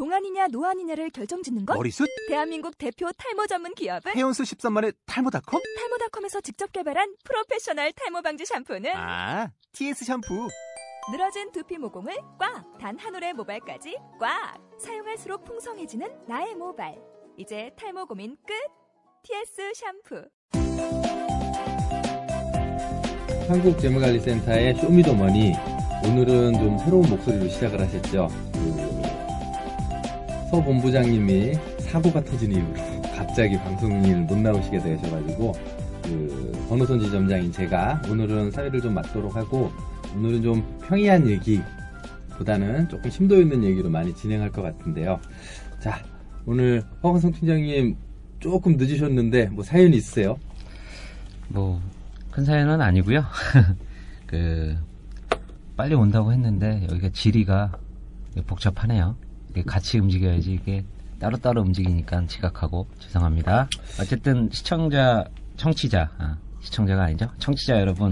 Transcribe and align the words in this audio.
동안이냐 0.00 0.48
노안이냐를 0.52 1.08
결정짓는 1.08 1.64
것? 1.64 1.74
머리숱? 1.74 2.06
대한민국 2.28 2.76
대표 2.76 3.08
탈모 3.16 3.46
전문 3.46 3.74
기업은 3.74 4.14
해온수 4.14 4.42
13만의 4.42 4.94
탈모닷컴? 5.06 5.62
탈모닷컴에서 5.78 6.42
직접 6.42 6.70
개발한 6.70 7.14
프로페셔널 7.24 7.92
탈모 7.92 8.20
방지 8.20 8.44
샴푸는 8.44 8.90
아, 8.94 9.50
TS 9.72 10.04
샴푸. 10.04 10.48
늘어진 11.10 11.50
두피 11.50 11.78
모공을 11.78 12.14
꽉! 12.38 12.76
단 12.78 12.98
한 12.98 13.14
올의 13.14 13.32
모발까지 13.32 13.96
꽉! 14.20 14.58
사용할수록 14.78 15.46
풍성해지는 15.46 16.06
나의 16.28 16.54
모발. 16.56 16.94
이제 17.38 17.70
탈모 17.78 18.04
고민 18.04 18.36
끝! 18.46 18.52
TS 19.22 19.72
샴푸. 19.74 20.28
한국재무관리센터의 23.48 24.74
쇼미더머니 24.74 25.54
오늘은 26.04 26.52
좀 26.54 26.78
새로운 26.80 27.08
목소리로 27.08 27.48
시작을 27.48 27.80
하셨죠. 27.80 28.28
그서 30.46 30.62
본부장님이 30.62 31.54
사고가 31.80 32.22
터진 32.22 32.52
이후로 32.52 32.74
갑자기 33.16 33.58
방송일 33.58 34.18
못 34.22 34.38
나오시게 34.38 34.78
되셔가지고 34.78 35.52
그 36.04 36.66
번호선 36.68 37.00
지점장인 37.00 37.50
제가 37.50 38.00
오늘은 38.08 38.52
사회를 38.52 38.80
좀 38.80 38.94
맡도록 38.94 39.34
하고 39.34 39.72
오늘은 40.14 40.42
좀 40.42 40.78
평이한 40.86 41.28
얘기보다는 41.28 42.88
조금 42.88 43.10
심도 43.10 43.40
있는 43.40 43.64
얘기로 43.64 43.90
많이 43.90 44.14
진행할 44.14 44.50
것 44.52 44.62
같은데요. 44.62 45.18
자 45.80 46.00
오늘 46.46 46.82
허건성 47.02 47.32
팀장님 47.32 47.96
조금 48.38 48.76
늦으셨는데 48.76 49.48
뭐 49.48 49.64
사연이 49.64 49.96
있으세요? 49.96 50.38
뭐, 51.48 51.80
큰 52.30 52.44
사연은 52.44 52.80
아니고요 52.80 53.24
그, 54.26 54.76
빨리 55.76 55.94
온다고 55.94 56.32
했는데, 56.32 56.86
여기가 56.90 57.10
지리가 57.10 57.72
복잡하네요. 58.46 59.16
같이 59.62 59.98
움직여야지, 59.98 60.52
이게 60.52 60.84
따로따로 61.18 61.62
움직이니까 61.62 62.26
지각하고, 62.26 62.86
죄송합니다. 62.98 63.68
어쨌든, 64.00 64.48
시청자, 64.52 65.24
청취자, 65.56 66.10
아, 66.18 66.36
시청자가 66.60 67.04
아니죠? 67.04 67.30
청취자 67.38 67.80
여러분, 67.80 68.10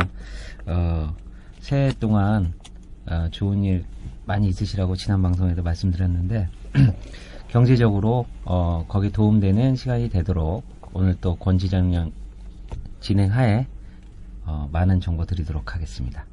어, 0.67 1.15
새해 1.61 1.93
동안, 1.99 2.55
어, 3.07 3.29
좋은 3.31 3.65
일 3.65 3.85
많이 4.27 4.49
있으시라고 4.49 4.97
지난 4.97 5.23
방송에도 5.23 5.63
말씀드렸는데, 5.63 6.49
경제적으로, 7.49 8.27
어, 8.45 8.85
거기 8.89 9.11
도움되는 9.11 9.77
시간이 9.77 10.09
되도록, 10.09 10.65
오늘 10.95 11.17
또 11.21 11.35
권지장령 11.35 12.13
진행하에 13.01 13.67
어, 14.47 14.69
많은 14.73 15.01
정보 15.01 15.25
드리도록 15.25 15.75
하겠습니다. 15.75 16.25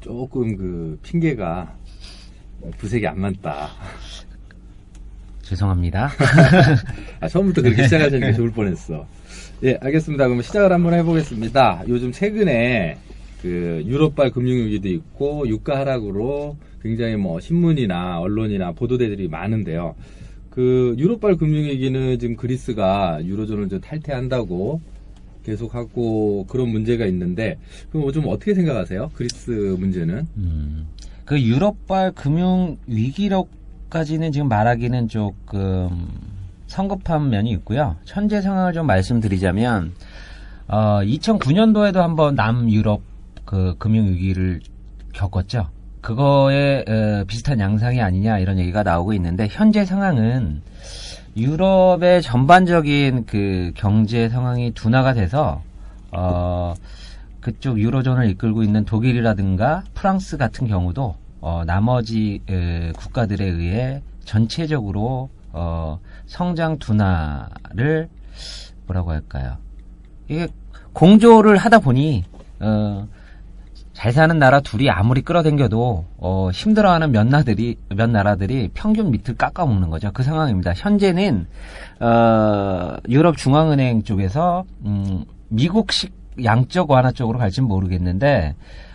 조금 0.00 0.56
그 0.56 0.98
핑계가 1.02 1.76
부색이 2.78 3.06
안 3.06 3.20
맞다. 3.20 3.70
죄송합니다. 5.42 6.10
아, 7.20 7.28
처음부터 7.28 7.62
그렇게 7.62 7.84
시작하시는 7.84 8.20
게 8.20 8.32
좋을 8.34 8.50
뻔했어. 8.50 9.06
예, 9.64 9.78
알겠습니다. 9.80 10.28
그럼 10.28 10.42
시작을 10.42 10.72
한번 10.72 10.94
해보겠습니다. 10.94 11.84
요즘 11.88 12.12
최근에 12.12 12.98
그 13.40 13.82
유럽발 13.86 14.30
금융위기도 14.30 14.88
있고 14.88 15.48
유가 15.48 15.78
하락으로 15.78 16.56
굉장히 16.82 17.16
뭐 17.16 17.40
신문이나 17.40 18.20
언론이나 18.20 18.72
보도대들이 18.72 19.28
많은데요. 19.28 19.94
그 20.50 20.94
유럽발 20.98 21.36
금융위기는 21.36 22.18
지금 22.18 22.36
그리스가 22.36 23.20
유로존을 23.24 23.68
좀 23.68 23.80
탈퇴한다고 23.80 24.80
계속하고 25.44 26.46
그런 26.48 26.68
문제가 26.68 27.06
있는데 27.06 27.58
그럼 27.90 28.12
좀 28.12 28.24
어떻게 28.26 28.54
생각하세요? 28.54 29.10
그리스 29.14 29.50
문제는? 29.50 30.26
음, 30.36 30.86
그 31.28 31.38
유럽발 31.42 32.12
금융 32.12 32.78
위기로까지는 32.86 34.32
지금 34.32 34.48
말하기는 34.48 35.08
조금 35.08 36.08
성급한 36.68 37.28
면이 37.28 37.50
있고요. 37.50 37.96
현재 38.06 38.40
상황을 38.40 38.72
좀 38.72 38.86
말씀드리자면 38.86 39.92
어, 40.68 41.00
2009년도에도 41.02 41.96
한번 41.96 42.34
남유럽 42.34 43.02
그 43.44 43.74
금융 43.78 44.06
위기를 44.06 44.60
겪었죠. 45.12 45.68
그거에 46.00 46.84
어, 46.88 47.24
비슷한 47.26 47.60
양상이 47.60 48.00
아니냐 48.00 48.38
이런 48.38 48.58
얘기가 48.58 48.82
나오고 48.82 49.12
있는데 49.12 49.48
현재 49.50 49.84
상황은 49.84 50.62
유럽의 51.36 52.22
전반적인 52.22 53.26
그 53.26 53.72
경제 53.74 54.30
상황이 54.30 54.70
둔화가 54.70 55.12
돼서 55.12 55.60
어 56.10 56.72
그쪽 57.48 57.80
유로존을 57.80 58.28
이끌고 58.28 58.62
있는 58.62 58.84
독일이라든가 58.84 59.82
프랑스 59.94 60.36
같은 60.36 60.66
경우도 60.66 61.16
어 61.40 61.62
나머지 61.64 62.42
에, 62.46 62.92
국가들에 62.92 63.42
의해 63.42 64.02
전체적으로 64.22 65.30
어 65.52 65.98
성장 66.26 66.78
둔화를 66.78 68.10
뭐라고 68.86 69.12
할까요? 69.12 69.56
이게 70.28 70.48
공조를 70.92 71.56
하다 71.56 71.78
보니 71.78 72.24
어 72.60 73.06
잘 73.98 74.12
사는 74.12 74.38
나라 74.38 74.60
둘이 74.60 74.88
아무리 74.90 75.22
끌어당겨도 75.22 76.04
어, 76.18 76.50
힘들어하는 76.52 77.10
몇 77.10 77.26
나들이 77.26 77.76
몇 77.88 78.08
나라들이 78.08 78.70
평균 78.72 79.10
밑을 79.10 79.34
깎아먹는 79.34 79.90
거죠. 79.90 80.12
그 80.12 80.22
상황입니다. 80.22 80.72
현재는 80.72 81.48
어, 81.98 82.96
유럽 83.08 83.36
중앙은행 83.36 84.04
쪽에서 84.04 84.64
음, 84.84 85.24
미국식 85.48 86.12
양적 86.42 86.90
완화 86.90 87.12
쪽으로 87.12 87.38
갈지는 87.38 87.68
모르겠는데 87.68 88.54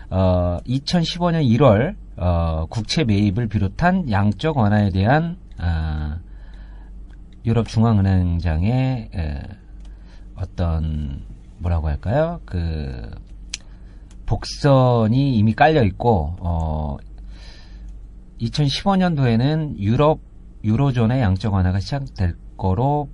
어, 0.09 0.59
2015년 0.65 1.45
1월 1.57 1.95
어, 2.17 2.65
국채 2.69 3.03
매입을 3.03 3.47
비롯한 3.47 4.11
양적 4.11 4.57
완화에 4.57 4.89
대한 4.91 5.37
아, 5.57 6.19
유럽 7.45 7.67
중앙은행장의 7.67 9.09
에, 9.13 9.41
어떤 10.35 11.21
뭐라고 11.57 11.87
할까요? 11.87 12.41
그 12.45 13.11
복선이 14.25 15.35
이미 15.35 15.53
깔려 15.53 15.83
있고 15.83 16.35
어 16.39 16.97
2015년도에는 18.41 19.77
유럽 19.77 20.19
유로존의 20.63 21.21
양적 21.21 21.53
완화가 21.53 21.79
시작될 21.79 22.35
거로 22.57 23.09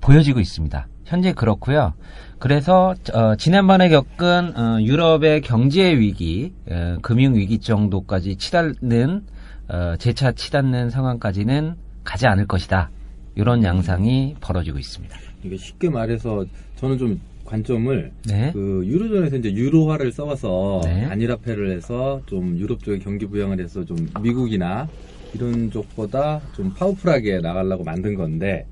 보여지고 0.00 0.40
있습니다. 0.40 0.86
현재 1.06 1.32
그렇고요. 1.32 1.94
그래서 2.38 2.94
어, 3.12 3.36
지난번에 3.36 3.88
겪은 3.88 4.56
어, 4.56 4.80
유럽의 4.80 5.40
경제 5.42 5.98
위기, 5.98 6.52
어, 6.70 6.98
금융 7.02 7.34
위기 7.34 7.58
정도까지 7.58 8.36
치닫는 8.36 9.22
어, 9.68 9.96
재차 9.98 10.32
치닫는 10.32 10.90
상황까지는 10.90 11.74
가지 12.02 12.26
않을 12.26 12.46
것이다. 12.46 12.90
이런 13.34 13.64
양상이 13.64 14.36
벌어지고 14.40 14.78
있습니다. 14.78 15.16
이게 15.42 15.56
쉽게 15.56 15.90
말해서 15.90 16.44
저는 16.76 16.98
좀 16.98 17.20
관점을 17.44 18.12
네. 18.26 18.50
그 18.52 18.82
유로존에서 18.86 19.36
이제 19.36 19.52
유로화를 19.52 20.12
써서 20.12 20.80
네. 20.84 21.06
단일화폐를 21.08 21.70
해서 21.70 22.20
좀 22.26 22.56
유럽 22.58 22.82
쪽에 22.82 22.98
경기 22.98 23.26
부양을 23.26 23.60
해서 23.60 23.84
좀 23.84 24.08
미국이나 24.22 24.88
이런 25.34 25.70
쪽보다 25.70 26.40
좀 26.54 26.72
파워풀하게 26.74 27.40
나가려고 27.40 27.84
만든 27.84 28.14
건데 28.14 28.66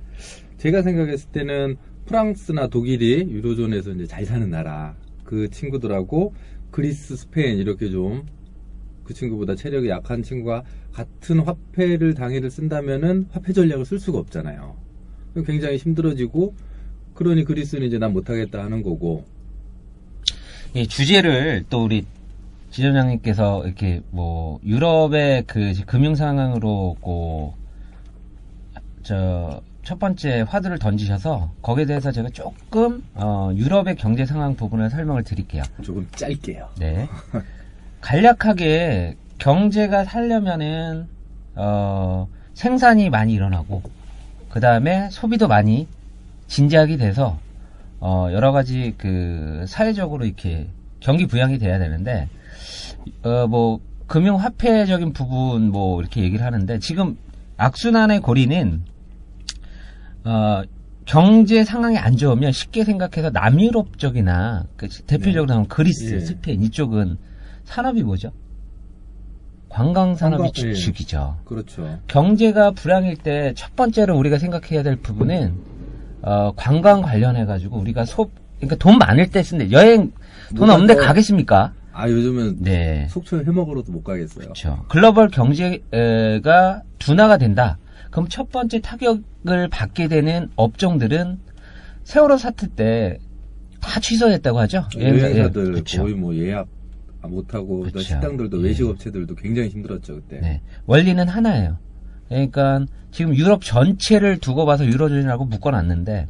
제가 0.59 0.83
생각했을 0.83 1.31
때는 1.33 1.77
프랑스나 2.07 2.67
독일이 2.69 3.27
유로존에서 3.31 3.93
이제 3.93 4.07
잘 4.07 4.25
사는 4.25 4.49
나라 4.51 4.97
그 5.25 5.49
친구들하고 5.51 6.35
그리스, 6.71 7.17
스페인 7.17 7.59
이렇게 7.59 7.91
좀 7.91 8.25
그 9.05 9.15
친구보다 9.15 9.55
체력이 9.55 9.89
약한 9.89 10.23
친구가 10.23 10.65
같은 10.93 11.41
화폐를 11.41 12.15
당일을 12.15 12.51
쓴다면은 12.51 13.27
화폐 13.31 13.53
전략을 13.53 13.85
쓸 13.85 13.99
수가 13.99 14.19
없잖아요. 14.19 14.77
굉장히 15.47 15.77
힘들어지고 15.77 16.55
그러니 17.15 17.45
그리스는 17.45 17.87
이제 17.87 17.99
난 17.99 18.13
못하겠다 18.13 18.63
하는 18.63 18.83
거고 18.83 19.25
이 20.75 20.87
주제를 20.87 21.65
또 21.69 21.85
우리 21.85 22.05
지점장님께서 22.71 23.65
이렇게 23.65 24.01
뭐 24.11 24.61
유럽의 24.65 25.45
그 25.47 25.73
금융 25.87 26.15
상황으로 26.15 26.97
저 29.03 29.63
첫 29.85 29.99
번째 29.99 30.45
화두를 30.49 30.79
던지셔서 30.79 31.53
거기에 31.61 31.87
대해서 31.87 32.13
제가 32.13 32.29
조금 32.31 33.03
어, 33.15 33.51
유럽의 33.55 33.97
경제 33.97 34.25
상황 34.25 34.55
부분을 34.55 34.91
설명을 34.91 35.25
드릴게요. 35.25 35.63
조금 35.83 36.07
짧게요. 36.15 36.69
네. 36.79 37.09
간략하게 38.01 39.17
경제가 39.39 40.05
살려면은 40.05 41.09
어, 41.57 42.29
생산이 42.55 43.11
많이 43.11 43.33
일어나고 43.33 43.83
그 44.51 44.61
다음에 44.61 45.09
소비도 45.11 45.49
많이 45.49 45.89
진지하게 46.47 46.97
돼서 46.97 47.39
어, 47.99 48.29
여러 48.33 48.53
가지 48.53 48.95
그 48.99 49.65
사회적으로 49.67 50.25
이렇게 50.25 50.69
경기 51.01 51.27
부양이 51.27 51.59
돼야 51.59 51.79
되는데 51.79 52.29
어, 53.25 53.49
뭐 53.49 53.81
금융 54.07 54.37
화폐적인 54.37 55.13
부분 55.13 55.71
뭐 55.71 56.01
이렇게 56.01 56.23
얘기를 56.23 56.45
하는데 56.45 56.79
지금 56.79 57.17
악순환의 57.57 58.21
고리는 58.21 58.83
어, 60.25 60.63
경제 61.05 61.65
상황이 61.65 61.99
안 61.99 62.17
좋으면 62.17 62.53
쉽게 62.53 62.85
생각해서 62.85 63.31
남유럽 63.31 63.99
쪽이나 63.99 64.65
그 64.77 64.89
대표적으로 65.07 65.47
나오는 65.53 65.69
그리스, 65.69 66.15
예. 66.15 66.21
스페인 66.21 66.63
이쪽은 66.63 67.17
산업이 67.65 68.03
뭐죠? 68.03 68.31
관광 69.69 70.15
산업이 70.15 70.43
관광, 70.43 70.69
예. 70.69 70.75
주축이죠. 70.75 71.39
그렇죠. 71.45 71.99
경제가 72.07 72.73
불황일 72.73 73.17
때 73.17 73.53
첫 73.57 73.75
번째로 73.75 74.17
우리가 74.17 74.39
생각해야 74.39 74.83
될 74.83 74.97
부분은 74.97 75.55
어, 76.23 76.53
관광 76.55 77.03
관련해 77.03 77.47
가지고 77.47 77.79
우리가 77.79 78.05
소 78.05 78.31
그러니까 78.59 78.77
돈 78.77 78.99
많을 78.99 79.29
때 79.31 79.43
쓴데 79.43 79.73
여행 79.73 80.13
돈 80.57 80.71
없는데 80.71 80.95
더- 80.95 81.01
가겠습니까? 81.01 81.73
아 81.95 82.09
요즘은 82.09 82.59
네. 82.61 83.07
속초 83.11 83.39
해먹으러도 83.41 83.91
못 83.93 84.05
가겠어요. 84.05 84.45
그렇죠. 84.45 84.85
글로벌 84.89 85.29
경제가 85.29 86.83
둔화가 86.99 87.39
된다. 87.39 87.77
그럼 88.13 88.29
첫 88.29 88.51
번째 88.51 88.81
타격을 88.81 89.69
받게 89.69 90.07
되는 90.07 90.49
업종들은 90.55 91.41
세월호 92.05 92.37
사태 92.37 92.69
때 92.69 93.19
다 93.83 94.01
취소했다고 94.01 94.61
하죠. 94.61 94.87
여행사들 94.97 95.63
예, 95.67 95.71
그렇죠. 95.71 96.03
거의 96.03 96.15
뭐 96.15 96.35
예약 96.37 96.69
못하고 97.23 97.79
또 97.87 97.93
그쵸. 97.93 97.99
식당들도 98.01 98.61
예. 98.63 98.69
외식업체들도 98.69 99.35
굉장히 99.35 99.69
힘들었죠 99.69 100.15
그때. 100.15 100.41
네. 100.41 100.63
원리는 100.87 101.29
하나예요. 101.29 101.77
그러니까 102.29 102.87
지금 103.11 103.35
유럽 103.37 103.63
전체를 103.63 104.39
두고 104.39 104.65
봐서 104.65 104.87
유로존이라고 104.87 105.45
묶어놨는데 105.45 106.29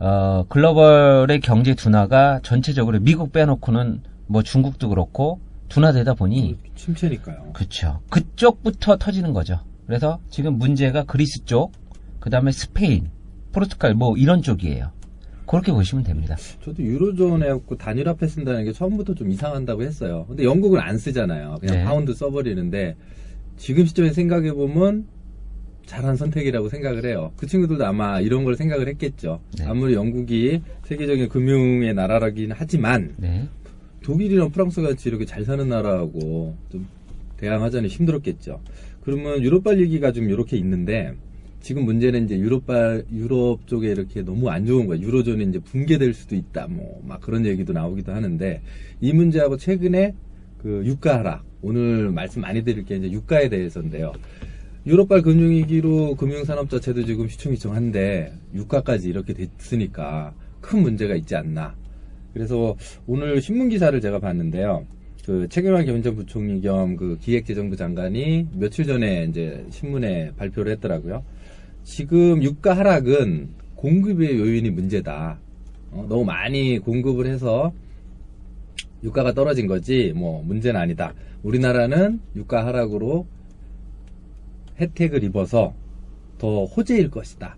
어, 0.00 0.44
글로벌의 0.48 1.40
경제 1.40 1.74
둔화가 1.74 2.40
전체적으로 2.42 3.00
미국 3.00 3.32
빼놓고는 3.32 4.02
뭐 4.26 4.42
중국도 4.42 4.90
그렇고 4.90 5.40
둔화되다 5.68 6.14
보니 6.14 6.58
침체니까요. 6.74 7.52
그렇죠. 7.54 8.00
그쪽부터 8.10 8.98
터지는 8.98 9.32
거죠. 9.32 9.60
그래서 9.86 10.20
지금 10.30 10.58
문제가 10.58 11.04
그리스 11.04 11.44
쪽, 11.44 11.72
그 12.20 12.30
다음에 12.30 12.50
스페인, 12.50 13.08
포르투갈 13.52 13.94
뭐 13.94 14.16
이런 14.16 14.42
쪽이에요. 14.42 14.90
그렇게 15.46 15.70
보시면 15.72 16.02
됩니다. 16.02 16.36
저도 16.62 16.82
유로존 16.82 17.27
해 17.27 17.46
갖고 17.48 17.76
단일화폐 17.76 18.26
쓴다는 18.26 18.64
게 18.64 18.72
처음부터 18.72 19.14
좀 19.14 19.30
이상하다고 19.30 19.82
했어요. 19.82 20.24
근데 20.28 20.42
영국은 20.44 20.80
안 20.80 20.98
쓰잖아요. 20.98 21.58
그냥 21.60 21.76
네. 21.76 21.84
파운드 21.84 22.12
써버리는데 22.12 22.96
지금 23.56 23.86
시점에 23.86 24.12
생각해 24.12 24.52
보면 24.52 25.06
잘한 25.86 26.16
선택이라고 26.16 26.68
생각을 26.68 27.06
해요. 27.06 27.32
그 27.36 27.46
친구들도 27.46 27.86
아마 27.86 28.20
이런 28.20 28.42
걸 28.42 28.56
생각을 28.56 28.88
했겠죠. 28.88 29.40
네. 29.56 29.64
아무리 29.64 29.94
영국이 29.94 30.62
세계적인 30.84 31.28
금융의 31.28 31.94
나라라긴 31.94 32.50
하지만 32.52 33.14
네. 33.16 33.48
독일이랑 34.02 34.50
프랑스 34.50 34.82
같이 34.82 35.08
이렇게 35.08 35.24
잘 35.24 35.44
사는 35.44 35.68
나라하고 35.68 36.56
좀 36.70 36.88
대항하자니 37.36 37.86
힘들었겠죠. 37.86 38.60
그러면 39.06 39.40
유럽발 39.40 39.80
얘기가 39.80 40.10
좀 40.10 40.28
이렇게 40.28 40.56
있는데 40.56 41.14
지금 41.60 41.84
문제는 41.84 42.24
이제 42.24 42.36
유럽발 42.36 43.04
유럽 43.12 43.64
쪽에 43.68 43.88
이렇게 43.88 44.22
너무 44.22 44.50
안 44.50 44.66
좋은 44.66 44.88
거예요. 44.88 45.00
유로존이 45.06 45.44
이제 45.44 45.60
붕괴될 45.60 46.12
수도 46.12 46.34
있다. 46.34 46.66
뭐 46.66 47.00
막 47.06 47.20
그런 47.20 47.46
얘기도 47.46 47.72
나오기도 47.72 48.12
하는데 48.12 48.60
이 49.00 49.12
문제하고 49.12 49.58
최근에 49.58 50.12
그 50.58 50.82
유가 50.84 51.20
하락 51.20 51.44
오늘 51.62 52.10
말씀 52.10 52.42
많이 52.42 52.64
드릴 52.64 52.84
게 52.84 52.96
이제 52.96 53.08
유가에 53.10 53.48
대해서인데요. 53.48 54.12
유럽발 54.86 55.22
금융위기로 55.22 56.16
금융산업 56.16 56.68
자체도 56.68 57.04
지금 57.04 57.26
휘청휘청한데 57.26 58.32
유가까지 58.54 59.08
이렇게 59.08 59.34
됐으니까 59.34 60.34
큰 60.60 60.82
문제가 60.82 61.14
있지 61.14 61.36
않나. 61.36 61.76
그래서 62.34 62.76
오늘 63.06 63.40
신문 63.40 63.68
기사를 63.68 63.98
제가 64.00 64.18
봤는데요. 64.18 64.84
그 65.26 65.48
최경환 65.48 65.86
경제 65.86 66.12
부총리 66.12 66.60
겸 66.60 66.96
그 66.96 67.18
기획재정부 67.20 67.74
장관이 67.76 68.46
며칠 68.52 68.86
전에 68.86 69.24
이제 69.24 69.66
신문에 69.70 70.30
발표를 70.36 70.70
했더라고요. 70.72 71.24
지금 71.82 72.42
유가 72.44 72.76
하락은 72.76 73.48
공급의 73.74 74.38
요인이 74.38 74.70
문제다. 74.70 75.38
어, 75.90 76.06
너무 76.08 76.24
많이 76.24 76.78
공급을 76.78 77.26
해서 77.26 77.72
유가가 79.02 79.32
떨어진 79.32 79.66
거지 79.66 80.12
뭐 80.14 80.42
문제는 80.44 80.80
아니다. 80.80 81.12
우리나라는 81.42 82.20
유가 82.36 82.64
하락으로 82.64 83.26
혜택을 84.80 85.24
입어서 85.24 85.74
더 86.38 86.66
호재일 86.66 87.10
것이다. 87.10 87.56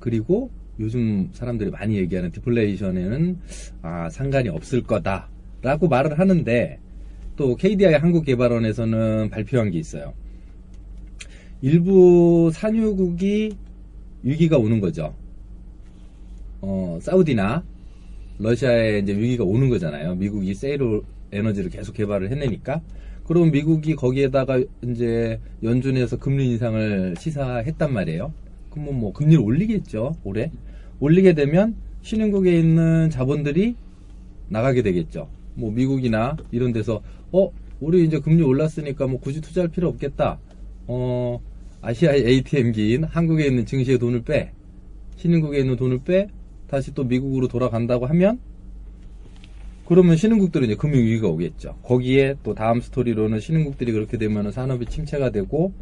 그리고 0.00 0.50
요즘 0.80 1.30
사람들이 1.32 1.70
많이 1.70 1.96
얘기하는 1.96 2.32
디플레이션에는 2.32 3.38
아, 3.82 4.10
상관이 4.10 4.48
없을 4.48 4.82
거다 4.82 5.28
라고 5.62 5.86
말을 5.86 6.18
하는데 6.18 6.80
또 7.36 7.56
KDI 7.56 7.94
한국개발원에서는 7.94 9.30
발표한 9.30 9.70
게 9.70 9.78
있어요. 9.78 10.12
일부 11.60 12.50
산유국이 12.52 13.56
위기가 14.22 14.58
오는 14.58 14.80
거죠. 14.80 15.14
어, 16.60 16.98
사우디나 17.00 17.64
러시아에 18.38 18.98
이제 18.98 19.16
위기가 19.16 19.44
오는 19.44 19.68
거잖아요. 19.68 20.14
미국이 20.14 20.54
세이로 20.54 21.02
에너지를 21.32 21.70
계속 21.70 21.94
개발을 21.94 22.30
해내니까. 22.30 22.80
그럼 23.26 23.50
미국이 23.50 23.94
거기에다가 23.94 24.62
이제 24.82 25.40
연준에서 25.62 26.18
금리 26.18 26.50
인상을 26.50 27.14
시사했단 27.18 27.92
말이에요. 27.92 28.32
그러면 28.70 29.00
뭐 29.00 29.12
금리를 29.12 29.42
올리겠죠, 29.42 30.16
올해. 30.24 30.50
올리게 31.00 31.32
되면 31.32 31.74
신흥국에 32.02 32.58
있는 32.58 33.10
자본들이 33.10 33.76
나가게 34.48 34.82
되겠죠. 34.82 35.28
뭐 35.54 35.70
미국이나 35.70 36.36
이런 36.50 36.72
데서 36.72 37.02
어, 37.34 37.50
우리 37.80 38.04
이제 38.04 38.20
금리 38.20 38.44
올랐으니까 38.44 39.08
뭐 39.08 39.18
굳이 39.18 39.40
투자할 39.40 39.68
필요 39.68 39.88
없겠다. 39.88 40.38
어, 40.86 41.40
아시아의 41.82 42.24
ATM기인 42.24 43.02
한국에 43.02 43.46
있는 43.46 43.66
증시에 43.66 43.98
돈을 43.98 44.22
빼. 44.22 44.52
신흥국에 45.16 45.58
있는 45.58 45.74
돈을 45.74 46.04
빼. 46.04 46.28
다시 46.68 46.94
또 46.94 47.02
미국으로 47.02 47.48
돌아간다고 47.48 48.06
하면 48.06 48.38
그러면 49.84 50.16
신흥국들은 50.16 50.66
이제 50.66 50.76
금융위기가 50.76 51.26
오겠죠. 51.28 51.76
거기에 51.82 52.36
또 52.44 52.54
다음 52.54 52.80
스토리로는 52.80 53.40
신흥국들이 53.40 53.90
그렇게 53.90 54.16
되면 54.16 54.52
산업이 54.52 54.86
침체가 54.86 55.30
되고 55.30 55.72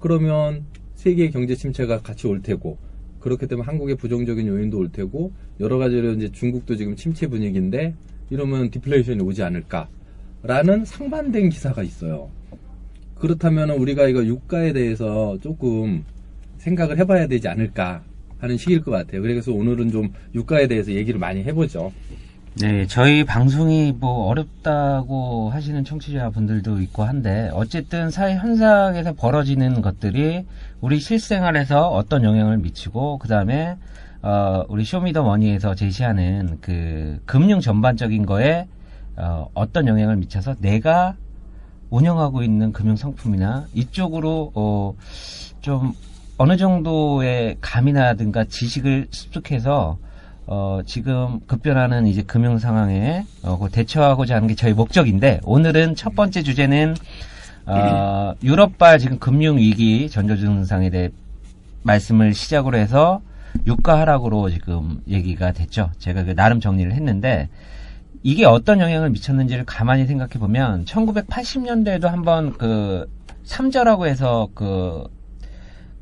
그러면 0.00 0.64
세계 0.94 1.28
경제 1.28 1.54
침체가 1.54 2.00
같이 2.00 2.26
올 2.26 2.42
테고 2.42 2.78
그렇게 3.20 3.46
되면 3.46 3.64
한국의 3.64 3.96
부정적인 3.96 4.46
요인도 4.46 4.78
올 4.78 4.90
테고 4.90 5.32
여러 5.60 5.76
가지로 5.76 6.12
이제 6.14 6.32
중국도 6.32 6.76
지금 6.76 6.96
침체 6.96 7.26
분위기인데 7.26 7.94
이러면 8.30 8.70
디플레이션이 8.70 9.22
오지 9.22 9.42
않을까 9.42 9.88
라는 10.42 10.84
상반된 10.84 11.50
기사가 11.50 11.82
있어요. 11.82 12.30
그렇다면 13.16 13.70
우리가 13.70 14.06
이거 14.06 14.24
유가에 14.24 14.72
대해서 14.72 15.36
조금 15.42 16.04
생각을 16.58 16.98
해봐야 16.98 17.26
되지 17.26 17.48
않을까 17.48 18.02
하는 18.38 18.56
시기일 18.56 18.82
것 18.82 18.92
같아요. 18.92 19.22
그래서 19.22 19.52
오늘은 19.52 19.90
좀 19.90 20.12
유가에 20.34 20.68
대해서 20.68 20.92
얘기를 20.92 21.18
많이 21.18 21.42
해보죠. 21.42 21.92
네, 22.60 22.86
저희 22.86 23.24
방송이 23.24 23.94
뭐 23.98 24.26
어렵다고 24.26 25.50
하시는 25.50 25.84
청취자분들도 25.84 26.80
있고 26.82 27.04
한데 27.04 27.50
어쨌든 27.52 28.10
사회 28.10 28.34
현상에서 28.34 29.14
벌어지는 29.14 29.80
것들이 29.80 30.44
우리 30.80 30.98
실생활에서 30.98 31.88
어떤 31.88 32.24
영향을 32.24 32.58
미치고 32.58 33.18
그 33.18 33.28
다음에 33.28 33.76
어, 34.22 34.64
우리 34.68 34.84
쇼미더머니에서 34.84 35.76
제시하는 35.76 36.58
그 36.60 37.20
금융 37.26 37.60
전반적인 37.60 38.26
거에 38.26 38.66
어, 39.18 39.50
어떤 39.54 39.86
영향을 39.88 40.16
미쳐서 40.16 40.54
내가 40.60 41.16
운영하고 41.90 42.42
있는 42.42 42.72
금융 42.72 42.96
상품이나 42.96 43.66
이쪽으로 43.74 44.52
어, 44.54 44.94
좀 45.60 45.92
어느 46.36 46.56
정도의 46.56 47.56
감이나든가 47.60 48.44
지식을 48.44 49.08
습득해서 49.10 49.98
어, 50.46 50.80
지금 50.86 51.40
급변하는 51.46 52.06
이제 52.06 52.22
금융 52.22 52.58
상황에 52.58 53.24
어, 53.42 53.58
그 53.58 53.68
대처하고자 53.70 54.36
하는 54.36 54.48
게 54.48 54.54
저희 54.54 54.72
목적인데 54.72 55.40
오늘은 55.44 55.96
첫 55.96 56.14
번째 56.14 56.42
주제는 56.42 56.94
어, 57.66 58.34
유럽발 58.42 58.98
지금 58.98 59.18
금융 59.18 59.58
위기 59.58 60.08
전조 60.08 60.36
증상에 60.36 60.90
대해 60.90 61.10
말씀을 61.82 62.34
시작으로 62.34 62.78
해서 62.78 63.20
유가 63.66 63.98
하락으로 63.98 64.48
지금 64.48 65.00
얘기가 65.08 65.52
됐죠. 65.52 65.90
제가 65.98 66.24
그 66.24 66.34
나름 66.34 66.60
정리를 66.60 66.92
했는데 66.92 67.48
이게 68.22 68.44
어떤 68.44 68.80
영향을 68.80 69.10
미쳤는지를 69.10 69.64
가만히 69.64 70.06
생각해 70.06 70.32
보면 70.34 70.84
1980년대에도 70.84 72.06
한번 72.08 72.52
그 72.58 73.06
삼절하고 73.44 74.06
해서 74.06 74.48
그 74.54 75.04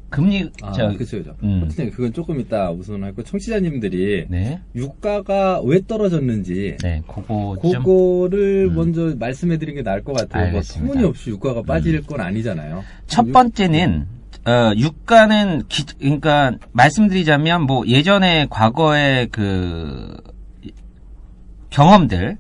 금리 0.09 0.51
아, 0.63 0.73
저 0.73 0.89
그죠, 0.97 1.19
그죠. 1.19 1.37
음. 1.43 1.69
그건 1.93 2.13
조금 2.13 2.41
이따 2.41 2.71
우선 2.71 3.03
할고 3.03 3.23
청취자님들이 3.25 4.27
네. 4.29 4.61
유가가 4.75 5.61
왜 5.63 5.81
떨어졌는지 5.87 6.77
네, 6.81 7.03
그거 7.07 7.57
좀 7.61 7.73
그거를 7.83 8.69
음. 8.71 8.75
먼저 8.77 9.15
말씀해 9.19 9.59
드리는 9.59 9.77
게 9.77 9.83
나을 9.83 10.03
것 10.05 10.17
같아요. 10.17 10.53
뭐. 10.53 10.61
음. 10.61 10.65
터무니없이 10.65 11.31
유가가 11.31 11.63
빠질 11.63 12.01
건 12.03 12.21
아니잖아요. 12.21 12.85
첫 13.07 13.27
유- 13.27 13.33
번째는 13.33 14.07
어, 14.47 14.73
유가는 14.77 15.63
기, 15.69 15.85
그러니까 15.99 16.53
말씀드리자면 16.73 17.63
뭐 17.63 17.85
예전에 17.87 18.47
과거의 18.49 19.27
그 19.29 20.17
경험들 21.77 22.39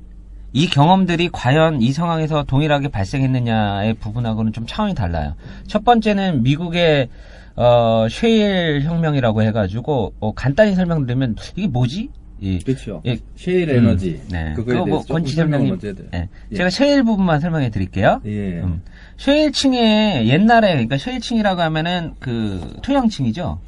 이 0.54 0.66
경험들이 0.66 1.28
과연 1.30 1.82
이 1.82 1.92
상황에서 1.92 2.44
동일하게 2.44 2.88
발생했느냐의 2.88 3.92
부분하고는 3.94 4.54
좀 4.54 4.64
차원이 4.66 4.94
달라요. 4.94 5.34
첫 5.66 5.84
번째는 5.84 6.42
미국의 6.42 7.10
어, 7.54 8.06
쉐일 8.08 8.82
혁명이라고 8.84 9.42
해가지고 9.42 10.14
어, 10.20 10.32
간단히 10.32 10.74
설명드리면 10.74 11.36
이게 11.54 11.66
뭐지? 11.66 12.08
이, 12.40 12.58
그렇죠. 12.60 13.02
예. 13.04 13.18
셰일 13.36 13.70
음, 13.70 13.76
에너지. 13.76 14.22
네. 14.30 14.54
그거에 14.54 14.74
그거 14.74 14.86
뭐 14.86 15.04
먼저 15.08 15.44
해야 15.44 15.76
돼요. 15.78 16.06
예. 16.14 16.28
예. 16.52 16.56
제가 16.56 16.70
쉐일 16.70 17.02
부분만 17.02 17.40
설명해 17.40 17.68
드릴게요. 17.68 18.22
예. 18.24 18.60
음. 18.60 18.80
쉐일층에 19.18 20.26
옛날에 20.28 20.68
그러니까 20.68 20.96
쉐일층이라고 20.96 21.60
하면은 21.60 22.14
그 22.20 22.78
토양층이죠. 22.82 23.58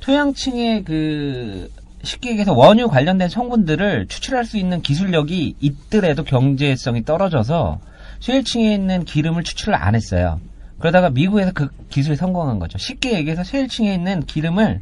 토양층의 0.00 0.84
그 0.84 1.70
쉽게 2.02 2.30
얘기해서 2.30 2.54
원유 2.54 2.88
관련된 2.88 3.28
성분들을 3.28 4.06
추출할 4.08 4.44
수 4.44 4.56
있는 4.56 4.82
기술력이 4.82 5.56
있더라도 5.60 6.24
경제성이 6.24 7.04
떨어져서 7.04 7.80
쉐일층에 8.20 8.72
있는 8.74 9.04
기름을 9.04 9.42
추출을 9.42 9.74
안 9.74 9.94
했어요. 9.94 10.40
그러다가 10.78 11.10
미국에서 11.10 11.52
그 11.52 11.68
기술이 11.88 12.16
성공한 12.16 12.58
거죠. 12.58 12.78
쉽게 12.78 13.14
얘기해서 13.14 13.42
쉐일층에 13.42 13.92
있는 13.92 14.22
기름을 14.22 14.80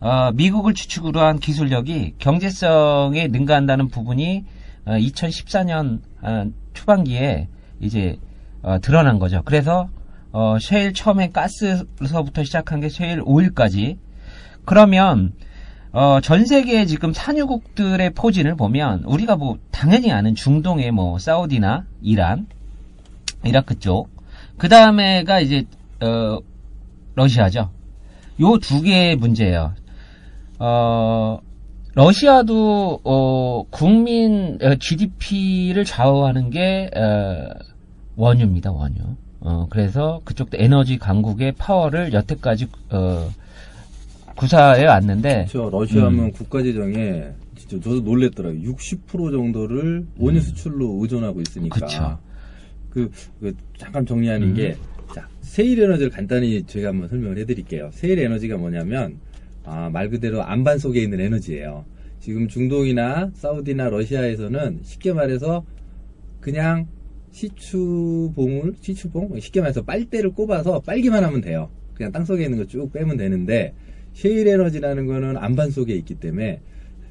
어, 0.00 0.30
미국을 0.32 0.74
주축으로 0.74 1.20
한 1.20 1.38
기술력이 1.38 2.14
경제성에 2.18 3.28
능가한다는 3.28 3.88
부분이 3.88 4.44
2014년 4.86 6.00
어, 6.22 6.46
초반기에 6.74 7.48
이제 7.80 8.18
어, 8.62 8.78
드러난 8.80 9.18
거죠. 9.18 9.42
그래서 9.44 9.88
어, 10.30 10.58
셰일 10.60 10.92
처음에 10.92 11.30
가스서부터 11.30 12.44
시작한 12.44 12.80
게 12.80 12.88
셰일 12.88 13.22
오일까지 13.24 13.98
그러면 14.64 15.32
어, 15.92 16.20
전 16.20 16.44
세계 16.44 16.84
지금 16.86 17.12
산유국들의 17.12 18.10
포진을 18.10 18.56
보면 18.56 19.04
우리가 19.04 19.36
뭐 19.36 19.58
당연히 19.70 20.12
아는 20.12 20.34
중동의 20.34 20.90
뭐 20.90 21.18
사우디나 21.18 21.84
이란, 22.02 22.46
이라크 23.44 23.78
쪽, 23.78 24.08
그 24.58 24.68
다음에가 24.68 25.40
이제 25.40 25.64
어, 26.00 26.38
러시아죠. 27.14 27.70
요 28.40 28.58
두 28.58 28.82
개의 28.82 29.16
문제예요. 29.16 29.72
어, 30.60 31.38
러시아도 31.94 33.00
어, 33.02 33.64
국민 33.70 34.58
GDP를 34.78 35.84
좌우하는 35.84 36.50
게 36.50 36.90
어, 36.94 37.48
원유입니다. 38.16 38.70
원유. 38.70 38.96
어, 39.40 39.66
그래서 39.70 40.20
그쪽도 40.24 40.58
에너지 40.60 40.98
강국의 40.98 41.52
파워를 41.52 42.12
여태까지 42.12 42.68
어, 42.90 43.28
구사해 44.38 44.86
왔는데 44.86 45.46
저 45.50 45.68
러시아면 45.70 46.26
음. 46.26 46.32
국가 46.32 46.62
재정에 46.62 47.24
진짜 47.56 47.80
저도 47.82 48.00
놀랬더라고요. 48.00 48.60
60% 48.72 49.32
정도를 49.32 50.06
원유 50.16 50.40
수출로 50.40 50.98
의존하고 51.02 51.40
있으니까. 51.40 51.76
음. 51.76 51.80
그쵸. 51.80 52.18
그, 52.90 53.10
그 53.40 53.54
잠깐 53.76 54.06
정리하는 54.06 54.50
음. 54.50 54.54
게 54.54 54.76
자, 55.12 55.28
세일 55.40 55.82
에너지를 55.82 56.10
간단히 56.10 56.62
제가 56.62 56.88
한번 56.90 57.08
설명을 57.08 57.36
해드릴게요. 57.38 57.90
세일 57.92 58.20
에너지가 58.20 58.56
뭐냐면 58.56 59.18
아, 59.64 59.90
말 59.92 60.08
그대로 60.08 60.42
안반 60.42 60.78
속에 60.78 61.02
있는 61.02 61.20
에너지예요. 61.20 61.84
지금 62.20 62.46
중동이나 62.46 63.30
사우디나 63.34 63.88
러시아에서는 63.90 64.80
쉽게 64.82 65.12
말해서 65.12 65.64
그냥 66.40 66.86
시추봉을 67.32 68.74
시추봉 68.80 69.38
쉽게 69.40 69.60
말해서 69.60 69.82
빨대를 69.82 70.30
꼽아서 70.30 70.80
빨기만 70.80 71.24
하면 71.24 71.40
돼요. 71.40 71.68
그냥 71.94 72.12
땅 72.12 72.24
속에 72.24 72.44
있는 72.44 72.58
거 72.58 72.64
쭉 72.64 72.92
빼면 72.92 73.16
되는데 73.16 73.74
셰일 74.18 74.48
에너지라는 74.48 75.06
거는 75.06 75.36
안반 75.36 75.70
속에 75.70 75.94
있기 75.94 76.16
때문에 76.16 76.60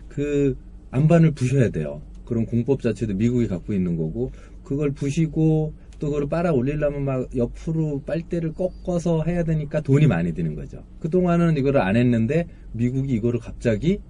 그 0.09 0.57
안반을 0.91 1.31
부셔야 1.31 1.69
돼요. 1.69 2.01
그런 2.25 2.45
공법 2.45 2.81
자체도 2.81 3.13
미국이 3.13 3.47
갖고 3.47 3.71
있는 3.71 3.95
거고 3.95 4.33
그걸 4.65 4.91
부시고 4.91 5.73
또 5.99 6.07
그걸 6.07 6.27
빨아 6.27 6.51
올리려면 6.51 7.05
막 7.05 7.29
옆으로 7.33 8.01
빨대를 8.05 8.51
꺾어서 8.51 9.23
해야 9.23 9.45
되니까 9.45 9.79
돈이 9.79 10.05
많이 10.05 10.33
드는 10.33 10.53
거죠. 10.55 10.83
그동안은 10.99 11.55
이거를 11.55 11.79
안 11.79 11.95
했는데 11.95 12.45
미국이 12.73 13.13
이거를 13.13 13.39
갑자기 13.39 14.01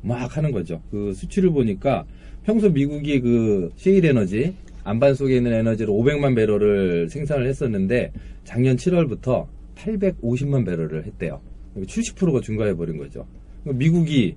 막 0.00 0.36
하는 0.36 0.52
거죠. 0.52 0.82
그 0.92 1.12
수치를 1.12 1.50
보니까 1.50 2.04
평소 2.44 2.70
미국이 2.70 3.20
그 3.20 3.72
셰일 3.74 4.06
에너지 4.06 4.54
안반 4.84 5.16
속에 5.16 5.36
있는 5.36 5.52
에너지를 5.52 5.92
500만 5.92 6.36
배럴을 6.36 7.08
생산을 7.08 7.48
했었는데 7.48 8.12
작년 8.44 8.76
7월부터 8.76 9.48
850만 9.74 10.64
배럴을 10.64 11.06
했대요. 11.06 11.40
70%가 11.76 12.40
증가해 12.40 12.74
버린 12.74 12.98
거죠. 12.98 13.26
미국이 13.64 14.36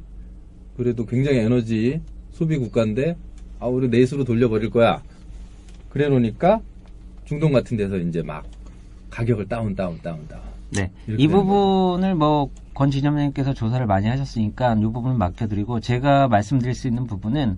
그래도 0.78 1.06
굉장히 1.06 1.40
에너지 1.40 2.02
소비 2.32 2.58
국가인데 2.58 3.16
아 3.60 3.68
우리 3.68 3.88
내수로 3.90 4.24
돌려버릴 4.24 4.70
거야. 4.70 5.02
그래 5.90 6.10
놓으니까 6.10 6.62
중동 7.26 7.52
같은 7.52 7.78
데서 7.78 7.98
이제 7.98 8.22
막 8.22 8.46
가격을 9.10 9.48
다운 9.48 9.76
다운 9.76 10.00
다운 10.02 10.28
다운. 10.28 10.42
네. 10.72 10.92
이 11.08 11.28
부분을 11.28 12.16
뭐 12.16 12.50
권 12.74 12.90
지점님께서 12.90 13.54
조사를 13.54 13.86
많이 13.86 14.08
하셨으니까 14.08 14.74
이 14.76 14.82
부분을 14.82 15.16
맡겨드리고 15.18 15.80
제가 15.80 16.28
말씀드릴 16.28 16.74
수 16.74 16.88
있는 16.88 17.06
부분은 17.06 17.58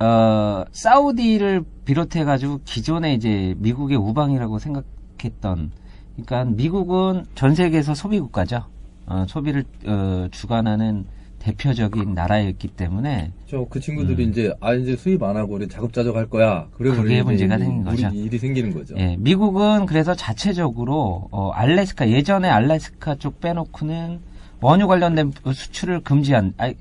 어, 0.00 0.64
사우디를 0.70 1.64
비롯해 1.84 2.24
가지고 2.24 2.60
기존에 2.64 3.14
이제 3.14 3.54
미국의 3.58 3.96
우방이라고 3.96 4.58
생각했던 4.58 5.72
그러니까 6.14 6.44
미국은 6.44 7.24
전 7.34 7.54
세계에서 7.54 7.94
소비 7.94 8.20
국가죠. 8.20 8.64
어, 9.08 9.24
소비를 9.26 9.64
어, 9.86 10.28
주관하는 10.30 11.04
대표적인 11.38 12.14
나라였기 12.14 12.68
때문에 12.68 13.32
저그 13.46 13.80
친구들이 13.80 14.24
이제 14.24 14.52
아 14.60 14.74
이제 14.74 14.96
수입 14.96 15.22
안 15.22 15.36
하고 15.36 15.54
우리 15.54 15.68
자급자족 15.68 16.16
할 16.16 16.28
거야. 16.28 16.68
그래 16.76 16.90
음. 16.90 16.96
그게 16.96 17.22
문제가 17.22 17.58
생긴 17.58 17.84
거죠. 17.84 18.08
일이 18.12 18.38
생기는 18.38 18.74
거죠. 18.74 18.96
예, 18.98 19.16
미국은 19.18 19.86
그래서 19.86 20.14
자체적으로 20.14 21.28
어, 21.30 21.50
알래스카 21.50 22.10
예전에 22.10 22.48
알래스카 22.48 23.16
쪽 23.16 23.40
빼놓고는 23.40 24.20
원유 24.60 24.88
관련된 24.88 25.32
수출을 25.54 26.00
금지한 26.00 26.54
아니, 26.56 26.74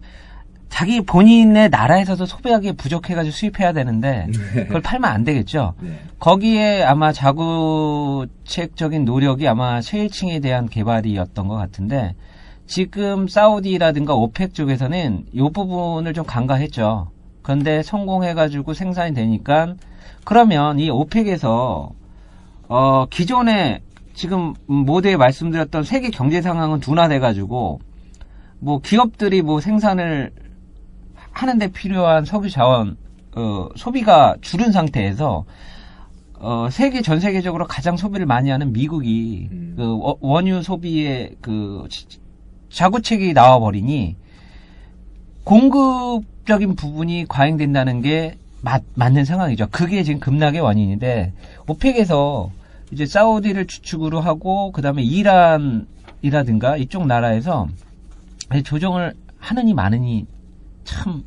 자기 0.69 1.01
본인의 1.01 1.69
나라에서도 1.69 2.25
소비하기에 2.25 2.73
부족해가지고 2.73 3.31
수입해야 3.31 3.73
되는데 3.73 4.27
그걸 4.53 4.81
팔면 4.81 5.09
안 5.09 5.23
되겠죠. 5.23 5.73
네. 5.81 5.99
거기에 6.19 6.83
아마 6.83 7.11
자구책적인 7.11 9.05
노력이 9.05 9.47
아마 9.47 9.81
셰일층에 9.81 10.39
대한 10.39 10.67
개발이었던 10.67 11.47
것 11.47 11.55
같은데 11.55 12.15
지금 12.65 13.27
사우디라든가 13.27 14.13
오펙 14.13 14.53
쪽에서는 14.53 15.25
이 15.31 15.49
부분을 15.53 16.13
좀 16.13 16.25
간과했죠. 16.25 17.11
그런데 17.41 17.81
성공해가지고 17.81 18.73
생산이 18.73 19.13
되니까 19.13 19.75
그러면 20.25 20.79
이 20.79 20.89
오펙에서 20.89 21.91
어 22.67 23.05
기존에 23.09 23.81
지금 24.13 24.53
모두에 24.65 25.15
말씀드렸던 25.15 25.83
세계 25.83 26.09
경제 26.09 26.41
상황은 26.41 26.81
둔화돼가지고 26.81 27.79
뭐 28.59 28.79
기업들이 28.79 29.41
뭐 29.41 29.61
생산을 29.61 30.31
하는데 31.37 31.67
필요한 31.71 32.25
석유 32.25 32.49
자원 32.49 32.97
어, 33.35 33.69
소비가 33.75 34.35
줄은 34.41 34.71
상태에서 34.71 35.45
어, 36.39 36.67
세계 36.71 37.01
전 37.03 37.19
세계적으로 37.19 37.67
가장 37.67 37.95
소비를 37.95 38.25
많이 38.25 38.49
하는 38.49 38.73
미국이 38.73 39.47
음. 39.51 39.73
그 39.77 39.97
워- 39.97 40.17
원유 40.19 40.63
소비의 40.63 41.35
그 41.41 41.85
지- 41.89 42.07
자구책이 42.71 43.33
나와 43.33 43.59
버리니 43.59 44.15
공급적인 45.43 46.75
부분이 46.75 47.25
과잉된다는 47.29 48.01
게 48.01 48.37
맞, 48.61 48.83
맞는 48.95 49.23
상황이죠. 49.23 49.67
그게 49.71 50.03
지금 50.03 50.19
급락의 50.19 50.61
원인인데 50.61 51.33
오펙에서 51.67 52.49
이제 52.91 53.05
사우디를 53.05 53.67
주축으로 53.67 54.21
하고 54.21 54.71
그다음에 54.71 55.03
이란이라든가 55.03 56.77
이쪽 56.77 57.05
나라에서 57.05 57.67
조정을 58.63 59.13
하느니 59.39 59.73
마느니 59.73 60.25
참 60.87 61.23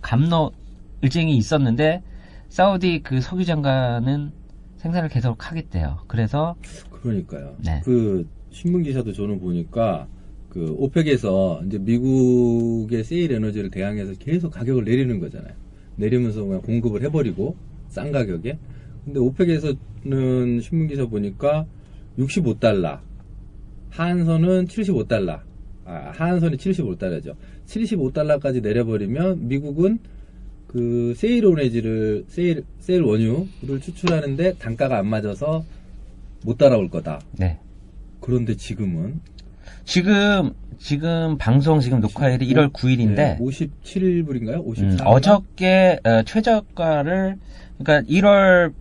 감로을쟁이 0.00 1.36
있었는데 1.36 2.02
사우디 2.48 3.02
그 3.02 3.20
석유 3.20 3.44
장관은 3.44 4.32
생산을 4.78 5.08
계속 5.10 5.50
하겠대요. 5.50 6.00
그래서 6.08 6.56
그러니까요. 6.90 7.54
네. 7.62 7.82
그 7.84 8.26
신문 8.50 8.82
기사도 8.82 9.12
저는 9.12 9.38
보니까 9.38 10.08
그 10.48 10.74
오펙에서 10.78 11.62
이제 11.66 11.78
미국의 11.78 13.04
셰일 13.04 13.32
에너지를 13.32 13.70
대항해서 13.70 14.14
계속 14.18 14.50
가격을 14.50 14.84
내리는 14.84 15.20
거잖아요. 15.20 15.54
내리면서 15.96 16.44
그냥 16.44 16.62
공급을 16.62 17.02
해버리고 17.02 17.56
싼 17.88 18.12
가격에. 18.12 18.58
근데 19.04 19.20
오펙에서는 19.20 20.60
신문 20.60 20.88
기사 20.88 21.06
보니까 21.06 21.66
65달러, 22.18 23.00
하한선은 23.90 24.66
75달러, 24.66 25.40
아, 25.84 26.12
하한선이 26.14 26.56
75달러죠. 26.56 27.34
75달러까지 27.66 28.62
내려버리면 28.62 29.48
미국은 29.48 29.98
그 30.66 31.14
셰일 31.16 31.44
에너지를 31.46 32.24
셰일 32.28 32.64
셰일 32.78 33.02
원유를 33.02 33.80
추출하는데 33.80 34.54
단가가 34.54 34.98
안 34.98 35.06
맞아서 35.06 35.64
못 36.44 36.56
따라올 36.56 36.88
거다. 36.88 37.20
네. 37.32 37.58
그런데 38.20 38.56
지금은 38.56 39.20
지금 39.84 40.52
지금 40.78 41.36
방송 41.38 41.80
지금 41.80 42.00
녹화일이 42.00 42.48
1월 42.52 42.72
9일인데 42.72 43.38
57불인가요? 43.38 44.64
54. 44.64 44.82
음, 44.82 44.96
어저께 45.04 46.00
어, 46.04 46.22
최저가를 46.22 47.36
그러니까 47.78 48.10
1월 48.10 48.72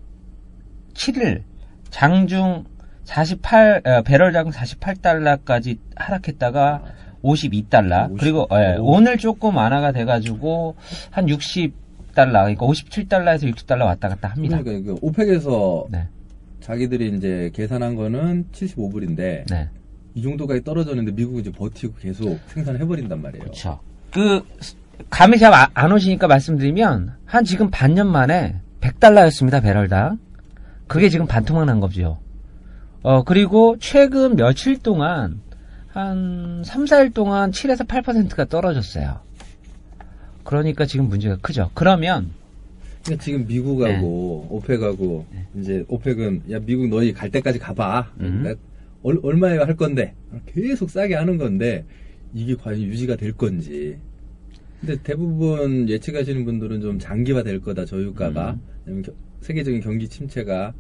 7일 0.94 1.44
장중 1.90 2.66
48 3.04 3.82
어, 3.86 4.02
배럴당 4.04 4.50
48달러까지 4.50 5.78
하락했다가 5.96 6.84
52달러 7.24 8.12
50. 8.12 8.20
그리고 8.20 8.48
예, 8.54 8.78
오. 8.78 8.94
오늘 8.96 9.18
조금 9.18 9.56
완화가 9.58 9.92
돼가지고 9.92 10.76
한 11.12 11.26
60달러 11.28 11.72
그러니까 12.16 12.66
57달러에서 12.66 13.54
60달러 13.54 13.86
왔다 13.86 14.10
갔다 14.10 14.30
합니다. 14.30 14.60
그러니까 14.62 14.94
그 14.94 15.00
오펙에서 15.02 15.88
네. 15.90 16.08
자기들이 16.62 17.16
이제 17.16 17.52
계산한 17.54 17.96
거는 17.96 18.46
75불인데 18.52 19.50
네. 19.50 19.70
이 20.14 20.22
정도까지 20.22 20.64
떨어졌는데 20.64 21.12
미국은 21.14 21.42
이제 21.42 21.52
버티고 21.52 21.94
계속 22.00 22.40
생산해 22.48 22.86
버린단 22.86 23.22
말이에요. 23.22 23.44
그렇죠. 23.44 23.80
그 24.12 24.44
감이 25.10 25.38
잘 25.40 25.52
안 25.74 25.92
오시니까 25.92 26.28
말씀드리면 26.28 27.14
한 27.26 27.44
지금 27.44 27.70
반년 27.72 28.08
만에 28.12 28.56
100달러였습니다 28.82 29.62
배럴당. 29.64 30.20
그게 30.88 31.10
지금 31.10 31.26
반토막 31.28 31.66
난 31.66 31.80
거죠. 31.80 32.20
어 33.04 33.24
그리고 33.24 33.76
최근 33.80 34.36
며칠 34.36 34.78
동안 34.78 35.42
한 35.88 36.64
3, 36.64 36.86
4일 36.86 37.14
동안 37.14 37.52
7에서 37.52 37.86
8%가 37.88 38.46
떨어졌어요. 38.46 39.20
그러니까 40.44 40.86
지금 40.86 41.10
문제가 41.10 41.38
크죠. 41.42 41.72
그러면 41.74 42.30
그러니까 43.04 43.24
지금 43.24 43.48
미국하고 43.48 44.48
오펙하고 44.52 45.26
이제 45.60 45.84
오펙은 45.88 46.44
야 46.52 46.60
미국 46.60 46.88
너희 46.90 47.12
갈 47.14 47.30
때까지 47.32 47.60
가봐. 47.60 48.12
음. 48.20 48.44
나 48.44 48.54
얼, 49.04 49.20
얼마에 49.24 49.58
할 49.58 49.76
건데 49.76 50.14
계속 50.46 50.90
싸게 50.90 51.16
하는 51.16 51.38
건데 51.38 51.86
이게 52.34 52.56
과연 52.56 52.80
유지가 52.82 53.16
될 53.16 53.34
건지. 53.34 53.98
근데 54.80 54.98
대부분 55.04 55.90
예측하시는 55.90 56.46
분들은 56.46 56.82
좀 56.82 57.00
장기화 57.00 57.44
될 57.44 57.60
거다 57.62 57.86
저유가가 57.86 58.58
겨- 59.04 59.14
세계적인 59.42 59.82
경기 59.82 60.08
침체가 60.08 60.74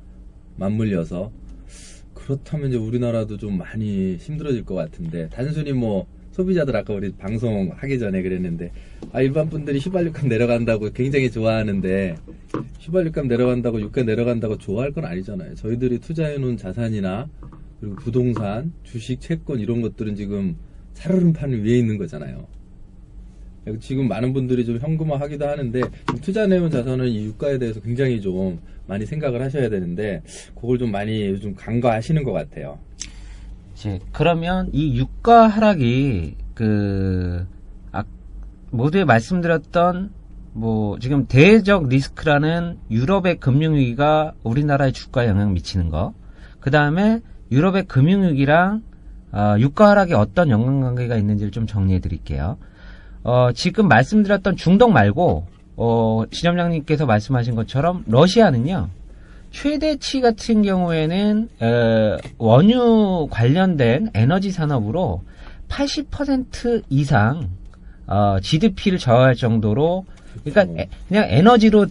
맞물려서 0.57 1.31
그렇다면 2.21 2.69
이제 2.69 2.77
우리나라도 2.77 3.37
좀 3.37 3.57
많이 3.57 4.15
힘들어질 4.15 4.63
것 4.63 4.75
같은데 4.75 5.27
단순히 5.29 5.73
뭐 5.73 6.05
소비자들 6.31 6.75
아까 6.75 6.93
우리 6.93 7.11
방송 7.11 7.71
하기 7.75 7.99
전에 7.99 8.21
그랬는데 8.21 8.71
아 9.11 9.21
일반 9.21 9.49
분들이 9.49 9.79
휘발유값 9.79 10.27
내려간다고 10.27 10.91
굉장히 10.91 11.29
좋아하는데 11.29 12.15
휘발유값 12.79 13.25
내려간다고 13.25 13.81
유가 13.81 14.03
내려간다고 14.03 14.57
좋아할 14.57 14.91
건 14.91 15.05
아니잖아요. 15.05 15.55
저희들이 15.55 15.99
투자해 15.99 16.37
놓은 16.37 16.57
자산이나 16.57 17.27
그리고 17.79 17.95
부동산, 17.95 18.71
주식, 18.83 19.19
채권 19.19 19.59
이런 19.59 19.81
것들은 19.81 20.15
지금 20.15 20.55
살얼음판 20.93 21.51
위에 21.63 21.79
있는 21.79 21.97
거잖아요. 21.97 22.47
지금 23.79 24.07
많은 24.07 24.33
분들이 24.33 24.65
좀 24.65 24.77
현금화 24.79 25.19
하기도 25.19 25.47
하는데 25.47 25.81
좀 26.07 26.19
투자해온 26.19 26.71
자산은 26.71 27.07
이 27.07 27.25
유가에 27.25 27.59
대해서 27.59 27.79
굉장히 27.79 28.19
좀 28.19 28.59
많이 28.87 29.05
생각을 29.05 29.41
하셔야 29.41 29.69
되는데 29.69 30.21
그걸 30.55 30.79
좀 30.79 30.91
많이 30.91 31.27
요즘 31.27 31.55
간과하시는 31.55 32.23
것 32.23 32.31
같아요. 32.31 32.79
이제 33.73 33.99
그러면 34.11 34.69
이 34.73 34.97
유가 34.97 35.47
하락이 35.47 36.35
그 36.55 37.45
아, 37.91 38.03
모두에 38.71 39.05
말씀드렸던 39.05 40.11
뭐 40.53 40.99
지금 40.99 41.27
대적 41.27 41.87
리스크라는 41.87 42.77
유럽의 42.89 43.39
금융위기가 43.39 44.33
우리나라의 44.43 44.91
주가에 44.91 45.27
영향 45.27 45.53
미치는 45.53 45.89
거. 45.89 46.13
그 46.59 46.71
다음에 46.71 47.21
유럽의 47.51 47.83
금융위기랑 47.83 48.83
어, 49.33 49.55
유가 49.59 49.89
하락에 49.91 50.13
어떤 50.13 50.49
연관관계가 50.49 51.15
있는지를 51.15 51.51
좀 51.51 51.67
정리해 51.67 51.99
드릴게요. 51.99 52.57
어, 53.23 53.49
지금 53.53 53.87
말씀드렸던 53.87 54.55
중동 54.55 54.93
말고 54.93 55.45
어, 55.77 56.23
지점장님께서 56.31 57.05
말씀하신 57.05 57.55
것처럼 57.55 58.03
러시아는요. 58.07 58.89
최대치 59.51 60.21
같은 60.21 60.61
경우에는 60.61 61.49
어, 61.59 62.17
원유 62.37 63.27
관련된 63.29 64.11
에너지 64.13 64.51
산업으로 64.51 65.21
80% 65.67 66.83
이상 66.89 67.49
어, 68.07 68.37
GDP를 68.41 68.97
저하할 68.97 69.35
정도로 69.35 70.05
그러니까 70.43 70.81
에- 70.81 70.87
그냥 71.07 71.25
에너지로 71.29 71.87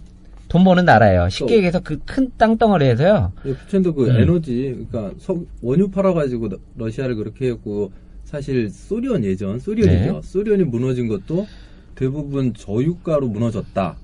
돈 0.49 0.65
버는 0.65 0.85
나라예요. 0.85 1.29
쉽게 1.29 1.47
또- 1.47 1.55
얘기해서 1.55 1.81
그 1.81 1.99
큰 2.05 2.31
땅덩어리에서요. 2.37 3.33
부천도 3.43 3.95
그 3.95 4.09
음. 4.11 4.17
에너지, 4.21 4.85
그러니까 4.91 5.15
석- 5.21 5.47
원유 5.63 5.91
팔아가지고 5.91 6.49
러- 6.49 6.59
러시아를 6.77 7.15
그렇게 7.15 7.49
했고 7.51 7.93
사실 8.31 8.71
소련 8.71 9.25
예전 9.25 9.59
소련이죠. 9.59 10.13
네. 10.13 10.21
소련이 10.23 10.63
무너진 10.65 11.09
것도 11.09 11.49
대부분 11.97 12.55
저유가로 12.55 13.29
무너졌다라고 13.29 13.97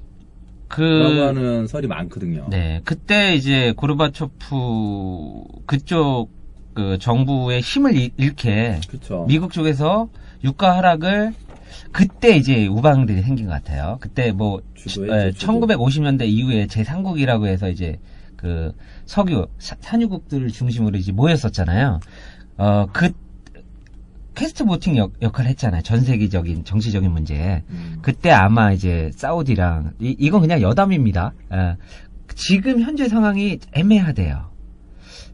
그 0.69 0.83
하는 1.21 1.67
설이 1.69 1.87
많거든요. 1.87 2.49
네, 2.51 2.81
그때 2.85 3.35
이제 3.37 3.73
고르바초프 3.77 5.43
그쪽 5.67 6.29
그 6.75 6.99
정부의 6.99 7.61
힘을 7.61 7.95
잃- 7.95 8.11
잃게 8.17 8.81
그렇죠. 8.89 9.25
미국 9.29 9.53
쪽에서 9.53 10.09
유가 10.45 10.77
하락을 10.77 11.33
그때 11.93 12.37
이제 12.37 12.67
우방들이 12.67 13.23
생긴 13.23 13.47
것 13.47 13.53
같아요. 13.53 13.99
그때 14.01 14.33
뭐 14.33 14.61
주도했죠, 14.75 15.15
에, 15.15 15.31
주도. 15.33 15.53
1950년대 15.53 16.27
이후에 16.27 16.67
제3국이라고 16.67 17.47
해서 17.47 17.71
이제 17.71 17.99
그 18.37 18.73
석유 19.07 19.47
사- 19.59 19.77
산유국들을 19.81 20.49
중심으로 20.51 20.99
이제 20.99 21.13
모였었잖아요. 21.13 22.01
어 22.59 22.87
그 22.93 23.13
cast 24.37 24.65
voting 24.65 24.97
역, 24.97 25.13
역할을 25.23 25.51
했잖아요. 25.51 25.83
전 25.83 26.03
세계적인 26.03 26.65
정치적인 26.65 27.11
문제에. 27.11 27.63
음. 27.71 27.99
그때 28.03 28.31
아마 28.31 28.71
이제 28.71 29.11
사우디랑 29.15 29.95
이, 30.01 30.15
이건 30.19 30.43
그냥 30.43 30.61
여담입니다. 30.61 31.33
예. 31.53 31.77
지금 32.35 32.81
현재 32.83 33.09
상황이 33.09 33.59
애매하대요. 33.73 34.51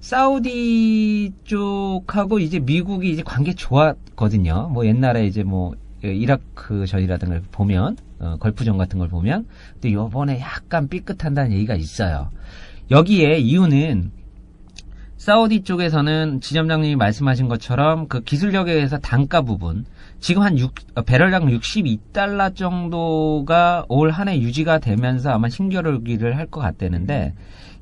사우디 0.00 1.32
쪽하고 1.44 2.38
이제 2.38 2.60
미국이 2.60 3.10
이제 3.10 3.22
관계 3.22 3.54
좋았거든요. 3.54 4.70
뭐 4.72 4.86
옛날에 4.86 5.26
이제 5.26 5.42
뭐 5.42 5.74
이라크 6.02 6.86
전이라든가 6.86 7.40
보면 7.50 7.96
어, 8.18 8.36
걸프전 8.38 8.78
같은 8.78 8.98
걸 8.98 9.08
보면 9.08 9.46
근데 9.74 9.92
요번에 9.92 10.40
약간 10.40 10.88
삐끗한다는 10.88 11.52
얘기가 11.52 11.74
있어요. 11.74 12.30
여기에 12.90 13.38
이유는 13.38 14.10
사우디 15.22 15.62
쪽에서는 15.62 16.40
지점장님이 16.40 16.96
말씀하신 16.96 17.46
것처럼 17.46 18.08
그 18.08 18.22
기술력에 18.22 18.72
의해서 18.72 18.98
단가 18.98 19.40
부분 19.42 19.84
지금 20.18 20.42
한 20.42 20.58
6, 20.58 20.74
어, 20.96 21.02
배럴당 21.02 21.46
62달러 21.46 22.56
정도가 22.56 23.86
올 23.88 24.10
한 24.10 24.26
해 24.26 24.40
유지가 24.40 24.80
되면서 24.80 25.30
아마 25.30 25.48
신겨루기를 25.48 26.36
할 26.36 26.46
것 26.48 26.60
같다는데 26.60 27.34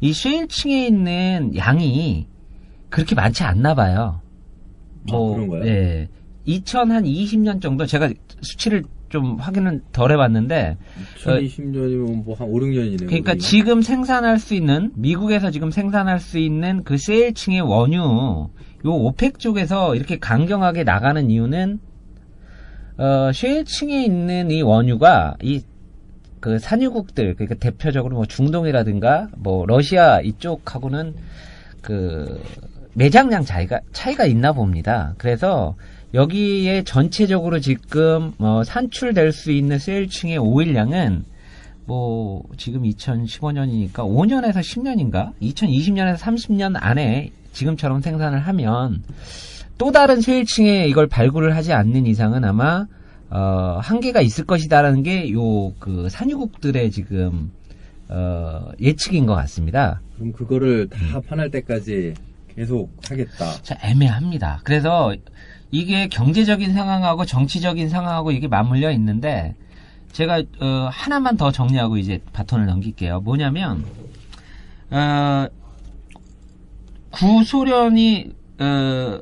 이 0.02 0.12
쉐일층에 0.12 0.86
있는 0.86 1.56
양이 1.56 2.26
그렇게 2.90 3.14
많지 3.14 3.42
않나 3.42 3.74
봐요. 3.74 4.20
아, 5.10 5.16
그런가요? 5.16 5.64
예. 5.64 6.08
2020년 6.46 7.62
정도 7.62 7.86
제가 7.86 8.10
수치를 8.42 8.82
좀 9.10 9.36
확인은 9.38 9.82
덜 9.92 10.12
해봤는데 10.12 10.78
2020년이면 11.24 12.24
뭐 12.24 12.34
한 12.34 12.48
5, 12.48 12.54
6년이네요. 12.54 13.06
그러니까 13.06 13.34
지금 13.34 13.82
생산할 13.82 14.38
수 14.38 14.54
있는 14.54 14.92
미국에서 14.94 15.50
지금 15.50 15.70
생산할 15.70 16.18
수 16.18 16.38
있는 16.38 16.82
그 16.84 16.96
세일층의 16.96 17.60
원유 17.60 17.98
요 17.98 18.50
오펙 18.84 19.38
쪽에서 19.38 19.94
이렇게 19.94 20.18
강경하게 20.18 20.84
나가는 20.84 21.30
이유는 21.30 21.78
어 22.96 23.30
쉐일층에 23.32 24.02
있는 24.04 24.50
이 24.50 24.62
원유가 24.62 25.36
이 25.42 25.60
그 26.40 26.58
산유국들 26.58 27.34
그러니까 27.34 27.54
대표적으로 27.54 28.16
뭐 28.16 28.26
중동이라든가 28.26 29.28
뭐 29.36 29.66
러시아 29.66 30.20
이쪽하고는 30.20 31.14
그 31.82 32.42
매장량 32.94 33.44
차이가 33.44 33.80
차이가 33.92 34.24
있나 34.24 34.52
봅니다. 34.52 35.14
그래서 35.18 35.76
여기에 36.14 36.82
전체적으로 36.84 37.60
지금 37.60 38.32
어, 38.38 38.62
산출될 38.64 39.32
수 39.32 39.52
있는 39.52 39.78
세일층의 39.78 40.38
오일량은 40.38 41.24
뭐 41.86 42.42
지금 42.56 42.82
2015년이니까 42.82 43.94
5년에서 43.94 44.56
10년인가 44.56 45.32
2020년에서 45.40 46.16
30년 46.18 46.76
안에 46.76 47.30
지금처럼 47.52 48.00
생산을 48.00 48.40
하면 48.40 49.02
또 49.78 49.90
다른 49.92 50.20
세일층에 50.20 50.86
이걸 50.88 51.06
발굴을 51.06 51.56
하지 51.56 51.72
않는 51.72 52.06
이상은 52.06 52.44
아마 52.44 52.86
어, 53.30 53.78
한계가 53.80 54.20
있을 54.20 54.44
것이다라는 54.44 55.02
게 55.04 55.30
요 55.32 55.72
그 55.78 56.08
산유국들의 56.10 56.90
지금 56.90 57.50
어, 58.08 58.70
예측인 58.80 59.26
것 59.26 59.34
같습니다. 59.36 60.00
그럼 60.16 60.32
그거를 60.32 60.88
다 60.88 61.18
음. 61.18 61.22
판할 61.22 61.50
때까지 61.50 62.14
계속 62.60 62.94
하겠다. 63.08 63.62
자, 63.62 63.74
애매합니다. 63.82 64.60
그래서 64.64 65.14
이게 65.70 66.08
경제적인 66.08 66.74
상황하고 66.74 67.24
정치적인 67.24 67.88
상황하고 67.88 68.32
이게 68.32 68.48
맞물려 68.48 68.90
있는데 68.92 69.54
제가 70.12 70.42
어, 70.60 70.88
하나만 70.92 71.38
더 71.38 71.52
정리하고 71.52 71.96
이제 71.96 72.20
바톤을 72.34 72.66
넘길게요. 72.66 73.22
뭐냐면 73.22 73.82
어, 74.90 75.46
구소련이 77.12 78.30
어, 78.58 79.20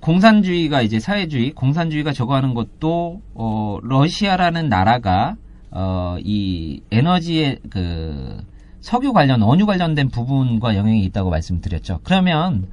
공산주의가 0.00 0.82
이제 0.82 0.98
사회주의, 0.98 1.52
공산주의가 1.52 2.12
저거하는 2.12 2.54
것도 2.54 3.22
어, 3.34 3.78
러시아라는 3.80 4.68
나라가 4.68 5.36
어, 5.70 6.16
이 6.18 6.82
에너지의 6.90 7.60
그 7.70 8.42
석유 8.80 9.12
관련, 9.12 9.42
원유 9.42 9.66
관련된 9.66 10.08
부분과 10.08 10.76
영향이 10.76 11.04
있다고 11.04 11.30
말씀드렸죠. 11.30 12.00
그러면 12.02 12.68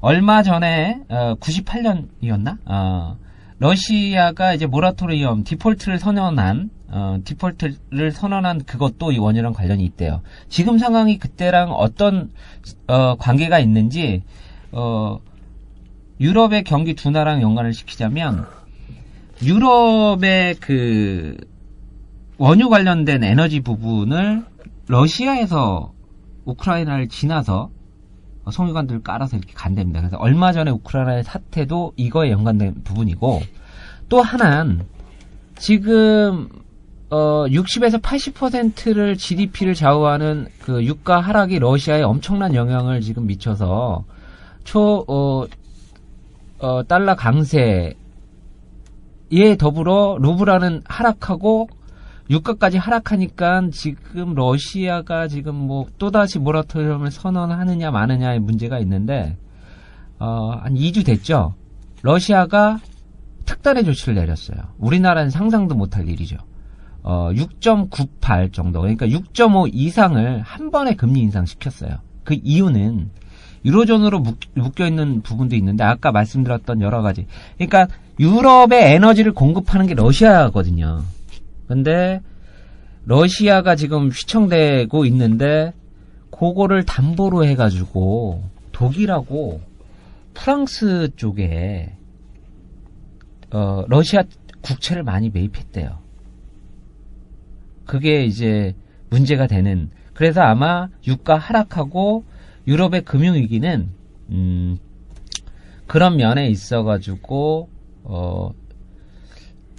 얼마 0.00 0.42
전에 0.42 1.00
어, 1.08 1.34
98년이었나? 1.40 2.58
어, 2.66 3.16
러시아가 3.58 4.52
이제 4.52 4.66
모라토리엄 4.66 5.44
디폴트를 5.44 5.98
선언한 5.98 6.70
어, 6.88 7.18
디폴트를 7.24 8.12
선언한 8.12 8.64
그것도 8.64 9.12
이 9.12 9.18
원유랑 9.18 9.54
관련이 9.54 9.84
있대요. 9.84 10.20
지금 10.48 10.78
상황이 10.78 11.18
그때랑 11.18 11.72
어떤 11.72 12.30
어, 12.86 13.16
관계가 13.16 13.58
있는지 13.58 14.22
어, 14.72 15.18
유럽의 16.20 16.64
경기 16.64 16.94
둔화랑 16.94 17.42
연관을 17.42 17.72
시키자면 17.72 18.46
유럽의 19.42 20.56
그 20.60 21.36
원유 22.38 22.68
관련된 22.68 23.24
에너지 23.24 23.60
부분을 23.60 24.44
러시아에서 24.88 25.92
우크라이나를 26.44 27.08
지나서 27.08 27.70
송유관들을 28.50 29.02
깔아서 29.02 29.36
이렇게 29.36 29.52
간답니다. 29.54 30.00
그래서 30.00 30.16
얼마 30.18 30.52
전에 30.52 30.70
우크라이나의 30.70 31.24
사태도 31.24 31.94
이거에 31.96 32.30
연관된 32.30 32.82
부분이고 32.84 33.42
또 34.08 34.22
하나는 34.22 34.86
지금 35.58 36.48
어 37.10 37.46
60에서 37.48 38.00
80%를 38.00 39.16
GDP를 39.16 39.74
좌우하는 39.74 40.48
그 40.60 40.84
유가 40.84 41.20
하락이 41.20 41.58
러시아에 41.58 42.02
엄청난 42.02 42.54
영향을 42.54 43.00
지금 43.00 43.26
미쳐서 43.26 44.04
초 44.64 45.04
어, 45.06 45.46
어, 46.58 46.82
달러 46.84 47.14
강세에 47.14 47.94
더불어 49.58 50.18
루브라는 50.20 50.82
하락하고 50.84 51.68
유가까지 52.28 52.78
하락하니까 52.78 53.70
지금 53.70 54.34
러시아가 54.34 55.28
지금 55.28 55.54
뭐 55.54 55.86
또다시 55.98 56.38
모라토리엄을 56.38 57.10
선언하느냐 57.10 57.90
마느냐의 57.90 58.40
문제가 58.40 58.78
있는데 58.80 59.36
어, 60.18 60.50
한 60.62 60.74
2주 60.74 61.04
됐죠. 61.04 61.54
러시아가 62.02 62.78
특단의 63.44 63.84
조치를 63.84 64.14
내렸어요. 64.14 64.58
우리나라는 64.78 65.30
상상도 65.30 65.74
못할 65.74 66.08
일이죠. 66.08 66.36
어, 67.02 67.30
6.98 67.32 68.52
정도, 68.52 68.80
그러니까 68.80 69.06
6.5 69.06 69.70
이상을 69.72 70.42
한 70.42 70.70
번에 70.72 70.94
금리 70.94 71.20
인상시켰어요. 71.20 71.98
그 72.24 72.36
이유는 72.42 73.10
유로존으로 73.64 74.22
묶여 74.54 74.86
있는 74.86 75.22
부분도 75.22 75.54
있는데 75.56 75.84
아까 75.84 76.10
말씀드렸던 76.10 76.80
여러 76.80 77.02
가지. 77.02 77.26
그러니까 77.56 77.86
유럽의 78.18 78.94
에너지를 78.94 79.32
공급하는 79.32 79.86
게 79.86 79.94
러시아거든요. 79.94 81.02
근데 81.66 82.20
러시아가 83.04 83.76
지금 83.76 84.08
휘청대고 84.08 85.04
있는데 85.06 85.72
그거를 86.30 86.84
담보로 86.84 87.44
해가지고 87.44 88.42
독일하고 88.72 89.60
프랑스 90.34 91.10
쪽에 91.16 91.94
어, 93.50 93.84
러시아 93.88 94.22
국채를 94.60 95.02
많이 95.02 95.30
매입했대요. 95.30 95.98
그게 97.86 98.24
이제 98.24 98.74
문제가 99.08 99.46
되는. 99.46 99.90
그래서 100.12 100.42
아마 100.42 100.88
유가 101.06 101.38
하락하고 101.38 102.24
유럽의 102.66 103.02
금융위기는 103.02 103.88
음, 104.30 104.78
그런 105.86 106.16
면에 106.16 106.48
있어가지고 106.48 107.68
어, 108.02 108.50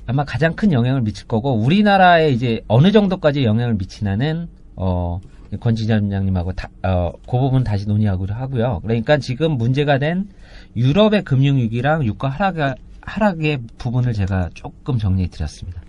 아마 0.07 0.23
가장 0.23 0.55
큰 0.55 0.71
영향을 0.71 1.01
미칠 1.01 1.27
거고 1.27 1.53
우리나라에 1.53 2.31
이제 2.31 2.61
어느 2.69 2.93
정도까지 2.93 3.43
영향을 3.43 3.75
미치나는 3.75 4.47
어, 4.77 5.19
권 5.59 5.75
지점장님하고 5.75 6.53
다, 6.53 6.69
어, 6.83 7.11
그 7.29 7.37
부분 7.37 7.65
다시 7.65 7.85
논의하고 7.87 8.25
하고요. 8.25 8.79
그러니까 8.83 9.17
지금 9.17 9.57
문제가 9.57 9.99
된 9.99 10.29
유럽의 10.77 11.23
금융위기랑 11.25 12.05
유가 12.05 12.29
하락, 12.29 12.77
하락의 13.01 13.59
부분을 13.77 14.13
제가 14.13 14.49
조금 14.53 14.97
정리해 14.97 15.27
드렸습니다. 15.27 15.81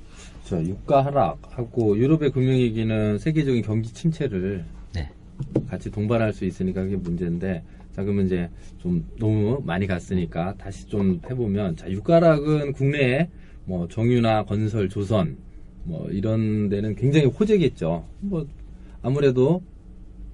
자, 0.45 0.61
유가 0.63 1.05
하락하고 1.05 1.97
유럽의 1.97 2.33
금융위기는 2.33 3.19
세계적인 3.19 3.63
경기 3.63 3.93
침체를 3.93 4.65
네. 4.95 5.11
같이 5.69 5.93
동반할 5.93 6.33
수 6.33 6.45
있으니까 6.45 6.83
그게 6.83 6.97
문제인데 6.97 7.63
자 7.95 8.03
그러면 8.03 8.27
이제 8.27 8.49
좀 8.79 9.05
너무 9.19 9.63
많이 9.65 9.87
갔으니까 9.87 10.55
다시 10.57 10.87
좀 10.87 11.21
해보면 11.29 11.77
자 11.77 11.91
유가 11.91 12.17
하락은 12.17 12.73
국내에 12.73 13.29
뭐 13.69 13.87
정유나 13.87 14.47
건설, 14.47 14.89
조선 14.89 15.37
뭐 15.85 16.09
이런 16.11 16.71
데는 16.71 16.95
굉장히 16.97 17.27
호재겠죠. 17.27 18.03
뭐 18.21 18.47
아무래도 19.03 19.63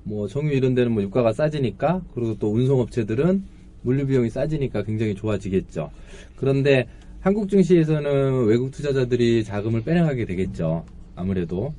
뭐 0.04 0.28
정유 0.28 0.52
이런 0.52 0.76
데는 0.76 0.92
뭐 0.92 1.02
유가가 1.02 1.32
싸지니까 1.32 2.02
그리고 2.14 2.38
또 2.38 2.52
운송업체들은 2.52 3.42
물류 3.82 4.06
비용이 4.06 4.30
싸지니까 4.30 4.84
굉장히 4.84 5.16
좋아지겠죠. 5.16 5.90
그런데 6.36 6.86
한국 7.20 7.48
증시에서는 7.48 8.46
외국 8.46 8.70
투자자들이 8.70 9.42
자금을 9.42 9.82
빼내가게 9.82 10.26
되겠죠. 10.26 10.84
아무래도 11.16 11.74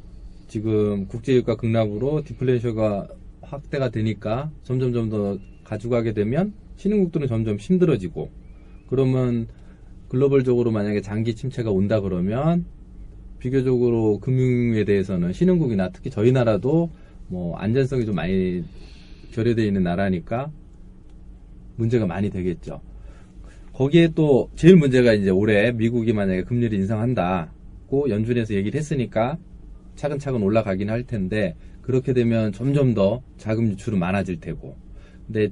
지금 0.49 1.07
국제 1.07 1.35
유가 1.35 1.55
급락으로 1.55 2.23
디플레이션가 2.25 3.07
확대가 3.41 3.89
되니까 3.89 4.51
점점점 4.63 5.09
더 5.09 5.37
가져가게 5.63 6.13
되면 6.13 6.53
신흥국들은 6.75 7.27
점점 7.27 7.55
힘들어지고 7.55 8.29
그러면 8.89 9.47
글로벌적으로 10.09 10.71
만약에 10.71 11.01
장기 11.01 11.35
침체가 11.35 11.71
온다 11.71 11.99
그러면 11.99 12.65
비교적으로 13.39 14.19
금융에 14.19 14.83
대해서는 14.85 15.33
신흥국이나 15.33 15.89
특히 15.89 16.09
저희 16.09 16.31
나라도 16.31 16.89
뭐 17.27 17.57
안전성이 17.57 18.05
좀 18.05 18.15
많이 18.15 18.63
결여되어 19.31 19.65
있는 19.65 19.83
나라니까 19.83 20.51
문제가 21.75 22.05
많이 22.05 22.29
되겠죠. 22.29 22.81
거기에 23.73 24.09
또 24.15 24.49
제일 24.55 24.77
문제가 24.77 25.13
이제 25.13 25.29
올해 25.29 25.71
미국이 25.71 26.13
만약에 26.13 26.43
금리를 26.43 26.77
인상한다고 26.77 28.09
연준에서 28.09 28.53
얘기를 28.53 28.79
했으니까 28.79 29.37
차근차근 29.95 30.41
올라가긴 30.41 30.89
할 30.89 31.03
텐데 31.03 31.55
그렇게 31.81 32.13
되면 32.13 32.51
점점 32.51 32.93
더 32.93 33.21
자금 33.37 33.67
유출은 33.67 33.99
많아질 33.99 34.39
테고. 34.39 34.75
근데 35.27 35.49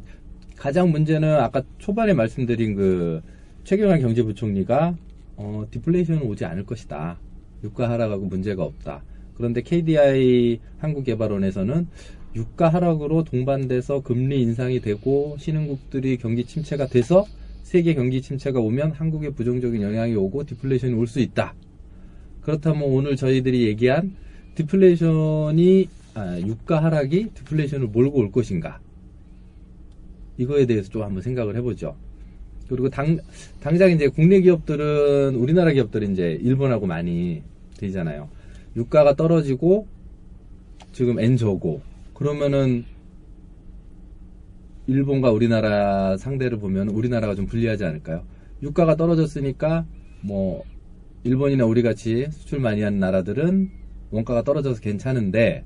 가장 0.55 0.91
문제는 0.91 1.35
아까 1.35 1.61
초반에 1.79 2.13
말씀드린 2.13 2.75
그 2.75 3.21
최경환 3.63 4.02
경제부총리가 4.02 4.97
어, 5.38 5.65
디플레이션은 5.71 6.23
오지 6.23 6.45
않을 6.45 6.65
것이다. 6.65 7.17
유가 7.63 7.89
하락하고 7.89 8.26
문제가 8.26 8.63
없다. 8.63 9.04
그런데 9.36 9.62
KDI 9.62 10.60
한국개발원에서는 10.80 11.88
유가 12.36 12.69
하락으로 12.69 13.23
동반돼서 13.23 14.02
금리 14.02 14.41
인상이 14.41 14.82
되고 14.82 15.38
신흥국들이 15.39 16.17
경기 16.17 16.45
침체가 16.45 16.88
돼서 16.88 17.26
세계 17.63 17.93
경기 17.93 18.21
침체가 18.21 18.60
오면 18.60 18.91
한국에 18.91 19.30
부정적인 19.30 19.82
영향이 19.82 20.15
오고 20.15 20.45
디플레이션이 20.45 20.93
올 20.93 21.08
수 21.08 21.19
있다. 21.19 21.56
그렇다면 22.41 22.84
오늘 22.84 23.15
저희들이 23.15 23.65
얘기한 23.67 24.15
디플레이션이 24.56 25.88
아, 26.15 26.38
유가 26.41 26.84
하락이 26.84 27.30
디플레이션을 27.34 27.88
몰고 27.88 28.19
올 28.19 28.32
것인가? 28.32 28.82
이거에 30.38 30.65
대해서 30.65 30.89
좀 30.89 31.04
한번 31.04 31.21
생각을 31.21 31.56
해보죠. 31.58 31.95
그리고 32.73 32.89
당, 32.89 33.19
당장 33.59 33.91
이제 33.91 34.07
국내 34.07 34.41
기업들은 34.41 35.36
우리나라 35.36 35.71
기업들은 35.71 36.12
이제 36.13 36.39
일본하고 36.41 36.88
많이 36.88 37.43
되잖아요. 37.77 38.29
유가가 38.75 39.15
떨어지고 39.15 39.86
지금 40.91 41.19
엔저고 41.19 41.81
그러면은 42.15 42.86
일본과 44.88 45.29
우리나라 45.29 46.17
상대를 46.17 46.57
보면 46.57 46.89
우리나라가 46.89 47.36
좀 47.36 47.45
불리하지 47.45 47.86
않을까요? 47.86 48.23
유가가 48.63 48.95
떨어졌으니까 48.95 49.86
뭐 50.21 50.63
일본이나 51.23 51.65
우리 51.65 51.83
같이 51.83 52.25
수출 52.31 52.59
많이 52.59 52.81
하는 52.81 52.97
나라들은 52.97 53.69
원가가 54.09 54.41
떨어져서 54.41 54.81
괜찮은데 54.81 55.63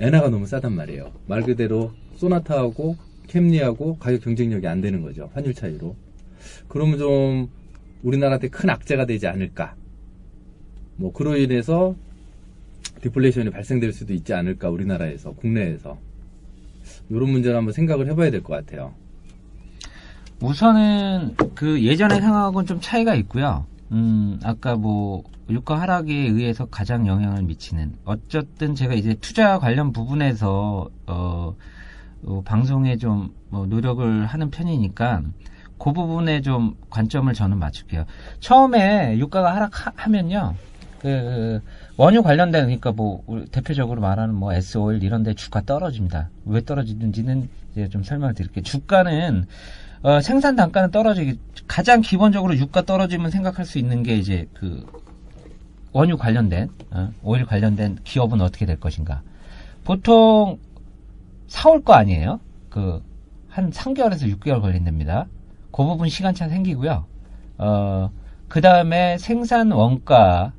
엔화가 0.00 0.30
너무 0.30 0.46
싸단 0.46 0.72
말이에요. 0.72 1.12
말 1.26 1.42
그대로 1.42 1.92
소나타하고 2.16 2.96
캠리하고 3.32 3.96
가격 3.96 4.22
경쟁력이 4.22 4.66
안 4.66 4.80
되는 4.82 5.00
거죠. 5.00 5.30
환율 5.32 5.54
차이로. 5.54 5.96
그러면 6.68 6.98
좀 6.98 7.48
우리나라한테 8.02 8.48
큰 8.48 8.68
악재가 8.68 9.06
되지 9.06 9.26
않을까. 9.26 9.74
뭐 10.96 11.12
그로 11.12 11.36
인해서 11.36 11.96
디플레이션이 13.00 13.50
발생될 13.50 13.92
수도 13.92 14.12
있지 14.12 14.34
않을까 14.34 14.68
우리나라에서 14.68 15.32
국내에서 15.32 15.98
이런 17.08 17.30
문제를 17.30 17.56
한번 17.56 17.72
생각을 17.72 18.06
해봐야 18.08 18.30
될 18.30 18.42
것 18.42 18.54
같아요. 18.54 18.92
우선은 20.40 21.36
그 21.54 21.82
예전의 21.82 22.20
상황하고는 22.20 22.66
좀 22.66 22.80
차이가 22.80 23.14
있고요. 23.14 23.64
음, 23.92 24.40
아까 24.42 24.74
뭐 24.76 25.22
유가 25.48 25.80
하락에 25.80 26.12
의해서 26.12 26.66
가장 26.66 27.06
영향을 27.06 27.42
미치는 27.44 27.94
어쨌든 28.04 28.74
제가 28.74 28.94
이제 28.94 29.14
투자 29.20 29.58
관련 29.58 29.92
부분에서 29.92 30.90
어, 31.06 31.54
어 31.54 31.56
방송에 32.44 32.96
좀 32.96 33.42
뭐 33.52 33.66
노력을 33.66 34.24
하는 34.24 34.50
편이니까 34.50 35.22
그 35.78 35.92
부분에 35.92 36.40
좀 36.40 36.74
관점을 36.88 37.32
저는 37.34 37.58
맞출게요. 37.58 38.06
처음에 38.40 39.18
유가가 39.18 39.54
하락하면요. 39.54 40.54
그 41.00 41.60
원유 41.96 42.22
관련된 42.22 42.62
그러니까 42.64 42.92
뭐 42.92 43.22
대표적으로 43.50 44.00
말하는 44.00 44.34
뭐 44.34 44.54
S 44.54 44.78
오일 44.78 45.02
이런 45.02 45.22
데 45.22 45.34
주가 45.34 45.60
떨어집니다. 45.60 46.30
왜 46.46 46.64
떨어지는지는 46.64 47.48
이제 47.72 47.88
좀 47.88 48.02
설명을 48.02 48.34
드릴게요. 48.34 48.62
주가는 48.62 49.44
어, 50.02 50.20
생산 50.20 50.56
단가는 50.56 50.90
떨어지기 50.90 51.38
가장 51.66 52.00
기본적으로 52.00 52.56
유가 52.56 52.82
떨어지면 52.82 53.30
생각할 53.30 53.66
수 53.66 53.78
있는 53.78 54.02
게 54.02 54.16
이제 54.16 54.48
그 54.54 54.86
원유 55.92 56.16
관련된 56.16 56.70
어, 56.90 57.10
오일 57.22 57.44
관련된 57.44 57.98
기업은 58.02 58.40
어떻게 58.40 58.64
될 58.64 58.80
것인가? 58.80 59.20
보통 59.84 60.58
사올 61.52 61.84
거 61.84 61.92
아니에요? 61.92 62.40
그 62.68 63.02
한 63.52 63.70
3개월에서 63.70 64.34
6개월 64.38 64.62
걸린답니다. 64.62 65.26
그 65.70 65.84
부분 65.84 66.08
시간차 66.08 66.48
생기고요. 66.48 67.04
어, 67.58 68.10
그 68.48 68.62
다음에 68.62 69.18
생산 69.18 69.70
원가의 69.70 70.52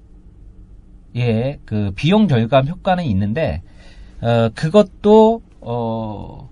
그 1.65 1.91
비용 1.95 2.27
절감 2.27 2.67
효과는 2.67 3.03
있는데, 3.05 3.63
어, 4.21 4.49
그것도, 4.53 5.41
어, 5.61 6.49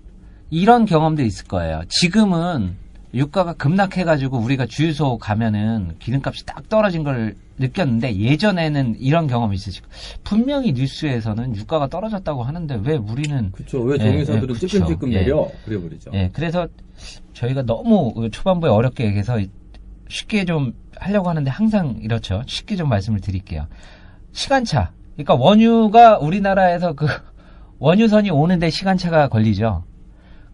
이런 0.50 0.84
경험도 0.84 1.22
있을 1.22 1.46
거예요. 1.46 1.82
지금은 1.88 2.76
유가가 3.14 3.52
급락해가지고 3.52 4.38
우리가 4.38 4.66
주유소 4.66 5.18
가면은 5.18 5.96
기름값이 5.98 6.46
딱 6.46 6.68
떨어진 6.68 7.04
걸 7.04 7.36
느꼈는데 7.58 8.16
예전에는 8.16 8.96
이런 8.98 9.26
경험이 9.26 9.56
있으시고 9.56 9.86
분명히 10.24 10.72
뉴스에서는 10.72 11.54
유가가 11.56 11.88
떨어졌다고 11.88 12.42
하는데 12.42 12.80
왜 12.82 12.96
우리는 12.96 13.52
그렇죠. 13.52 13.82
왜 13.82 13.94
예, 13.94 13.98
정유사들은 13.98 14.42
예, 14.42 14.46
그쵸. 14.46 14.66
찔끔찔끔 14.66 15.12
예. 15.12 15.20
내려? 15.20 15.50
그래 15.64 15.80
버리죠. 15.80 16.10
예, 16.14 16.30
그래서 16.32 16.66
저희가 17.34 17.62
너무 17.62 18.28
초반부에 18.30 18.70
어렵게 18.70 19.04
얘기해서 19.04 19.38
쉽게 20.08 20.44
좀 20.44 20.74
하려고 20.96 21.28
하는데 21.28 21.50
항상 21.50 21.98
이렇죠. 22.00 22.42
쉽게 22.46 22.76
좀 22.76 22.88
말씀을 22.88 23.20
드릴게요. 23.20 23.66
시간차. 24.32 24.92
그러니까 25.14 25.34
원유가 25.34 26.18
우리나라에서 26.18 26.94
그 26.94 27.06
원유선이 27.78 28.30
오는데 28.30 28.70
시간차가 28.70 29.28
걸리죠. 29.28 29.84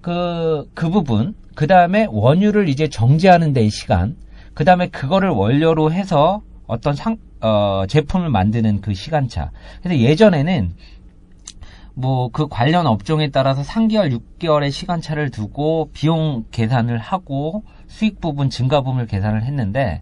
그, 0.01 0.69
그 0.75 0.91
부분. 0.91 1.35
그 1.59 1.67
다음에 1.67 2.07
원유를 2.09 2.69
이제 2.69 2.87
정제하는 2.87 3.53
데의 3.53 3.69
시간. 3.69 4.15
그 4.55 4.65
다음에 4.65 4.87
그거를 4.87 5.31
원료로 5.31 5.91
해서 5.91 6.41
어떤 6.69 6.95
상, 6.95 7.17
어, 7.41 7.83
제품을 7.89 8.31
만드는 8.31 8.81
그 8.81 8.95
시간차. 8.95 9.51
그래서 9.83 10.01
예전에는 10.01 10.73
뭐 11.95 12.29
그 12.29 12.47
관련 12.47 12.87
업종에 12.87 13.31
따라서 13.31 13.63
3개월, 13.63 14.17
6개월의 14.39 14.71
시간차를 14.71 15.33
두고 15.33 15.91
비용 15.93 16.45
계산을 16.53 16.99
하고 16.99 17.65
수익 17.89 18.21
부분, 18.21 18.51
증가 18.51 18.83
부분을 18.83 19.09
계산을 19.09 19.43
했는데 19.43 20.01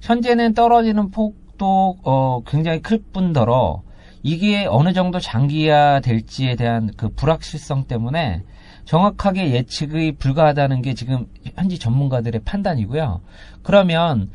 현재는 0.00 0.54
떨어지는 0.54 1.10
폭도 1.10 1.98
어, 2.02 2.40
굉장히 2.46 2.80
클 2.80 3.02
뿐더러 3.12 3.82
이게 4.22 4.64
어느 4.64 4.94
정도 4.94 5.20
장기화 5.20 6.00
될지에 6.00 6.56
대한 6.56 6.88
그 6.96 7.10
불확실성 7.10 7.88
때문에 7.88 8.42
정확하게 8.84 9.52
예측이 9.52 10.12
불가하다는 10.12 10.82
게 10.82 10.94
지금 10.94 11.26
현지 11.56 11.78
전문가들의 11.78 12.42
판단이고요. 12.44 13.20
그러면 13.62 14.30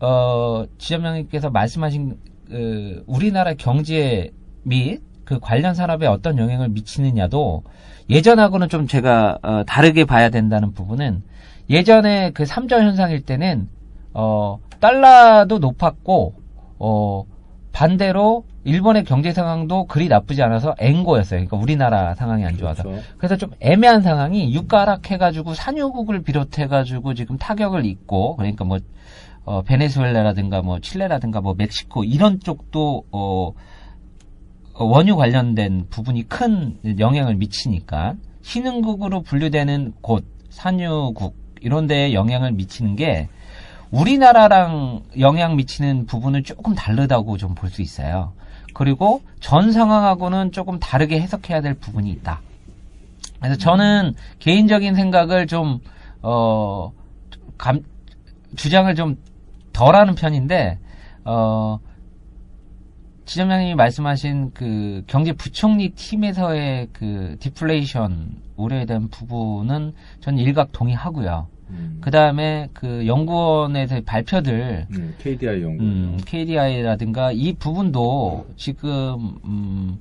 어, 0.00 0.64
지점장님께서 0.78 1.50
말씀하신 1.50 2.18
그 2.48 3.04
우리나라 3.06 3.54
경제 3.54 4.30
및 4.64 5.00
그 5.24 5.38
관련 5.40 5.74
산업에 5.74 6.06
어떤 6.06 6.36
영향을 6.38 6.68
미치느냐도 6.68 7.62
예전하고는 8.10 8.68
좀 8.68 8.86
제가 8.86 9.38
어, 9.42 9.64
다르게 9.64 10.04
봐야 10.04 10.28
된다는 10.30 10.72
부분은 10.72 11.22
예전에 11.70 12.32
그 12.32 12.44
삼절 12.44 12.82
현상일 12.82 13.22
때는 13.22 13.68
어, 14.12 14.58
달러도 14.80 15.58
높았고 15.58 16.34
어, 16.78 17.24
반대로 17.72 18.44
일본의 18.64 19.04
경제 19.04 19.32
상황도 19.32 19.86
그리 19.86 20.08
나쁘지 20.08 20.42
않아서 20.42 20.74
앵고였어요. 20.78 21.38
그러니까 21.40 21.56
우리나라 21.56 22.14
상황이 22.14 22.44
안 22.44 22.56
좋아서. 22.56 22.82
그렇죠. 22.84 23.02
그래서 23.18 23.36
좀 23.36 23.50
애매한 23.60 24.02
상황이 24.02 24.54
유가 24.54 24.82
하락해가지고 24.82 25.54
산유국을 25.54 26.22
비롯해가지고 26.22 27.14
지금 27.14 27.38
타격을 27.38 27.84
입고 27.84 28.36
그러니까 28.36 28.64
뭐 28.64 28.78
어, 29.44 29.62
베네수엘라라든가 29.62 30.62
뭐 30.62 30.78
칠레라든가 30.78 31.40
뭐 31.40 31.54
멕시코 31.58 32.04
이런 32.04 32.38
쪽도 32.38 33.04
어, 33.10 33.52
어, 34.74 34.84
원유 34.84 35.16
관련된 35.16 35.86
부분이 35.90 36.28
큰 36.28 36.78
영향을 37.00 37.34
미치니까 37.34 38.14
신흥국으로 38.42 39.22
분류되는 39.22 39.94
곳 40.00 40.24
산유국 40.50 41.34
이런 41.60 41.86
데에 41.88 42.12
영향을 42.14 42.52
미치는 42.52 42.94
게 42.96 43.28
우리나라랑 43.90 45.02
영향 45.18 45.56
미치는 45.56 46.06
부분은 46.06 46.44
조금 46.44 46.74
다르다고 46.74 47.36
좀 47.36 47.54
볼 47.54 47.68
수 47.70 47.82
있어요. 47.82 48.32
그리고 48.74 49.22
전 49.40 49.72
상황하고는 49.72 50.52
조금 50.52 50.78
다르게 50.78 51.20
해석해야 51.20 51.60
될 51.60 51.74
부분이 51.74 52.10
있다. 52.10 52.40
그래서 53.40 53.56
저는 53.56 54.14
개인적인 54.38 54.94
생각을 54.94 55.46
좀, 55.46 55.80
어, 56.22 56.92
감, 57.58 57.82
주장을 58.56 58.94
좀 58.94 59.16
덜 59.72 59.96
하는 59.96 60.14
편인데, 60.14 60.78
어, 61.24 61.78
지점장님이 63.24 63.74
말씀하신 63.74 64.50
그 64.52 65.02
경제부총리 65.06 65.90
팀에서의 65.90 66.88
그 66.92 67.36
디플레이션 67.40 68.36
우려에 68.56 68.84
대한 68.84 69.08
부분은 69.08 69.94
전 70.20 70.38
일각 70.38 70.72
동의하고요. 70.72 71.48
음. 71.70 71.98
그 72.00 72.10
다음에 72.10 72.68
그 72.72 73.06
연구원에서 73.06 74.00
발표들, 74.04 74.86
음, 74.90 75.14
KDI 75.18 75.62
연구. 75.62 75.82
음, 75.82 76.18
KDI라든가 76.24 77.32
이 77.32 77.54
부분도 77.54 78.46
지금 78.56 79.36
음, 79.44 79.98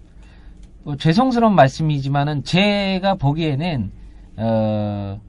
뭐 0.84 0.98
죄송스러운 0.98 1.56
말씀이지만은 1.56 2.44
제가 2.44 3.16
보기에는 3.16 3.92
어, 4.38 5.22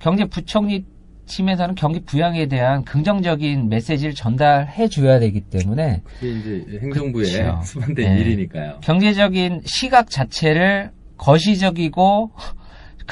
경제부총리 0.00 0.84
팀에서는 1.26 1.76
경기 1.76 2.00
부양에 2.00 2.46
대한 2.46 2.84
긍정적인 2.84 3.68
메시지를 3.68 4.14
전달해 4.14 4.88
줘야 4.88 5.18
되기 5.18 5.40
때문에 5.40 6.02
그게 6.04 6.32
이제 6.32 6.78
행정부의 6.82 7.26
그쵸. 7.32 7.60
수반된 7.64 8.14
네. 8.14 8.20
일이니까요. 8.20 8.80
경제적인 8.82 9.62
시각 9.64 10.10
자체를 10.10 10.90
거시적이고 11.16 12.32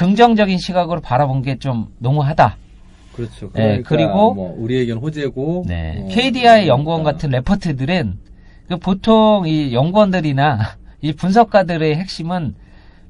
긍정적인 0.00 0.56
시각으로 0.56 1.02
바라본 1.02 1.42
게좀 1.42 1.88
농후하다. 1.98 2.56
그렇죠. 3.12 3.50
네, 3.52 3.82
그러니까 3.82 3.88
그리고- 3.90 4.32
뭐 4.32 4.54
우리 4.58 4.78
의견 4.78 4.96
호재고 4.96 5.64
네. 5.66 6.00
어, 6.02 6.08
KDI 6.08 6.68
연구원 6.68 7.02
그러니까 7.02 7.12
같은 7.12 7.28
레포트들은 7.28 8.18
그 8.68 8.76
보통 8.78 9.46
이 9.46 9.74
연구원들이나 9.74 10.58
이 11.02 11.12
분석가들의 11.12 11.96
핵심은 11.96 12.54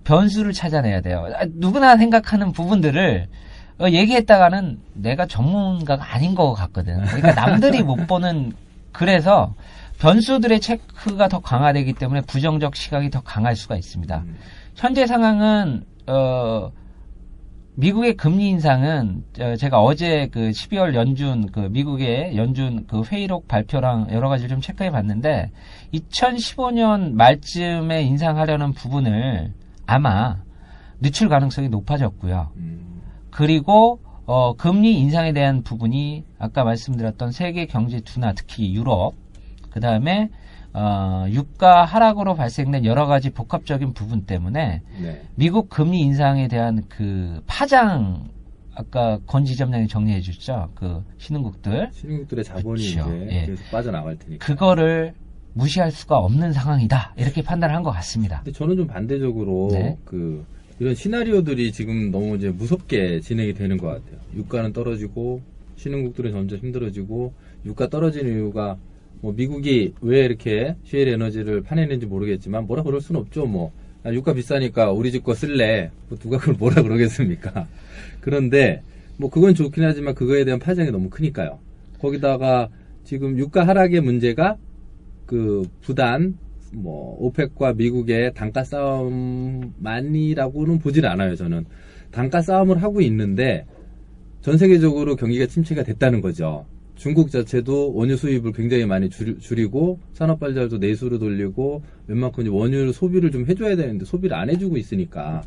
변수를 0.03 0.53
찾아내야 0.53 1.00
돼요. 1.00 1.29
아, 1.37 1.46
누구나 1.55 1.96
생각하는 1.96 2.50
부분들을 2.50 3.29
어, 3.79 3.88
얘기했다가는 3.88 4.81
내가 4.94 5.26
전문가가 5.26 6.12
아닌 6.12 6.35
것 6.35 6.55
같거든. 6.55 7.05
그러니까 7.05 7.35
남들이 7.35 7.85
못 7.85 8.09
보는 8.09 8.53
그래서 8.90 9.55
변수들의 10.00 10.59
체크가 10.59 11.29
더 11.29 11.38
강화되기 11.38 11.92
때문에 11.92 12.22
부정적 12.22 12.74
시각이 12.74 13.11
더 13.11 13.20
강할 13.20 13.55
수가 13.55 13.76
있습니다. 13.76 14.24
음, 14.26 14.37
현재 14.74 15.07
상황은 15.07 15.85
어 16.09 16.72
미국의 17.81 18.14
금리 18.14 18.49
인상은 18.51 19.25
어, 19.40 19.57
제가 19.57 19.81
어제 19.81 20.29
그 20.31 20.51
12월 20.51 20.95
연준 20.95 21.51
그 21.51 21.61
미국의 21.61 22.37
연준 22.37 22.87
그 22.87 23.03
회의록 23.03 23.49
발표랑 23.49 24.09
여러 24.12 24.29
가지를 24.29 24.51
좀 24.51 24.61
체크해 24.61 24.90
봤는데 24.90 25.51
2015년 25.95 27.12
말쯤에 27.14 28.03
인상하려는 28.03 28.75
부분을 28.75 29.55
아마 29.87 30.37
늦출 31.01 31.31
가능성이 31.31 31.71
높아졌고요. 31.71 32.51
음, 32.57 33.01
그리고 33.31 33.99
어, 34.27 34.55
금리 34.55 34.99
인상에 34.99 35.33
대한 35.33 35.62
부분이 35.62 36.25
아까 36.38 36.64
말씀드렸던 36.64 37.33
세계 37.33 37.64
경제 37.64 38.01
둔화, 38.01 38.35
특히 38.35 38.75
유럽, 38.75 39.14
그 39.71 39.81
다음에 39.81 40.29
어, 40.72 41.26
유가 41.30 41.85
하락으로 41.85 42.35
발생된 42.35 42.85
여러 42.85 43.06
가지 43.06 43.30
복합적인 43.30 43.92
부분 43.92 44.22
때문에 44.22 44.83
네. 45.02 45.22
미국 45.35 45.68
금리 45.68 46.00
인상에 46.00 46.46
대한 46.48 46.83
그 46.88 47.42
파장 47.46 48.28
아까 48.74 49.18
권 49.26 49.44
지점장이 49.44 49.88
정리해 49.88 50.20
주셨죠. 50.20 50.70
그 50.74 51.02
신흥국들 51.18 51.90
신흥국들의 51.92 52.44
자본이 52.44 52.83
그쵸. 52.83 53.00
이제 53.00 53.28
예. 53.30 53.46
계속 53.46 53.70
빠져나갈 53.70 54.16
테니까. 54.16 54.46
그거를 54.46 55.14
무시할 55.54 55.90
수가 55.90 56.18
없는 56.18 56.52
상황이다. 56.52 57.14
이렇게 57.16 57.42
판단을 57.42 57.74
한 57.74 57.83
것 57.83 57.90
같습니다. 57.90 58.37
근데 58.44 58.52
저는 58.52 58.76
좀 58.76 58.87
반대적으로 58.87 59.68
네. 59.72 59.96
그 60.04 60.46
이런 60.78 60.94
시나리오들이 60.94 61.72
지금 61.72 62.12
너무 62.12 62.37
이제 62.37 62.48
무섭게 62.50 63.20
진행이 63.20 63.54
되는 63.54 63.76
것 63.76 63.88
같아요. 63.88 64.20
유가는 64.35 64.72
떨어지고 64.72 65.42
신흥국들은 65.76 66.30
점점 66.30 66.59
힘들어지고 66.61 67.33
유가 67.66 67.88
떨어지는 67.88 68.33
이유가 68.33 68.76
뭐 69.20 69.33
미국이 69.35 69.94
왜 70.00 70.24
이렇게 70.24 70.76
쉐일 70.85 71.09
에너지를 71.09 71.62
파내는지 71.62 72.06
모르겠지만 72.06 72.66
뭐라 72.66 72.83
그럴 72.83 73.00
수는 73.00 73.20
없죠. 73.20 73.46
뭐 73.46 73.72
아, 74.02 74.12
유가 74.12 74.33
비싸니까 74.33 74.92
우리 74.92 75.12
집 75.12 75.22
거 75.24 75.35
쓸래. 75.35 75.90
뭐 76.09 76.18
누가 76.18 76.38
그걸 76.38 76.54
뭐라 76.54 76.83
그러겠습니까? 76.83 77.68
그런데 78.20 78.83
뭐 79.18 79.28
그건 79.30 79.54
좋긴 79.54 79.85
하지만 79.85 80.14
그거에 80.14 80.44
대한 80.44 80.59
파장이 80.59 80.90
너무 80.90 81.11
크니까요. 81.11 81.59
거기다가 82.00 82.68
지금 83.04 83.37
유가 83.38 83.66
하락의 83.66 84.00
문제가 84.00 84.56
그 85.26 85.62
부단 85.83 86.38
뭐 86.72 87.16
오펙과 87.20 87.74
미국의 87.74 88.33
단가 88.35 88.64
싸움만이라고는 88.64 90.78
보질 90.78 91.04
않아요. 91.06 91.37
저는 91.37 91.66
단가 92.11 92.40
싸움을 92.42 92.83
하고 92.83 93.00
있는데 93.02 93.66
전 94.40 94.56
세계적으로 94.56 95.16
경기가 95.16 95.46
침체가 95.46 95.83
됐다는 95.83 96.20
거죠. 96.22 96.64
중국 97.01 97.31
자체도 97.31 97.95
원유 97.95 98.19
수입을 98.19 98.53
굉장히 98.53 98.85
많이 98.85 99.09
줄, 99.09 99.41
줄이 99.41 99.65
고 99.65 99.99
산업 100.13 100.39
발달도 100.39 100.77
내수로 100.77 101.19
돌리고 101.19 101.83
웬만큼 102.09 102.43
이제 102.43 102.51
원유 102.51 102.93
소비를 102.93 103.31
좀 103.31 103.47
해줘야 103.47 103.75
되는데 103.75 104.05
소비를 104.05 104.37
안 104.37 104.51
해주고 104.51 104.77
있으니까 104.77 105.43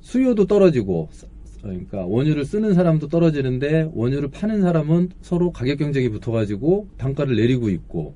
수요도 0.00 0.46
떨어지고 0.46 1.08
그러니까 1.60 2.06
원유를 2.06 2.44
쓰는 2.44 2.72
사람도 2.72 3.08
떨어지는데 3.08 3.90
원유를 3.94 4.30
파는 4.30 4.62
사람은 4.62 5.10
서로 5.22 5.50
가격 5.50 5.78
경쟁이 5.78 6.08
붙어가지고 6.08 6.86
단가를 6.98 7.34
내리고 7.34 7.68
있고 7.70 8.14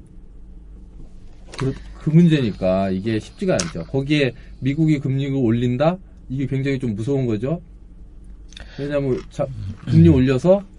그, 1.58 1.74
그 1.98 2.10
문제니까 2.10 2.90
이게 2.90 3.18
쉽지가 3.18 3.54
않죠. 3.54 3.82
거기에 3.86 4.32
미국이 4.60 5.00
금리를 5.00 5.34
올린다? 5.34 5.98
이게 6.28 6.46
굉장히 6.46 6.78
좀 6.78 6.94
무서운 6.94 7.26
거죠. 7.26 7.60
왜냐하면 8.78 9.18
자, 9.28 9.44
금리 9.86 10.08
올려서 10.08 10.77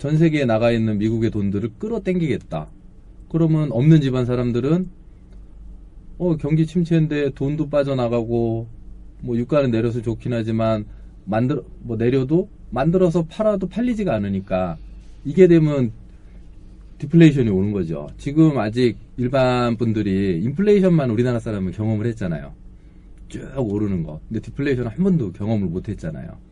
전 0.00 0.16
세계에 0.16 0.46
나가 0.46 0.72
있는 0.72 0.96
미국의 0.96 1.30
돈들을 1.30 1.72
끌어당기겠다. 1.78 2.68
그러면 3.28 3.70
없는 3.70 4.00
집안 4.00 4.24
사람들은 4.24 4.88
어 6.16 6.36
경기 6.38 6.66
침체인데 6.66 7.34
돈도 7.34 7.68
빠져나가고 7.68 8.66
뭐 9.20 9.36
유가는 9.36 9.70
내려서 9.70 10.00
좋긴 10.00 10.32
하지만 10.32 10.86
만들 11.26 11.62
뭐 11.80 11.98
내려도 11.98 12.48
만들어서 12.70 13.26
팔아도 13.26 13.68
팔리지가 13.68 14.14
않으니까 14.14 14.78
이게 15.26 15.46
되면 15.46 15.92
디플레이션이 16.96 17.50
오는 17.50 17.70
거죠. 17.72 18.08
지금 18.16 18.58
아직 18.58 18.96
일반 19.18 19.76
분들이 19.76 20.40
인플레이션만 20.42 21.10
우리나라 21.10 21.38
사람은 21.40 21.72
경험을 21.72 22.06
했잖아요. 22.06 22.54
쭉 23.28 23.42
오르는 23.58 24.02
거. 24.04 24.18
근데 24.28 24.40
디플레이션 24.40 24.86
한 24.86 24.96
번도 25.04 25.32
경험을 25.32 25.68
못 25.68 25.90
했잖아요. 25.90 26.49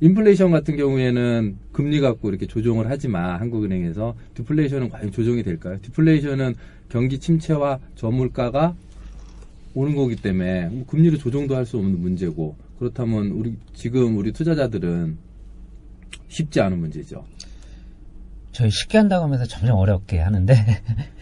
인플레이션 0.00 0.50
같은 0.50 0.76
경우에는 0.76 1.56
금리 1.72 2.00
갖고 2.00 2.30
이렇게 2.30 2.46
조정을 2.46 2.86
하지만 2.88 3.38
한국은행에서 3.40 4.14
디플레이션은 4.34 4.88
과연 4.88 5.12
조정이 5.12 5.42
될까요? 5.42 5.76
디플레이션은 5.82 6.54
경기 6.88 7.18
침체와 7.18 7.78
저물가가 7.96 8.74
오는 9.74 9.94
거기 9.94 10.16
때문에 10.16 10.68
뭐 10.68 10.86
금리를 10.86 11.18
조정도 11.18 11.54
할 11.54 11.66
수 11.66 11.76
없는 11.76 12.00
문제고 12.00 12.56
그렇다면 12.78 13.26
우리 13.28 13.54
지금 13.74 14.16
우리 14.16 14.32
투자자들은 14.32 15.18
쉽지 16.28 16.60
않은 16.62 16.78
문제죠. 16.78 17.24
저희 18.52 18.70
쉽게 18.70 18.98
한다고 18.98 19.24
하면서 19.26 19.44
점점 19.44 19.76
어렵게 19.76 20.18
하는데 20.18 20.54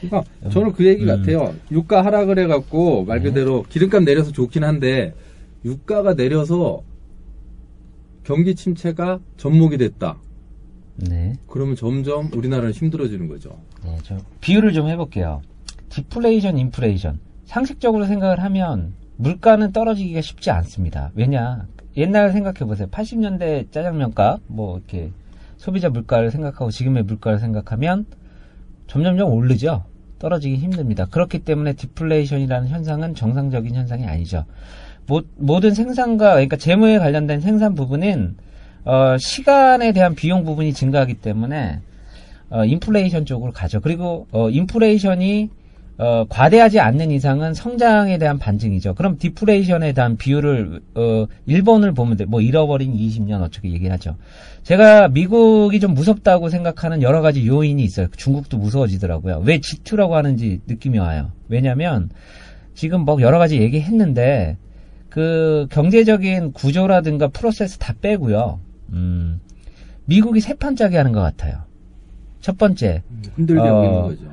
그러니까 0.01 0.25
저는 0.51 0.73
그 0.73 0.87
얘기 0.87 1.03
음. 1.03 1.09
같아요. 1.09 1.55
유가 1.73 2.05
하락을 2.05 2.39
해갖고 2.39 3.05
말 3.05 3.21
그대로 3.21 3.65
기름값 3.69 4.05
내려서 4.05 4.31
좋긴 4.33 4.63
한데 4.65 5.15
유가가 5.65 6.15
내려서 6.15 6.83
경기 8.29 8.55
침체가 8.55 9.21
접목이 9.39 9.79
됐다. 9.79 10.19
네. 10.97 11.33
그러면 11.47 11.77
점점 11.77 12.31
우리나라는 12.35 12.73
힘들어지는 12.73 13.27
거죠. 13.27 13.59
네, 13.83 13.97
저 14.03 14.19
비유를 14.43 14.75
좀 14.75 14.87
해볼게요. 14.87 15.41
디플레이션, 15.89 16.59
인플레이션. 16.59 17.21
상식적으로 17.47 18.05
생각을 18.05 18.41
하면 18.41 18.93
물가는 19.17 19.73
떨어지기가 19.73 20.21
쉽지 20.21 20.51
않습니다. 20.51 21.11
왜냐? 21.15 21.67
옛날 21.97 22.31
생각해보세요. 22.33 22.89
80년대 22.89 23.73
짜장면값, 23.73 24.43
뭐, 24.47 24.77
이렇게 24.77 25.11
소비자 25.57 25.89
물가를 25.89 26.31
생각하고 26.31 26.71
지금의 26.71 27.05
물가를 27.05 27.39
생각하면 27.39 28.05
점점점 28.89 29.33
오르죠. 29.33 29.85
떨어지기 30.19 30.57
힘듭니다. 30.57 31.07
그렇기 31.07 31.39
때문에 31.39 31.73
디플레이션이라는 31.73 32.69
현상은 32.69 33.15
정상적인 33.15 33.75
현상이 33.75 34.05
아니죠. 34.05 34.45
모, 35.09 35.23
모든 35.37 35.75
생산과, 35.75 36.33
그러니까 36.33 36.57
재무에 36.57 36.99
관련된 36.99 37.41
생산 37.41 37.75
부분은, 37.75 38.37
어, 38.85 39.17
시간에 39.19 39.93
대한 39.93 40.15
비용 40.15 40.45
부분이 40.45 40.73
증가하기 40.73 41.15
때문에, 41.15 41.81
어, 42.51 42.65
인플레이션 42.65 43.27
쪽으로 43.27 43.53
가죠. 43.53 43.81
그리고 43.81 44.27
어, 44.33 44.49
인플레이션이 44.51 45.51
어, 45.99 46.25
과대하지 46.29 46.79
않는 46.79 47.11
이상은 47.11 47.55
성장에 47.55 48.19
대한 48.19 48.39
반증이죠. 48.39 48.95
그럼 48.95 49.19
디플레이션에 49.19 49.93
대한 49.93 50.17
비율을 50.17 50.81
어, 50.95 51.27
일본을 51.47 51.93
보면 51.93 52.17
돼. 52.17 52.25
뭐 52.25 52.41
잃어버린 52.41 52.95
20년 52.95 53.43
어떻게 53.43 53.71
얘기하죠. 53.73 54.17
제가 54.63 55.09
미국이 55.09 55.81
좀 55.81 55.95
무섭다고 55.95 56.51
생각하는 56.51 57.03
여러 57.03 57.21
가지 57.21 57.47
요인이 57.47 57.83
있어요. 57.83 58.07
중국도 58.17 58.59
무서워지더라고요. 58.59 59.43
왜 59.45 59.59
G2라고 59.59 60.13
하는지 60.13 60.61
느낌이 60.69 60.99
와요. 60.99 61.33
왜냐하면 61.49 62.11
지금 62.75 63.01
뭐 63.01 63.21
여러 63.21 63.39
가지 63.39 63.61
얘기했는데 63.61 64.57
그 65.19 65.67
경제적인 65.73 66.53
구조라든가 66.53 67.27
프로세스 67.27 67.79
다 67.79 67.93
빼고요. 68.01 68.61
음, 68.93 69.41
미국이 70.05 70.39
세 70.39 70.55
판짜기 70.55 70.95
하는 70.95 71.11
것 71.11 71.21
같아요. 71.21 71.63
첫 72.41 72.57
번째, 72.57 73.03
힘들게 73.35 73.61
어, 73.61 73.85
있는 73.85 74.03
거죠. 74.03 74.31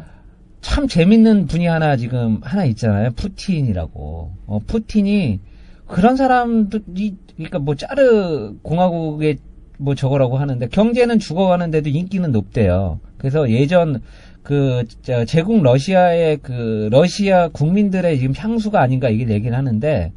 참 0.61 0.87
재밌는 0.87 1.47
분이 1.47 1.65
하나 1.65 1.97
지금 1.97 2.39
하나 2.43 2.65
있잖아요. 2.65 3.09
푸틴이라고. 3.15 4.31
어, 4.45 4.59
푸틴이 4.67 5.39
그런 5.87 6.15
사람들이 6.17 7.15
그러니까 7.33 7.57
뭐 7.57 7.73
짜르 7.73 8.53
공화국의 8.61 9.39
뭐 9.79 9.95
저거라고 9.95 10.37
하는데 10.37 10.67
경제는 10.67 11.17
죽어가는데도 11.17 11.89
인기는 11.89 12.31
높대요. 12.31 12.99
그래서 13.17 13.49
예전 13.49 14.03
그 14.43 14.83
저, 15.01 15.25
제국 15.25 15.63
러시아의 15.63 16.37
그 16.43 16.89
러시아 16.91 17.47
국민들의 17.47 18.19
지금 18.19 18.35
향수가 18.37 18.79
아닌가 18.79 19.09
이게 19.09 19.27
얘기를 19.27 19.57
하는데 19.57 20.13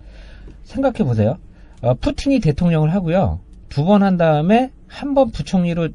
생각해 0.68 0.98
보세요. 0.98 1.38
어, 1.80 1.94
푸틴이 1.94 2.40
대통령을 2.40 2.92
하고요. 2.94 3.40
두 3.68 3.84
번 3.84 4.02
한 4.02 4.16
다음에 4.16 4.70
한 4.86 5.14
번 5.14 5.30
부총리로 5.30 5.88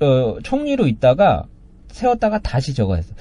어, 0.00 0.36
총리로 0.42 0.86
있다가 0.86 1.44
세웠다가 1.88 2.38
다시 2.40 2.74
저거 2.74 2.96
했어. 2.96 3.14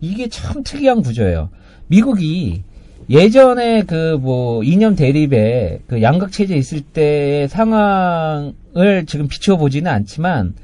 이게 0.00 0.28
참 0.28 0.62
특이한 0.62 1.02
구조예요. 1.02 1.48
미국이 1.88 2.62
예전에 3.10 3.82
그 3.82 4.18
뭐 4.20 4.62
이념 4.62 4.94
대립에 4.96 5.80
그 5.86 6.02
양극 6.02 6.30
체제 6.32 6.56
있을 6.56 6.80
때의 6.82 7.48
상황을 7.48 9.06
지금 9.06 9.28
비추어 9.28 9.56
보지는 9.56 9.90
않지만 9.90 10.54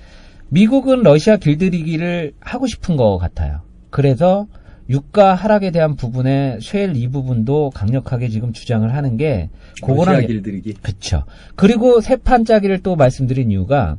미국은 0.50 1.02
러시아 1.02 1.37
길들이기를 1.37 2.35
하고 2.40 2.66
싶은 2.66 2.96
것 2.96 3.18
같아요. 3.18 3.61
그래서 3.90 4.46
유가 4.90 5.35
하락에 5.35 5.70
대한 5.70 5.97
부분에 5.97 6.59
쉘 6.61 6.94
이 6.94 7.09
부분도 7.09 7.70
강력하게 7.70 8.29
지금 8.29 8.53
주장을 8.53 8.92
하는 8.92 9.16
게 9.16 9.49
그거랑 9.83 10.27
길들이기. 10.27 10.75
그쵸. 10.83 11.25
그리고 11.57 12.01
세 12.01 12.16
판짜기를 12.16 12.83
또 12.83 12.94
말씀드린 12.97 13.51
이유가 13.51 13.97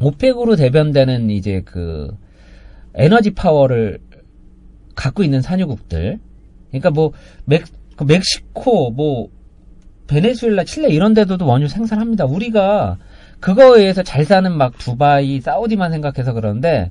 오펙으로 0.00 0.56
대변되는 0.56 1.30
이제 1.30 1.62
그 1.64 2.16
에너지 2.94 3.30
파워를 3.30 4.00
갖고 4.94 5.22
있는 5.22 5.40
산유국들. 5.40 6.18
그러니까 6.70 6.90
뭐 6.90 7.12
멕, 7.44 7.62
그 7.96 8.04
멕시코, 8.04 8.90
뭐 8.90 9.28
베네수엘라, 10.08 10.64
칠레 10.64 10.88
이런 10.88 11.14
데도도 11.14 11.46
원유 11.46 11.68
생산합니다. 11.68 12.24
우리가 12.26 12.98
그거에 13.40 13.80
의해서 13.80 14.02
잘 14.02 14.24
사는 14.24 14.50
막 14.52 14.76
두바이, 14.78 15.40
사우디만 15.40 15.90
생각해서 15.92 16.32
그러는데 16.32 16.90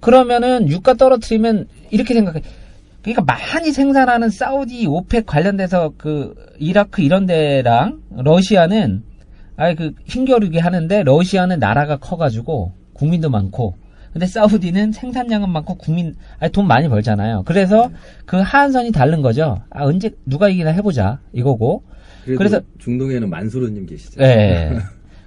그러면은 0.00 0.68
유가 0.68 0.94
떨어뜨리면 0.94 1.68
이렇게 1.90 2.14
생각해. 2.14 2.42
그러니까 3.02 3.22
많이 3.22 3.72
생산하는 3.72 4.28
사우디, 4.30 4.86
오펙 4.86 5.26
관련돼서 5.26 5.92
그 5.96 6.34
이라크 6.58 7.02
이런 7.02 7.26
데랑 7.26 8.00
러시아는 8.10 9.02
아예 9.56 9.74
그 9.74 9.92
힘겨루기 10.06 10.58
하는데 10.58 11.02
러시아는 11.02 11.58
나라가 11.58 11.96
커가지고 11.96 12.72
국민도 12.94 13.30
많고 13.30 13.74
근데 14.12 14.26
사우디는 14.26 14.92
생산량은 14.92 15.50
많고 15.50 15.76
국민 15.76 16.14
아니 16.40 16.50
돈 16.52 16.66
많이 16.66 16.88
벌잖아요. 16.88 17.44
그래서 17.46 17.90
그 18.26 18.38
하한선이 18.38 18.90
다른 18.92 19.22
거죠. 19.22 19.62
아 19.70 19.84
언제 19.84 20.10
누가 20.26 20.48
이기나 20.48 20.70
해보자 20.70 21.20
이거고. 21.32 21.84
그래서- 22.36 22.60
중동에는 22.78 23.30
만수르님 23.30 23.86
계시죠. 23.86 24.20
예. 24.22 24.78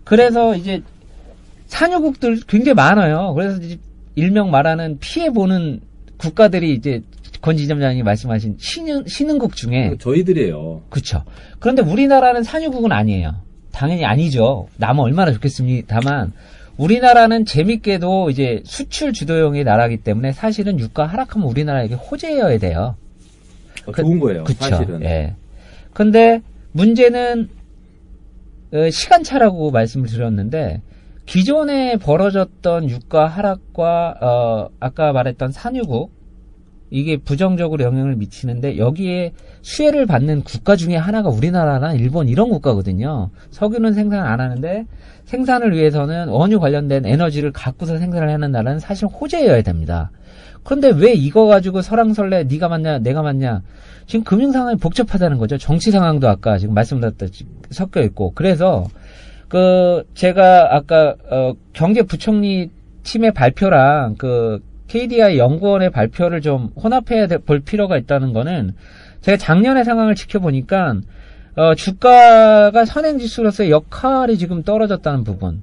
그래서 0.04 0.56
이제 0.56 0.82
산유국들 1.68 2.42
굉장히 2.48 2.76
많아요. 2.76 3.34
그래서 3.34 3.60
이제 3.62 3.78
일명 4.16 4.52
말하는 4.52 4.98
피해 5.00 5.30
보는 5.32 5.82
국가들이 6.18 6.74
이제 6.74 7.02
권 7.42 7.58
지점장님이 7.58 8.04
말씀하신 8.04 8.56
신흥 8.60 9.06
신흥국 9.08 9.56
중에 9.56 9.96
저희들이에요. 10.00 10.84
그렇죠. 10.90 11.24
그런데 11.60 11.82
우리나라는 11.82 12.44
산유국은 12.44 12.92
아니에요. 12.92 13.36
당연히 13.72 14.06
아니죠. 14.06 14.68
남은 14.78 15.04
얼마나 15.04 15.32
좋겠습니다만 15.34 16.32
우리나라는 16.78 17.46
재밌게도 17.46 18.30
이제 18.30 18.62
수출 18.66 19.14
주도형의 19.14 19.64
나라이기 19.64 19.98
때문에 20.04 20.32
사실은 20.32 20.80
유가 20.80 21.06
하락하면 21.06 21.48
우리나라에게 21.48 21.96
호재여야 21.96 22.60
돼요. 22.60 22.96
어, 23.86 23.92
그- 23.92 24.02
좋은 24.04 24.20
거예요. 24.20 24.44
그쵸. 24.46 24.60
사실은. 24.64 25.02
예. 25.04 25.36
근데 25.94 26.42
문제는 26.72 27.50
어, 28.74 28.90
시간차라고 28.90 29.72
말씀을 29.72 30.08
드렸는데 30.08 30.82
기존에 31.26 31.98
벌어졌던 31.98 32.90
유가 32.90 33.28
하락과 33.28 34.16
어, 34.22 34.70
아까 34.80 35.14
말했던 35.14 35.52
산유국 35.52 36.12
이게 36.94 37.18
부정적으로 37.18 37.84
영향을 37.84 38.16
미치는데 38.18 38.78
여기에 38.78 39.34
수혜를 39.64 40.06
받는 40.06 40.44
국가 40.44 40.76
중에 40.76 40.96
하나가 40.96 41.30
우리나라나 41.30 41.94
일본 41.94 42.28
이런 42.28 42.50
국가거든요. 42.50 43.32
석유는 43.50 43.94
생산 43.94 44.28
안 44.28 44.40
하는데 44.40 44.86
생산을 45.26 45.74
위해서는 45.74 46.28
원유 46.28 46.60
관련된 46.60 47.08
에너지를 47.08 47.52
갖고서 47.52 47.98
생산을 47.98 48.30
하는 48.30 48.52
나라는 48.52 48.80
사실 48.80 49.08
호재여야 49.08 49.64
됩니다. 49.64 50.12
그런데 50.64 50.90
왜 50.90 51.14
이거 51.14 51.48
가지고 51.48 51.82
설랑설레 51.82 52.44
네가 52.44 52.70
맞냐 52.70 53.00
내가 53.00 53.24
맞냐 53.24 53.64
지금 54.06 54.24
금융 54.24 54.52
상황이 54.52 54.78
복잡하다는 54.78 55.40
거죠. 55.40 55.58
정치 55.58 55.90
상황도 55.90 56.30
아까 56.30 56.60
지금 56.60 56.76
말씀드렸듯이 56.76 57.46
섞여 57.72 58.02
있고 58.02 58.34
그래서 58.36 58.86
그 59.54 60.04
제가 60.16 60.76
아까 60.76 61.14
어 61.30 61.54
경제부총리 61.74 62.72
팀의 63.04 63.36
발표랑 63.36 64.16
그 64.18 64.64
KDI 64.88 65.38
연구원의 65.38 65.92
발표를 65.92 66.42
좀 66.42 66.72
혼합해 66.76 67.28
볼 67.46 67.60
필요가 67.60 68.00
있다는 68.00 68.34
거는 68.34 68.74
제가 69.22 69.38
작년의 69.38 69.86
상황을 69.86 70.16
지켜보니까 70.16 70.96
어 71.56 71.76
주가가 71.76 72.84
선행지수로서의 72.84 73.70
역할이 73.70 74.40
지금 74.40 74.64
떨어졌다는 74.64 75.24
부분. 75.24 75.62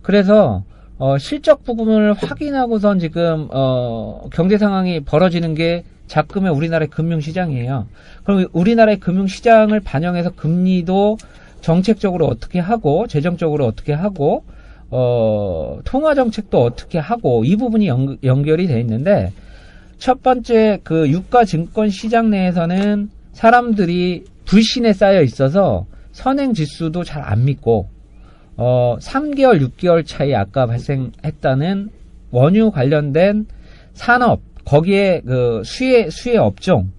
그래서 0.00 0.62
어 0.98 1.18
실적 1.18 1.64
부분을 1.64 2.12
확인하고선 2.12 3.00
지금 3.00 3.48
어 3.50 4.28
경제 4.32 4.58
상황이 4.58 5.00
벌어지는 5.00 5.54
게 5.56 5.82
작금의 6.06 6.52
우리나라의 6.52 6.88
금융시장이에요. 6.88 7.88
그럼 8.22 8.46
우리나라의 8.52 9.00
금융시장을 9.00 9.80
반영해서 9.80 10.30
금리도 10.36 11.16
정책적으로 11.64 12.26
어떻게 12.26 12.58
하고 12.58 13.06
재정적으로 13.06 13.64
어떻게 13.64 13.94
하고 13.94 14.44
어 14.90 15.78
통화 15.84 16.14
정책도 16.14 16.62
어떻게 16.62 16.98
하고 16.98 17.42
이 17.46 17.56
부분이 17.56 17.88
연, 17.88 18.18
연결이 18.22 18.66
돼 18.66 18.78
있는데 18.80 19.32
첫 19.96 20.22
번째 20.22 20.80
그 20.84 21.08
유가 21.08 21.46
증권 21.46 21.88
시장 21.88 22.28
내에서는 22.28 23.08
사람들이 23.32 24.24
불신에 24.44 24.92
쌓여 24.92 25.22
있어서 25.22 25.86
선행 26.12 26.52
지수도 26.52 27.02
잘 27.02 27.22
안 27.22 27.46
믿고 27.46 27.88
어 28.58 28.96
3개월 29.00 29.66
6개월 29.66 30.06
차이 30.06 30.34
아까 30.34 30.66
발생했다는 30.66 31.88
원유 32.30 32.72
관련된 32.72 33.46
산업 33.94 34.42
거기에 34.66 35.22
그 35.24 35.62
수혜 35.64 36.10
수혜 36.10 36.36
업종 36.36 36.90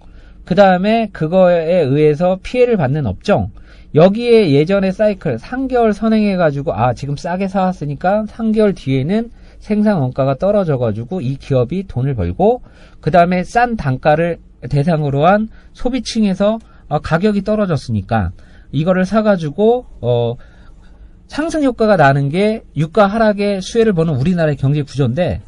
그 0.44 0.56
다음에 0.56 1.08
그거에 1.12 1.82
의해서 1.82 2.40
피해를 2.42 2.76
받는 2.76 3.06
업종 3.06 3.52
여기에 3.96 4.50
예전의 4.50 4.92
사이클 4.92 5.38
3개월 5.38 5.94
선행해 5.94 6.36
가지고 6.36 6.74
아 6.74 6.92
지금 6.92 7.16
싸게 7.16 7.48
사왔으니까 7.48 8.26
3개월 8.28 8.76
뒤에는 8.76 9.30
생산 9.58 9.96
원가가 9.96 10.36
떨어져 10.36 10.76
가지고 10.76 11.22
이 11.22 11.36
기업이 11.36 11.86
돈을 11.88 12.14
벌고 12.14 12.62
그 13.00 13.10
다음에 13.10 13.42
싼 13.42 13.76
단가를 13.76 14.38
대상으로 14.68 15.26
한 15.26 15.48
소비층에서 15.72 16.58
어, 16.88 16.98
가격이 16.98 17.42
떨어졌으니까 17.42 18.32
이거를 18.70 19.06
사가지고 19.06 19.86
어 20.02 20.34
상승 21.26 21.64
효과가 21.64 21.96
나는 21.96 22.28
게 22.28 22.62
유가 22.76 23.06
하락에 23.06 23.60
수혜를 23.60 23.94
보는 23.94 24.14
우리나라의 24.14 24.56
경제 24.56 24.82
구조인데 24.82 25.40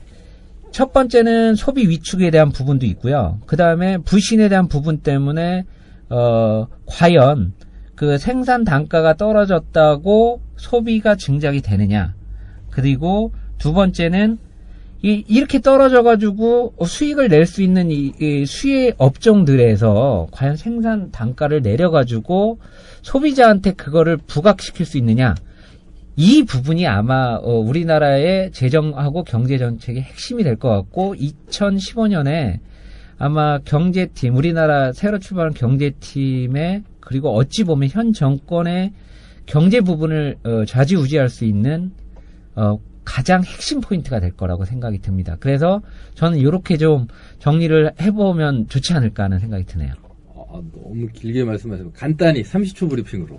첫 0.73 0.93
번째는 0.93 1.55
소비 1.55 1.87
위축에 1.89 2.31
대한 2.31 2.51
부분도 2.51 2.87
있고요. 2.87 3.39
그 3.47 3.57
다음에 3.57 3.99
불신에 3.99 4.49
대한 4.49 4.69
부분 4.69 4.99
때문에 4.99 5.65
어 6.09 6.67
과연 6.87 7.53
그 7.99 8.17
생산 8.17 8.63
단가가 8.63 9.15
떨어졌다고 9.15 10.41
소비가 10.57 11.17
증작이 11.17 11.61
되느냐. 11.63 12.15
그리고 12.71 13.33
두 13.59 13.73
번째는 13.73 14.39
이, 15.03 15.25
이렇게 15.27 15.61
떨어져가지고 15.61 16.75
수익을 16.87 17.27
낼 17.27 17.45
수 17.45 17.61
있는 17.61 17.91
이, 17.91 18.13
이 18.21 18.47
수혜 18.47 18.93
업종들에서 18.99 20.29
과연 20.31 20.55
생산 20.55 21.11
단가를 21.11 21.63
내려가지고 21.63 22.61
소비자한테 23.03 23.73
그거를 23.73 24.17
부각시킬 24.17 24.87
수 24.87 24.97
있느냐. 24.99 25.35
이 26.15 26.45
부분이 26.45 26.87
아마 26.87 27.35
어, 27.43 27.59
우리나라의 27.59 28.53
재정하고 28.53 29.25
경제 29.25 29.59
정책의 29.59 30.03
핵심이 30.03 30.45
될 30.45 30.55
것 30.55 30.69
같고 30.69 31.17
2015년에 31.17 32.61
아마 33.19 33.59
경제팀 33.59 34.37
우리나라 34.37 34.93
새로 34.93 35.19
출발한 35.19 35.53
경제팀의 35.53 36.85
그리고 37.09 37.35
어찌 37.35 37.65
보면 37.65 37.89
현 37.89 38.13
정권의 38.13 38.93
경제 39.47 39.81
부분을 39.81 40.37
어, 40.45 40.67
좌지우지할 40.67 41.31
수 41.31 41.47
있는 41.47 41.91
어, 42.55 42.79
가장 43.03 43.43
핵심 43.43 43.81
포인트가 43.81 44.21
될 44.21 44.33
거라고 44.33 44.67
생각이 44.67 44.99
듭니다. 44.99 45.39
그래서 45.41 45.81
저는 46.17 46.37
이렇게 46.37 46.77
좀 46.77 47.07
정리를 47.39 47.93
해보면 47.99 48.69
좋지 48.69 48.93
않을까 48.93 49.25
하는 49.25 49.39
생각이 49.39 49.65
드네요. 49.65 49.95
아, 50.35 50.53
너무 50.53 51.09
길게 51.15 51.45
말씀하시면 51.45 51.95
간단히 51.95 52.43
30초 52.43 52.91
브리핑으로. 52.91 53.39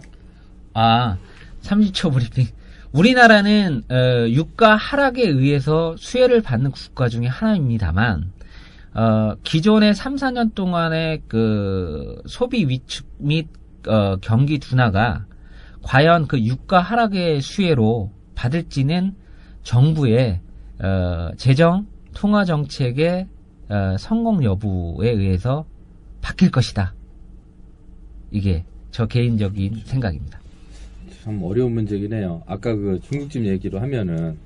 아, 0.74 1.20
30초 1.62 2.12
브리핑. 2.12 2.48
우리나라는 2.92 3.84
어, 3.88 4.28
유가 4.30 4.76
하락에 4.78 5.22
의해서 5.28 5.96
수혜를 5.96 6.42
받는 6.42 6.72
국가 6.72 7.08
중에 7.08 7.28
하나입니다만 7.28 8.32
어, 8.96 9.36
기존의 9.44 9.94
3, 9.94 10.16
4년 10.16 10.56
동안의 10.56 11.22
그 11.28 12.20
소비 12.26 12.66
위축 12.68 13.06
및 13.20 13.59
어, 13.88 14.18
경기 14.18 14.60
둔화가 14.60 15.26
과연 15.82 16.28
그 16.28 16.40
유가 16.40 16.80
하락의 16.80 17.42
수혜로 17.42 18.12
받을지는 18.36 19.16
정부의 19.64 20.42
어, 20.82 21.32
재정 21.38 21.88
통화 22.14 22.46
정책의 22.46 23.28
어, 23.70 23.96
성공 23.98 24.44
여부에 24.44 25.10
의해서 25.10 25.66
바뀔 26.22 26.52
것이다. 26.52 26.94
이게 28.32 28.66
저 28.92 29.06
개인적인 29.06 29.82
생각입니다. 29.86 30.40
참 31.24 31.42
어려운 31.44 31.74
문제긴 31.74 32.14
해요. 32.14 32.42
아까 32.46 32.74
그 32.76 33.00
중국집 33.02 33.46
얘기로 33.46 33.80
하면은 33.80 34.38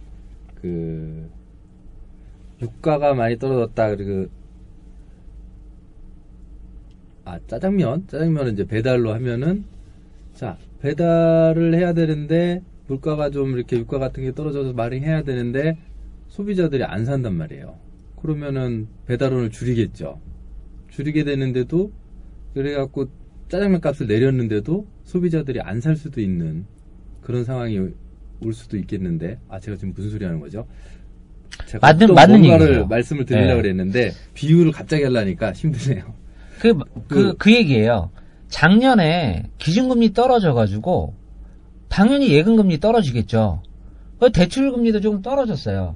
그 0.62 1.30
유가가 2.62 3.14
많이 3.14 3.38
떨어졌다 3.38 3.96
그리고 3.96 4.30
아 7.26 7.40
짜장면 7.48 8.06
짜장면은 8.08 8.54
이제 8.54 8.66
배달로 8.66 9.14
하면은 9.14 9.64
자 10.34 10.58
배달을 10.82 11.74
해야 11.76 11.94
되는데 11.94 12.62
물가가 12.88 13.30
좀 13.30 13.56
이렇게 13.56 13.78
유가 13.78 13.98
같은 14.00 14.24
게 14.24 14.34
떨어져서 14.34 14.74
말이 14.74 15.00
해야 15.00 15.24
되는데 15.24 15.78
소비자들이 16.28 16.84
안 16.84 17.06
산단 17.06 17.36
말이에요. 17.36 17.78
그러면은 18.22 18.88
배달원을 19.06 19.52
줄이겠죠. 19.52 20.20
줄이게 20.90 21.24
되는데도 21.24 21.92
그래갖고 22.54 23.08
짜장면 23.50 23.80
값을 23.82 24.08
내렸는데도 24.08 24.86
소비자들이 25.06 25.62
안 25.62 25.80
살 25.82 25.96
수도 25.96 26.20
있는 26.22 26.66
그런 27.22 27.44
상황이 27.46 27.78
올 28.42 28.54
수도 28.54 28.78
있겠는데 28.78 29.40
아 29.48 29.60
제가 29.60 29.78
지금 29.78 29.94
무슨 29.96 30.10
소리 30.10 30.26
하는 30.26 30.40
거죠? 30.40 30.66
제가 31.68 31.88
맞는- 31.94 32.08
또 32.08 32.14
맞는 32.14 32.40
뭔가를 32.40 32.68
얘기예요. 32.68 32.88
말씀을 32.88 33.26
드리려고 33.26 33.56
네. 33.56 33.62
그랬는데 33.62 34.12
비유를 34.34 34.72
갑자기 34.72 35.04
하려니까 35.04 35.54
힘드네요. 35.54 36.14
그, 36.60 36.74
그, 36.74 36.84
그- 37.08 37.34
그 37.38 37.54
얘기예요. 37.54 38.10
작년에 38.50 39.50
기준금리 39.58 40.14
떨어져가지고, 40.14 41.16
당연히 41.90 42.30
예금금리 42.30 42.80
떨어지겠죠. 42.80 43.62
그 44.20 44.32
대출금리도 44.32 45.02
조금 45.02 45.22
떨어졌어요. 45.22 45.96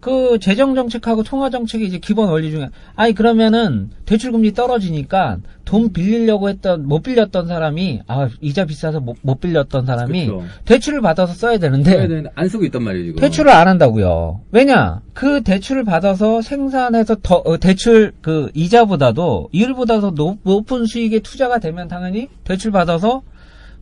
그 0.00 0.38
재정 0.40 0.76
정책하고 0.76 1.24
통화 1.24 1.50
정책이 1.50 1.84
이제 1.84 1.98
기본 1.98 2.28
원리 2.28 2.52
중에, 2.52 2.68
아니, 2.94 3.12
그러면은 3.14 3.90
대출 4.06 4.30
금리 4.30 4.52
떨어지니까 4.54 5.38
돈 5.64 5.92
빌리려고 5.92 6.48
했던, 6.48 6.86
못 6.86 7.02
빌렸던 7.02 7.48
사람이, 7.48 8.02
아, 8.06 8.28
이자 8.40 8.64
비싸서 8.64 9.00
못, 9.00 9.16
못 9.22 9.40
빌렸던 9.40 9.86
사람이 9.86 10.26
그렇죠. 10.26 10.44
대출을 10.66 11.00
받아서 11.00 11.34
써야 11.34 11.58
되는데, 11.58 11.90
써야 11.90 12.06
되는데 12.06 12.30
안 12.36 12.48
쓰고 12.48 12.64
있단 12.66 12.82
말이에요 12.84 13.06
지금. 13.06 13.20
대출을 13.20 13.50
안 13.50 13.66
한다고요. 13.66 14.42
왜냐? 14.52 15.00
그 15.14 15.42
대출을 15.42 15.82
받아서 15.84 16.42
생산해서 16.42 17.16
더 17.22 17.42
어, 17.44 17.58
대출 17.58 18.12
그 18.22 18.50
이자보다도 18.54 19.48
이율보다도 19.50 20.14
높- 20.14 20.38
높은 20.44 20.86
수익에 20.86 21.18
투자가 21.20 21.58
되면 21.58 21.88
당연히 21.88 22.28
대출 22.44 22.70
받아서 22.70 23.22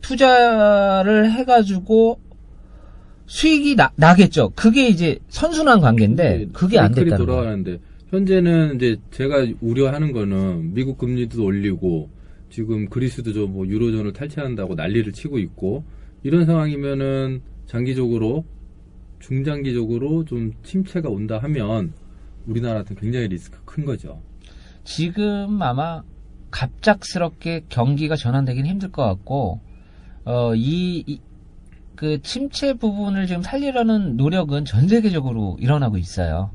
투자를 0.01 1.31
해가지고 1.31 2.19
수익이 3.27 3.75
나, 3.75 3.91
나겠죠. 3.95 4.51
그게 4.55 4.87
이제 4.87 5.19
선순환 5.29 5.79
관계인데 5.81 6.35
이제 6.43 6.49
그게 6.53 6.79
안 6.79 6.91
됐다는. 6.93 7.17
돌아가는데 7.25 7.79
현재는 8.09 8.75
이제 8.77 8.97
제가 9.11 9.45
우려하는 9.61 10.11
거는 10.13 10.73
미국 10.73 10.97
금리도 10.97 11.43
올리고 11.43 12.09
지금 12.49 12.87
그리스도 12.89 13.33
저 13.33 13.45
뭐 13.47 13.67
유로존을 13.67 14.13
탈퇴한다고 14.13 14.75
난리를 14.75 15.11
치고 15.11 15.39
있고 15.39 15.83
이런 16.23 16.45
상황이면은 16.45 17.41
장기적으로 17.65 18.45
중장기적으로 19.19 20.23
좀 20.25 20.53
침체가 20.63 21.09
온다 21.09 21.37
하면 21.43 21.91
우리나라한테 22.45 22.95
굉장히 22.95 23.27
리스크 23.27 23.59
큰 23.65 23.83
거죠. 23.83 24.21
지금 24.85 25.61
아마 25.61 26.01
갑작스럽게 26.49 27.65
경기가 27.67 28.15
전환되긴 28.15 28.65
힘들 28.65 28.89
것 28.89 29.03
같고, 29.03 29.59
어, 30.23 30.55
이, 30.55 31.03
이- 31.05 31.19
그 31.97 32.21
침체 32.21 32.73
부분을 32.73 33.25
지금 33.25 33.41
살리려는 33.41 34.17
노력은 34.17 34.63
전 34.65 34.87
세계적으로 34.87 35.57
일어나고 35.59 35.97
있어요. 35.97 36.51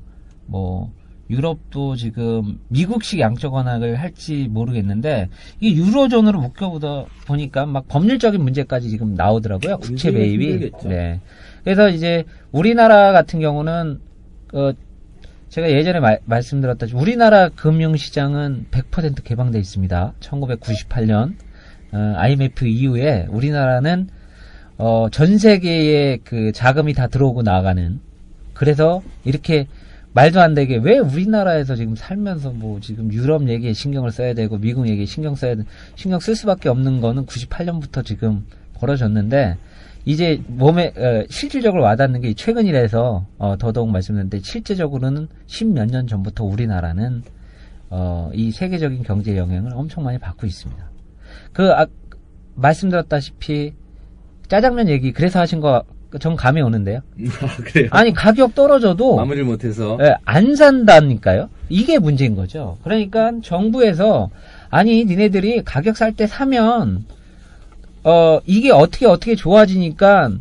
뭐, 0.47 0.93
유럽도 1.29 1.97
지금 1.97 2.61
미국식 2.69 3.19
양적 3.19 3.53
완화를 3.53 3.97
할지 3.97 4.49
모르겠는데 4.51 5.29
이 5.61 5.75
유로존으로 5.75 6.41
묶여보다 6.41 7.07
보니까 7.27 7.67
막 7.67 7.89
법률적인 7.89 8.41
문제까지 8.41 8.89
지금 8.91 9.15
나오더라고요. 9.15 9.79
국채 9.79 10.11
매입이. 10.11 10.53
힘들겠죠. 10.53 10.89
네. 10.89 11.21
그래서 11.65 11.89
이제 11.89 12.25
우리나라 12.53 13.13
같은 13.13 13.41
경우는 13.41 14.01
어 14.53 14.73
제가 15.49 15.71
예전에 15.71 16.01
말, 16.01 16.21
말씀드렸다시피 16.25 16.99
우리나라 16.99 17.49
금융시장은 17.49 18.67
100% 18.71 19.25
개방돼 19.25 19.59
있습니다. 19.59 20.15
1998년 20.21 21.35
어, 21.93 22.15
IMF 22.17 22.67
이후에 22.67 23.27
우리나라는 23.31 24.09
어, 24.79 25.09
전 25.11 25.39
세계에 25.39 26.19
그 26.25 26.53
자금이 26.53 26.95
다 26.95 27.07
들어오고 27.07 27.43
나가는 27.43 28.01
그래서 28.55 29.03
이렇게 29.25 29.67
말도 30.15 30.41
안 30.41 30.55
되게 30.55 30.77
왜 30.77 30.99
우리나라에서 30.99 31.75
지금 31.75 31.97
살면서 31.97 32.51
뭐 32.51 32.81
지금 32.81 33.13
유럽 33.13 33.49
얘기에 33.49 33.73
신경을 33.73 34.11
써야 34.11 34.35
되고 34.35 34.59
미국 34.59 34.89
얘기에 34.89 35.07
신경 35.07 35.35
써야 35.35 35.55
돼 35.55 35.65
신경 35.95 36.21
쓸 36.21 36.37
수밖에 36.37 36.69
없는 36.69 37.01
거는 37.01 37.27
98년부터 37.27 38.05
지금 38.05 38.45
벌어졌는데 38.75 39.57
이제 40.05 40.43
몸에 40.49 40.93
어, 40.97 41.25
실질적으로 41.31 41.83
와닿는 41.83 42.21
게 42.21 42.35
최근이라서 42.35 43.27
어, 43.39 43.57
더더욱 43.59 43.91
말씀드렸는데 43.91 44.41
실제적으로는 44.41 45.29
십몇 45.47 45.89
년 45.89 46.07
전부터 46.07 46.45
우리나라는 46.45 47.23
어, 47.89 48.31
이 48.35 48.51
세계적인 48.51 49.05
경제 49.05 49.37
영향을 49.37 49.73
엄청 49.75 50.05
많이 50.05 50.19
받고 50.19 50.47
있습니다. 50.47 50.91
그 51.53 51.73
아, 51.73 51.87
말씀드렸다시피 52.55 53.75
짜장면 54.49 54.89
얘기 54.89 55.13
그래서 55.13 55.41
하신 55.41 55.61
거 55.61 55.85
전 56.21 56.37
감이 56.37 56.61
오는데요. 56.61 57.01
아, 57.41 57.57
그래요. 57.65 57.89
아니 57.91 58.13
가격 58.13 58.55
떨어져도 58.55 59.17
마무리를 59.17 59.45
못해서 59.47 59.97
예, 60.03 60.15
안 60.25 60.55
산다니까요. 60.57 61.49
이게 61.69 61.99
문제인 61.99 62.35
거죠. 62.37 62.77
그러니까 62.85 63.33
정부에서 63.43 64.31
아니 64.69 65.05
니네들이 65.05 65.63
가격 65.65 65.97
살 65.97 66.13
때 66.13 66.27
사면 66.27 67.07
어 68.05 68.41
이게 68.45 68.71
어떻게 68.71 69.07
어떻게 69.07 69.35
좋아지니까 69.35 70.33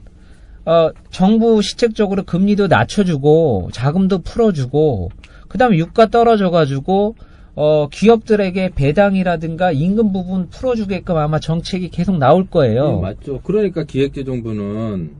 어 0.66 0.89
정부 1.10 1.62
시책적으로 1.62 2.24
금리도 2.24 2.68
낮춰주고 2.68 3.70
자금도 3.72 4.20
풀어주고 4.24 5.12
그다음에 5.47 5.78
유가 5.78 6.08
떨어져가지고 6.08 7.16
어 7.56 7.88
기업들에게 7.89 8.70
배당이라든가 8.76 9.72
임금 9.72 10.14
부분 10.14 10.49
풀어주게끔 10.49 11.18
아마 11.18 11.39
정책이 11.39 11.89
계속 11.89 12.18
나올 12.18 12.47
거예요. 12.49 12.97
예, 12.97 13.02
맞죠. 13.02 13.41
그러니까 13.41 13.84
기획재정부는 13.84 15.12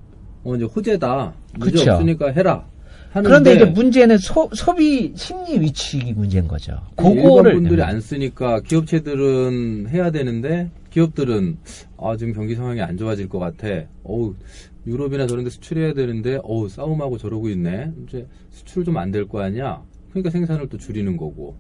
어, 0.44 0.56
이제 0.56 0.66
호재다. 0.66 1.34
문제 1.60 1.78
그쵸. 1.80 1.92
없으니까 1.92 2.32
해라. 2.32 2.66
하는데 3.12 3.28
그런데 3.28 3.54
이제 3.56 3.66
문제는 3.66 4.18
소, 4.18 4.50
소비 4.54 5.12
심리 5.18 5.60
위축이 5.60 6.14
문제인 6.14 6.48
거죠. 6.48 6.80
일반 7.00 7.16
그거를 7.16 7.54
분들이 7.56 7.82
안 7.84 8.00
쓰니까 8.00 8.62
기업체들은 8.62 9.90
해야 9.90 10.12
되는데 10.12 10.72
기업들은 10.92 11.58
아 11.98 12.16
지금 12.16 12.32
경기 12.34 12.56
상황이 12.56 12.82
안 12.82 12.96
좋아질 12.98 13.28
것 13.28 13.40
같아. 13.40 13.68
어우 14.04 14.36
유럽이나 14.88 15.28
저런 15.28 15.44
데 15.44 15.50
수출해야 15.50 15.94
되는데 15.94 16.40
어우 16.44 16.70
싸움하고 16.70 17.18
저러고 17.18 17.50
있네. 17.50 17.92
이제 18.08 18.26
수출 18.50 18.86
좀 18.86 18.96
안 18.98 19.12
될 19.12 19.28
거 19.28 19.42
아니야. 19.42 19.84
그러니까 20.12 20.30
생산을 20.30 20.70
또 20.70 20.78
줄이는 20.78 21.18
거고 21.18 21.58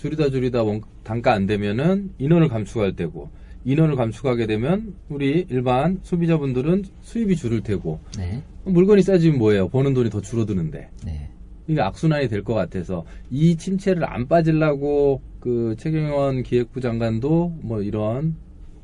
줄이다 0.00 0.30
줄이다 0.30 0.62
원- 0.62 0.80
단가 1.04 1.34
안 1.34 1.44
되면은 1.44 2.12
인원을 2.16 2.48
감축할 2.48 2.96
때고 2.96 3.28
인원을 3.66 3.96
감축하게 3.96 4.46
되면 4.46 4.94
우리 5.10 5.44
일반 5.50 6.00
소비자분들은 6.02 6.84
수입이 7.02 7.36
줄을 7.36 7.60
테고 7.60 8.00
네, 8.16 8.42
물건이 8.64 9.02
싸지면 9.02 9.38
뭐예요? 9.38 9.68
버는 9.68 9.92
돈이 9.92 10.08
더 10.08 10.22
줄어드는데. 10.22 10.88
네. 11.04 11.28
이게 11.68 11.82
악순환이 11.82 12.28
될 12.28 12.42
것 12.42 12.54
같아서 12.54 13.04
이 13.30 13.54
침체를 13.56 14.04
안 14.10 14.26
빠지려고 14.26 15.20
그 15.38 15.74
최경원 15.78 16.44
기획부 16.44 16.80
장관도 16.80 17.58
뭐 17.60 17.82
이런 17.82 18.34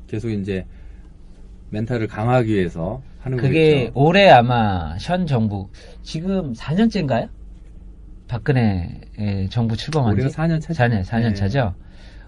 계속 0.05 0.29
이제 0.29 0.65
멘탈을 1.71 2.05
강화하기 2.07 2.53
위해서 2.53 3.01
하는 3.21 3.39
그게 3.39 3.71
거겠죠. 3.87 3.91
올해 3.95 4.29
아마 4.29 4.95
현 5.01 5.25
정부 5.25 5.67
지금 6.03 6.53
4년째인가요? 6.53 7.27
박근혜 8.27 9.01
예, 9.19 9.47
정부 9.49 9.75
출범한 9.75 10.15
지 10.15 10.21
올해가 10.21 10.43
4년 10.43 10.61
차죠. 10.61 10.83
4년, 10.83 11.03
4년 11.03 11.29
네. 11.29 11.33
차죠. 11.33 11.73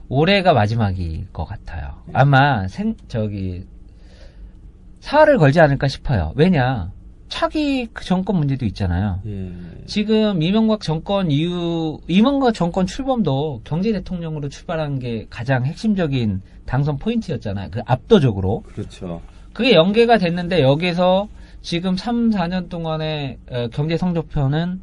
올해가 0.08 0.54
마지막일 0.54 1.28
것 1.32 1.45
같아요. 1.45 2.02
아마 2.14 2.68
생 2.68 2.95
저기 3.08 3.66
사활을 5.02 5.38
걸지 5.38 5.60
않을까 5.60 5.88
싶어요. 5.88 6.34
왜냐 6.36 6.91
차기 7.30 7.88
그 7.93 8.04
정권 8.04 8.38
문제도 8.38 8.66
있잖아요. 8.66 9.22
예. 9.28 9.52
지금 9.86 10.41
이명박 10.41 10.82
정권 10.82 11.30
이후 11.30 12.02
이명박 12.08 12.54
정권 12.54 12.88
출범도 12.88 13.62
경제 13.64 13.91
대통령으로 13.91 14.50
출발한 14.50 14.97
게 14.97 15.28
가장 15.30 15.66
핵심적인 15.66 16.41
당선 16.66 16.97
포인트였잖아요. 16.97 17.70
그 17.72 17.82
압도적으로. 17.86 18.64
그렇죠. 18.64 19.22
그게 19.54 19.74
연계가 19.74 20.18
됐는데 20.18 20.62
여기서 20.62 21.28
지금 21.62 21.97
3, 21.97 22.32
4년 22.32 22.70
동안의 22.70 23.38
어, 23.52 23.68
경제 23.72 23.95
성적표는 23.95 24.82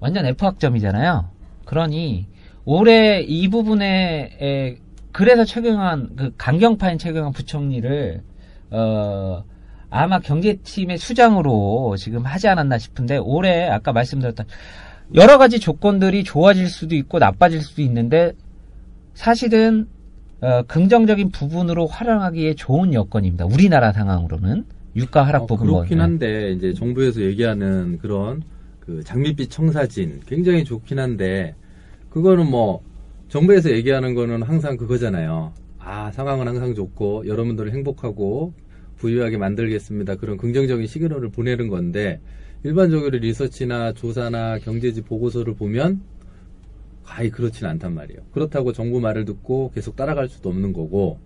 완전 0.00 0.26
F학점이잖아요. 0.26 1.28
그러니 1.64 2.26
올해 2.64 3.20
이 3.20 3.48
부분에 3.48 4.36
에, 4.40 4.76
그래서 5.12 5.44
최경환 5.44 6.16
그 6.16 6.32
강경파인 6.36 6.98
최경환 6.98 7.32
부총리를 7.32 8.22
어 8.70 9.44
아마 9.90 10.20
경제팀의 10.20 10.98
수장으로 10.98 11.96
지금 11.98 12.24
하지 12.24 12.48
않았나 12.48 12.78
싶은데 12.78 13.18
올해 13.18 13.68
아까 13.68 13.92
말씀드렸던 13.92 14.46
여러 15.14 15.38
가지 15.38 15.58
조건들이 15.58 16.22
좋아질 16.22 16.68
수도 16.68 16.94
있고 16.94 17.18
나빠질 17.18 17.60
수도 17.60 17.82
있는데 17.82 18.32
사실은 19.14 19.88
어, 20.40 20.62
긍정적인 20.62 21.32
부분으로 21.32 21.86
활용하기에 21.86 22.54
좋은 22.54 22.94
여건입니다. 22.94 23.44
우리나라 23.44 23.92
상황으로는 23.92 24.64
유가 24.96 25.26
하락 25.26 25.42
어, 25.42 25.46
부분 25.46 25.66
그렇긴 25.66 25.98
뭐, 25.98 26.04
한데 26.04 26.52
이제 26.52 26.72
정부에서 26.72 27.20
얘기하는 27.20 27.98
그런 27.98 28.42
그 28.90 29.04
장밋빛 29.04 29.50
청사진 29.50 30.20
굉장히 30.26 30.64
좋긴 30.64 30.98
한데 30.98 31.54
그거는 32.08 32.50
뭐 32.50 32.82
정부에서 33.28 33.70
얘기하는 33.70 34.14
거는 34.14 34.42
항상 34.42 34.76
그거잖아요. 34.76 35.52
아 35.78 36.10
상황은 36.10 36.48
항상 36.48 36.74
좋고 36.74 37.28
여러분들을 37.28 37.72
행복하고 37.72 38.52
부유하게 38.96 39.36
만들겠습니다. 39.36 40.16
그런 40.16 40.36
긍정적인 40.36 40.88
시그널을 40.88 41.30
보내는 41.30 41.68
건데 41.68 42.20
일반적으로 42.64 43.16
리서치나 43.16 43.92
조사나 43.92 44.58
경제지 44.58 45.02
보고서를 45.02 45.54
보면 45.54 46.02
아이 47.04 47.30
그렇진 47.30 47.68
않단 47.68 47.94
말이에요. 47.94 48.22
그렇다고 48.32 48.72
정부 48.72 49.00
말을 49.00 49.24
듣고 49.24 49.70
계속 49.72 49.94
따라갈 49.94 50.28
수도 50.28 50.48
없는 50.48 50.72
거고. 50.72 51.20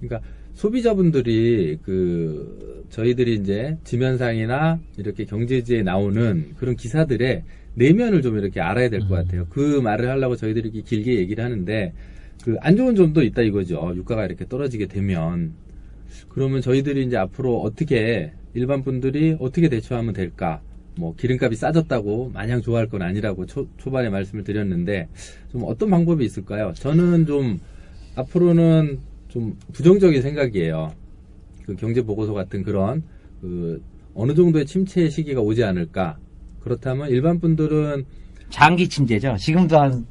그러니까 0.00 0.26
소비자분들이 0.60 1.78
그 1.82 2.84
저희들이 2.90 3.34
이제 3.36 3.78
지면상이나 3.82 4.78
이렇게 4.98 5.24
경제지에 5.24 5.82
나오는 5.82 6.52
그런 6.58 6.76
기사들의 6.76 7.44
내면을 7.76 8.20
좀 8.20 8.36
이렇게 8.36 8.60
알아야 8.60 8.90
될 8.90 9.00
것 9.00 9.08
같아요. 9.14 9.46
그 9.48 9.80
말을 9.80 10.10
하려고 10.10 10.36
저희들이 10.36 10.68
이렇게 10.68 10.82
길게 10.82 11.14
얘기를 11.16 11.42
하는데 11.42 11.94
그 12.44 12.58
안 12.60 12.76
좋은 12.76 12.94
점도 12.94 13.22
있다 13.22 13.40
이거죠. 13.40 13.94
유가가 13.96 14.26
이렇게 14.26 14.46
떨어지게 14.46 14.86
되면 14.88 15.54
그러면 16.28 16.60
저희들이 16.60 17.06
이제 17.06 17.16
앞으로 17.16 17.62
어떻게 17.62 18.32
일반 18.52 18.82
분들이 18.82 19.36
어떻게 19.40 19.70
대처하면 19.70 20.12
될까? 20.12 20.60
뭐 20.96 21.14
기름값이 21.16 21.56
싸졌다고 21.58 22.32
마냥 22.34 22.60
좋아할 22.60 22.86
건 22.88 23.00
아니라고 23.00 23.46
초, 23.46 23.66
초반에 23.78 24.10
말씀을 24.10 24.44
드렸는데 24.44 25.08
좀 25.52 25.62
어떤 25.64 25.88
방법이 25.88 26.22
있을까요? 26.22 26.74
저는 26.74 27.24
좀 27.24 27.60
앞으로는 28.16 28.98
좀 29.30 29.56
부정적인 29.72 30.20
생각이에요. 30.22 30.92
그 31.64 31.76
경제 31.76 32.02
보고서 32.02 32.32
같은 32.34 32.62
그런 32.62 33.02
그 33.40 33.82
어느 34.14 34.34
정도의 34.34 34.66
침체 34.66 35.08
시기가 35.08 35.40
오지 35.40 35.64
않을까? 35.64 36.18
그렇다면 36.60 37.08
일반 37.08 37.40
분들은 37.40 38.04
장기 38.50 38.88
침체죠. 38.88 39.36
지금도 39.38 39.78
한 39.78 40.04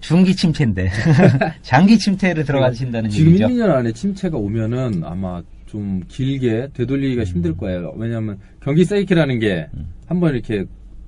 중기 0.00 0.34
침체인데 0.34 0.90
장기 1.62 1.98
침체를 1.98 2.44
들어가신다는 2.44 3.08
지금 3.08 3.32
얘기죠. 3.32 3.48
1, 3.48 3.54
2년 3.56 3.70
안에 3.70 3.92
침체가 3.92 4.36
오면은 4.36 5.02
아마 5.04 5.42
좀 5.66 6.02
길게 6.08 6.68
되돌리기가 6.74 7.24
힘들 7.24 7.56
거예요. 7.56 7.94
왜냐하면 7.96 8.38
경기 8.60 8.84
사이클이라는 8.84 9.38
게 9.38 9.68
한번 10.06 10.34
이렇게 10.34 10.64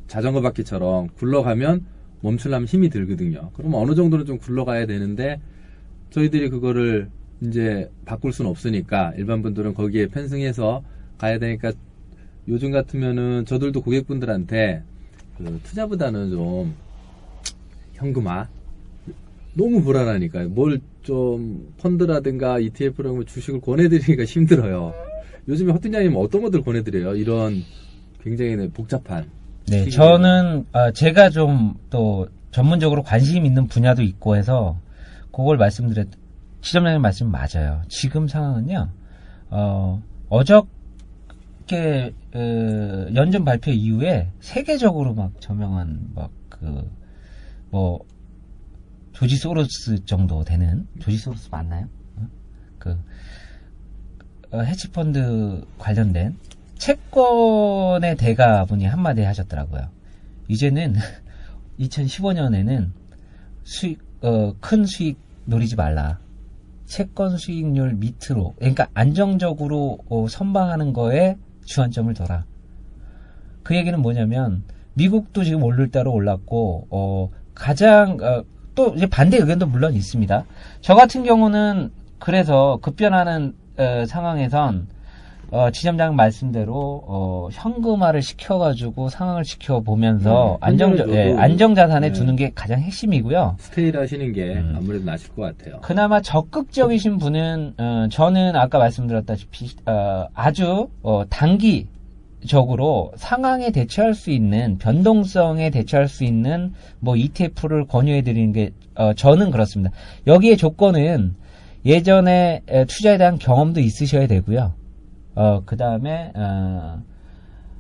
자전거 0.07 0.41
바퀴처럼 0.41 1.09
굴러가면 1.17 1.85
멈추려면 2.23 2.67
힘이 2.67 2.89
들거든요. 2.89 3.51
그러면 3.55 3.81
어느 3.81 3.95
정도는 3.95 4.25
좀 4.25 4.39
굴러가야 4.39 4.87
되는데 4.87 5.41
저희들이 6.11 6.49
그거를 6.49 7.11
이제 7.41 7.91
바꿀 8.05 8.33
수는 8.33 8.51
없으니까 8.51 9.13
일반 9.17 9.43
분들은 9.43 9.75
거기에 9.75 10.07
편승해서 10.07 10.83
가야 11.19 11.39
되니까 11.39 11.73
요즘 12.49 12.71
같으면은 12.71 13.45
저들도 13.45 13.83
고객분들한테 13.83 14.83
그 15.37 15.61
투자보다는 15.63 16.31
좀 16.31 16.75
현금화 17.95 18.49
너무 19.55 19.83
불안하니까요. 19.83 20.49
뭘좀 20.51 21.75
펀드라든가 21.79 22.59
ETF라든가 22.59 23.15
뭐 23.15 23.25
주식을 23.25 23.61
권해드리기가 23.61 24.25
힘들어요. 24.25 24.95
요즘에 25.49 25.73
허팀장님 25.73 26.15
어떤 26.17 26.43
것들 26.43 26.63
권해드려요? 26.63 27.17
이런 27.17 27.63
굉장히 28.23 28.69
복잡한. 28.71 29.31
네. 29.67 29.89
저는 29.89 30.67
아, 30.73 30.91
제가 30.93 31.31
좀 31.31 31.75
또 31.91 32.29
전문적으로 32.51 33.03
관심 33.03 33.47
있는 33.47 33.67
분야도 33.67 34.03
있고 34.03 34.37
해서 34.37 34.79
그걸 35.33 35.57
말씀드렸 35.59 36.09
지점장님 36.61 37.01
말씀 37.03 37.31
맞아요. 37.31 37.83
지금 37.89 38.29
상황은요. 38.29 38.89
어, 39.51 40.03
어저께 40.29 42.15
어, 42.35 43.07
연준 43.15 43.45
발표 43.45 43.71
이후에 43.71 44.31
세계적으로 44.41 45.15
막 45.15 45.41
저명한 45.41 46.11
막 46.15 46.31
그 46.49 46.89
뭐 47.71 48.01
조지 49.13 49.37
소로스 49.37 50.05
정도 50.05 50.45
되는 50.45 50.87
조지 51.01 51.19
소로스 51.19 51.49
맞나요? 51.51 51.89
어? 52.17 52.27
그 52.79 52.99
어, 54.51 54.61
해치펀드 54.61 55.67
관련된 55.79 56.37
채권의 56.79 58.17
대가분이 58.17 58.87
한마디 58.87 59.23
하셨더라고요. 59.23 59.89
이제는 60.49 60.95
2015년에는 61.81 62.91
수익 63.65 63.99
어, 64.23 64.55
큰 64.61 64.85
수익 64.87 65.19
노리지 65.45 65.77
말라. 65.77 66.19
채권 66.89 67.37
수익률 67.37 67.95
밑으로 67.95 68.55
그러니까 68.59 68.89
안정적으로 68.95 69.99
어, 70.09 70.27
선방하는 70.27 70.93
거에 70.93 71.37
주안점을 71.67 72.13
둬라. 72.15 72.45
그 73.63 73.77
얘기는 73.77 74.01
뭐냐면 74.01 74.65
미국도 74.95 75.45
지금 75.45 75.63
오를 75.63 75.91
대로 75.91 76.13
올랐고 76.13 76.89
어, 76.91 77.31
가장 77.55 78.19
어, 78.23 78.43
또 78.75 78.95
이제 78.97 79.07
반대 79.07 79.37
의견도 79.37 79.67
물론 79.67 79.95
있습니다. 79.95 80.45
저 80.81 80.95
같은 80.95 81.23
경우는 81.23 81.93
그래서 82.19 82.79
급변하는 82.81 83.55
어, 83.77 84.05
상황에선 84.07 84.89
어, 85.51 85.71
지점장 85.71 86.15
말씀대로 86.15 87.03
어, 87.07 87.49
현금화를 87.53 88.21
시켜가지고 88.21 89.09
상황을 89.09 89.45
지켜보면서 89.45 90.53
음, 90.53 90.57
안정 90.61 90.91
현재는 90.91 91.15
예, 91.15 91.33
저도- 91.33 91.39
안정 91.39 91.75
자산에 91.75 92.09
네. 92.09 92.13
두는 92.13 92.37
게 92.37 92.53
가장 92.55 92.81
핵심이고요. 92.81 93.57
스테이를 93.59 94.01
하시는 94.03 94.33
게 94.35 94.55
음. 94.57 94.75
아무래도 94.77 95.05
나실 95.07 95.35
것 95.35 95.43
같아요. 95.43 95.81
그나마 95.81 96.21
적극적이신 96.21 97.17
분은 97.19 97.75
어, 97.79 98.07
저는 98.11 98.57
아까 98.57 98.79
말씀드렸다시피 98.79 99.71
어, 99.87 100.27
아주 100.35 100.89
어, 101.03 101.23
단기 101.31 101.87
적으로 102.47 103.13
상황에 103.17 103.71
대처할 103.73 104.15
수 104.15 104.31
있는 104.31 104.77
변동성에 104.79 105.71
대처할 105.71 106.09
수 106.09 106.25
있는 106.25 106.73
뭐 107.01 107.17
ETF를 107.17 107.87
권유해 107.87 108.21
드리는 108.23 108.53
게 108.53 108.71
어, 108.97 109.15
저는 109.15 109.51
그렇습니다. 109.51 109.93
여기에 110.27 110.57
조건은 110.57 111.35
예전에 111.87 112.63
에, 112.69 112.85
투자에 112.85 113.17
대한 113.17 113.39
경험도 113.39 113.81
있으셔야 113.81 114.27
되고요. 114.27 114.75
어, 115.39 115.63
그 115.65 115.77
다음에 115.77 116.33
어, 116.35 117.01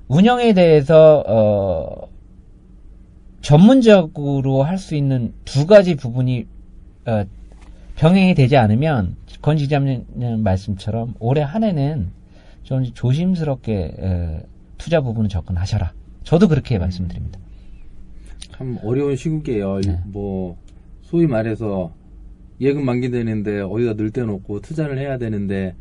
운영에 0.06 0.52
대해서 0.54 1.24
어, 1.26 2.08
전문적으로 3.42 4.62
할 4.62 4.78
수 4.78 4.94
있는 4.94 5.34
두 5.44 5.66
가지 5.66 5.96
부분이 5.96 6.46
어, 7.06 7.24
병행이 7.96 8.34
되지 8.36 8.56
않으면 8.56 9.16
권 9.42 9.56
지점님 9.56 10.04
말씀처럼 10.44 11.14
올해 11.18 11.42
한 11.42 11.64
해는 11.64 12.12
좀 12.62 12.84
조심스럽게 12.84 13.94
에, 13.98 14.40
투자 14.76 15.00
부분을 15.00 15.28
접근하셔라. 15.28 15.92
저도 16.22 16.46
그렇게 16.46 16.78
말씀드립니다. 16.78 17.40
참 18.52 18.78
어려운 18.84 19.16
시국이에요. 19.16 19.80
네. 19.80 19.98
뭐 20.06 20.56
소위 21.02 21.26
말해서 21.26 21.92
예금 22.60 22.84
만기 22.84 23.10
되는데 23.10 23.60
어디다 23.62 23.94
넣을 23.94 24.12
데 24.12 24.22
놓고 24.22 24.60
투자를 24.60 24.98
해야 24.98 25.18
되는데 25.18 25.74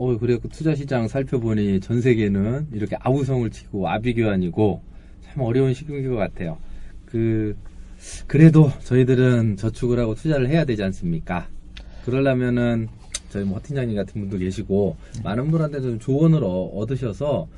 어 0.00 0.16
그래 0.16 0.38
그 0.40 0.48
투자 0.48 0.76
시장 0.76 1.08
살펴보니 1.08 1.80
전 1.80 2.00
세계는 2.00 2.68
이렇게 2.72 2.96
아우성을 3.00 3.50
치고 3.50 3.88
아비규환이고 3.88 4.80
참 5.22 5.42
어려운 5.42 5.74
시국인 5.74 6.08
것 6.08 6.14
같아요. 6.14 6.56
그 7.04 7.56
그래도 8.28 8.70
저희들은 8.84 9.56
저축을 9.56 9.98
하고 9.98 10.14
투자를 10.14 10.48
해야 10.50 10.64
되지 10.64 10.84
않습니까? 10.84 11.48
그러려면은 12.04 12.86
저희 13.30 13.42
뭐 13.42 13.58
허팀장님 13.58 13.96
같은 13.96 14.20
분도 14.20 14.38
계시고 14.38 14.96
많은 15.24 15.50
분한테 15.50 15.80
좀 15.80 15.98
조언을 15.98 16.44
어- 16.44 16.66
얻으셔서 16.74 17.48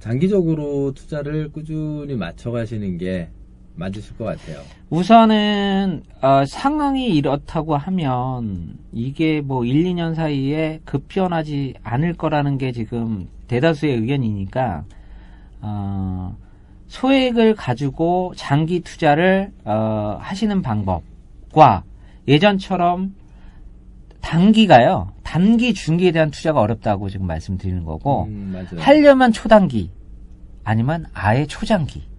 장기적으로 0.00 0.92
투자를 0.94 1.52
꾸준히 1.52 2.16
맞춰가시는 2.16 2.98
게 2.98 3.28
맞으실 3.76 4.16
것 4.16 4.24
같아요. 4.24 4.62
우선은 4.90 6.02
어, 6.22 6.44
상황이 6.46 7.08
이렇다고 7.08 7.76
하면 7.76 8.78
이게 8.92 9.40
뭐 9.40 9.64
1, 9.64 9.84
2년 9.84 10.14
사이에 10.14 10.80
급변하지 10.84 11.74
않을 11.82 12.14
거라는 12.14 12.58
게 12.58 12.72
지금 12.72 13.28
대다수의 13.48 13.96
의견이니까 13.96 14.84
어, 15.60 16.36
소액을 16.86 17.54
가지고 17.54 18.32
장기 18.36 18.80
투자를 18.80 19.52
어, 19.64 20.18
하시는 20.20 20.62
방법과 20.62 21.84
예전처럼 22.28 23.14
단기가요. 24.20 25.12
단기, 25.22 25.74
중기에 25.74 26.12
대한 26.12 26.30
투자가 26.30 26.60
어렵다고 26.60 27.10
지금 27.10 27.26
말씀드리는 27.26 27.84
거고 27.84 28.24
음. 28.24 28.66
하려면 28.78 29.32
초단기 29.32 29.90
아니면 30.62 31.06
아예 31.12 31.46
초장기. 31.46 32.13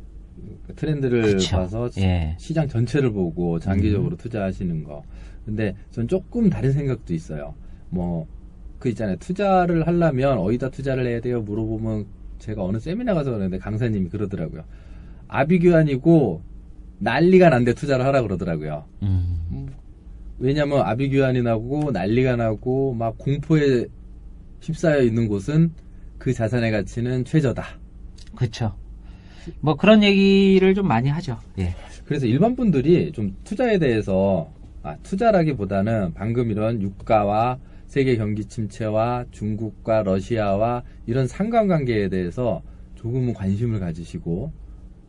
그 0.76 0.82
트렌드를 0.82 1.22
그쵸. 1.24 1.56
봐서 1.58 1.90
시- 1.90 2.02
예. 2.02 2.36
시장 2.38 2.68
전체를 2.68 3.12
보고 3.12 3.60
장기적으로 3.60 4.18
투자하시는 4.18 4.84
거. 4.84 5.04
근데 5.46 5.76
전 5.92 6.08
조금 6.08 6.50
다른 6.50 6.72
생각도 6.74 7.14
있어요. 7.14 7.56
뭐, 7.90 8.28
그 8.80 8.90
있잖아요. 8.90 9.16
투자를 9.18 9.88
하려면 9.88 10.38
어디다 10.40 10.70
투자를 10.70 11.08
해야 11.08 11.22
돼요? 11.22 11.42
물어보면 11.42 12.06
제가 12.40 12.64
어느 12.64 12.78
세미나 12.78 13.14
가서 13.14 13.32
그러는데 13.32 13.58
강사님이 13.58 14.10
그러더라고요. 14.10 14.64
아비규환이고 15.28 16.42
난리가 17.00 17.50
난데 17.50 17.74
투자를 17.74 18.06
하라 18.06 18.22
그러더라고요. 18.22 18.86
음. 19.04 19.68
왜냐면 20.40 20.82
아비규환이 20.82 21.42
나고 21.42 21.92
난리가 21.92 22.36
나고 22.36 22.94
막 22.94 23.18
공포에 23.18 23.86
휩싸여 24.62 25.02
있는 25.04 25.28
곳은 25.28 25.72
그 26.18 26.34
자산의 26.34 26.72
가치는 26.72 27.24
최저다. 27.26 27.64
그렇죠. 28.36 28.76
뭐 29.60 29.76
그런 29.76 30.04
얘기를 30.04 30.74
좀 30.74 30.88
많이 30.88 31.10
하죠. 31.10 31.38
예. 31.60 31.76
그래서 32.06 32.26
일반 32.26 32.56
분들이 32.56 33.12
좀 33.12 33.36
투자에 33.44 33.80
대해서 33.80 34.50
아, 34.84 34.96
투자라기보다는 35.04 36.14
방금 36.14 36.52
이런 36.52 36.82
유가와 36.82 37.58
세계 37.88 38.18
경기 38.18 38.46
침체와 38.46 39.26
중국과 39.32 40.04
러시아와 40.04 40.84
이런 41.06 41.28
상관관계에 41.28 42.10
대해서 42.10 42.62
조금은 42.96 43.34
관심을 43.34 43.80
가지시고 43.80 44.52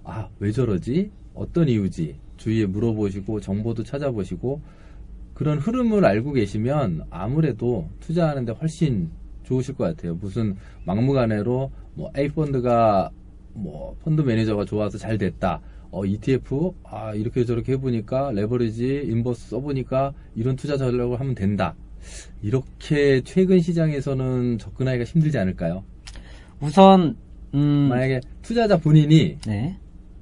아, 0.05 0.29
왜 0.39 0.53
저러지? 0.53 1.11
어떤 1.35 1.69
이유지? 1.69 2.17
주위에 2.37 2.67
물어보시고 2.67 3.41
정보도 3.41 3.83
찾아보시고 3.83 4.61
그런 5.35 5.59
흐름을 5.59 6.05
알고 6.05 6.33
계시면 6.33 7.07
아무래도 7.11 7.89
투자하는데 8.01 8.53
훨씬 8.53 9.11
좋으실 9.43 9.75
것 9.75 9.85
같아요. 9.85 10.15
무슨 10.15 10.57
막무가내로 10.85 11.71
뭐 11.95 12.11
A 12.17 12.29
펀드가 12.29 13.11
뭐 13.57 13.97
펀드 14.05 14.23
매니저가 14.23 14.65
좋아서 14.65 14.99
잘 14.99 15.19
됐다. 15.19 15.61
어 15.91 16.05
ETF 16.05 16.73
아 16.85 17.15
이렇게 17.15 17.45
저렇게 17.45 17.73
해보니까 17.73 18.33
레버리지 18.33 19.05
inverse 19.09 19.51
써보니까 19.51 20.13
이런 20.35 20.57
투자 20.57 20.77
전략을 20.77 21.19
하면 21.21 21.35
된다. 21.35 21.75
이렇게 22.43 23.21
최근 23.23 23.61
시장에서는 23.61 24.59
접근하기가 24.59 25.05
힘들지 25.05 25.39
않을까요? 25.39 25.85
우선 26.61 27.17
음, 27.55 27.61
만약에 27.89 28.21
투자자 28.43 28.77
본인이 28.77 29.39
네. 29.47 29.77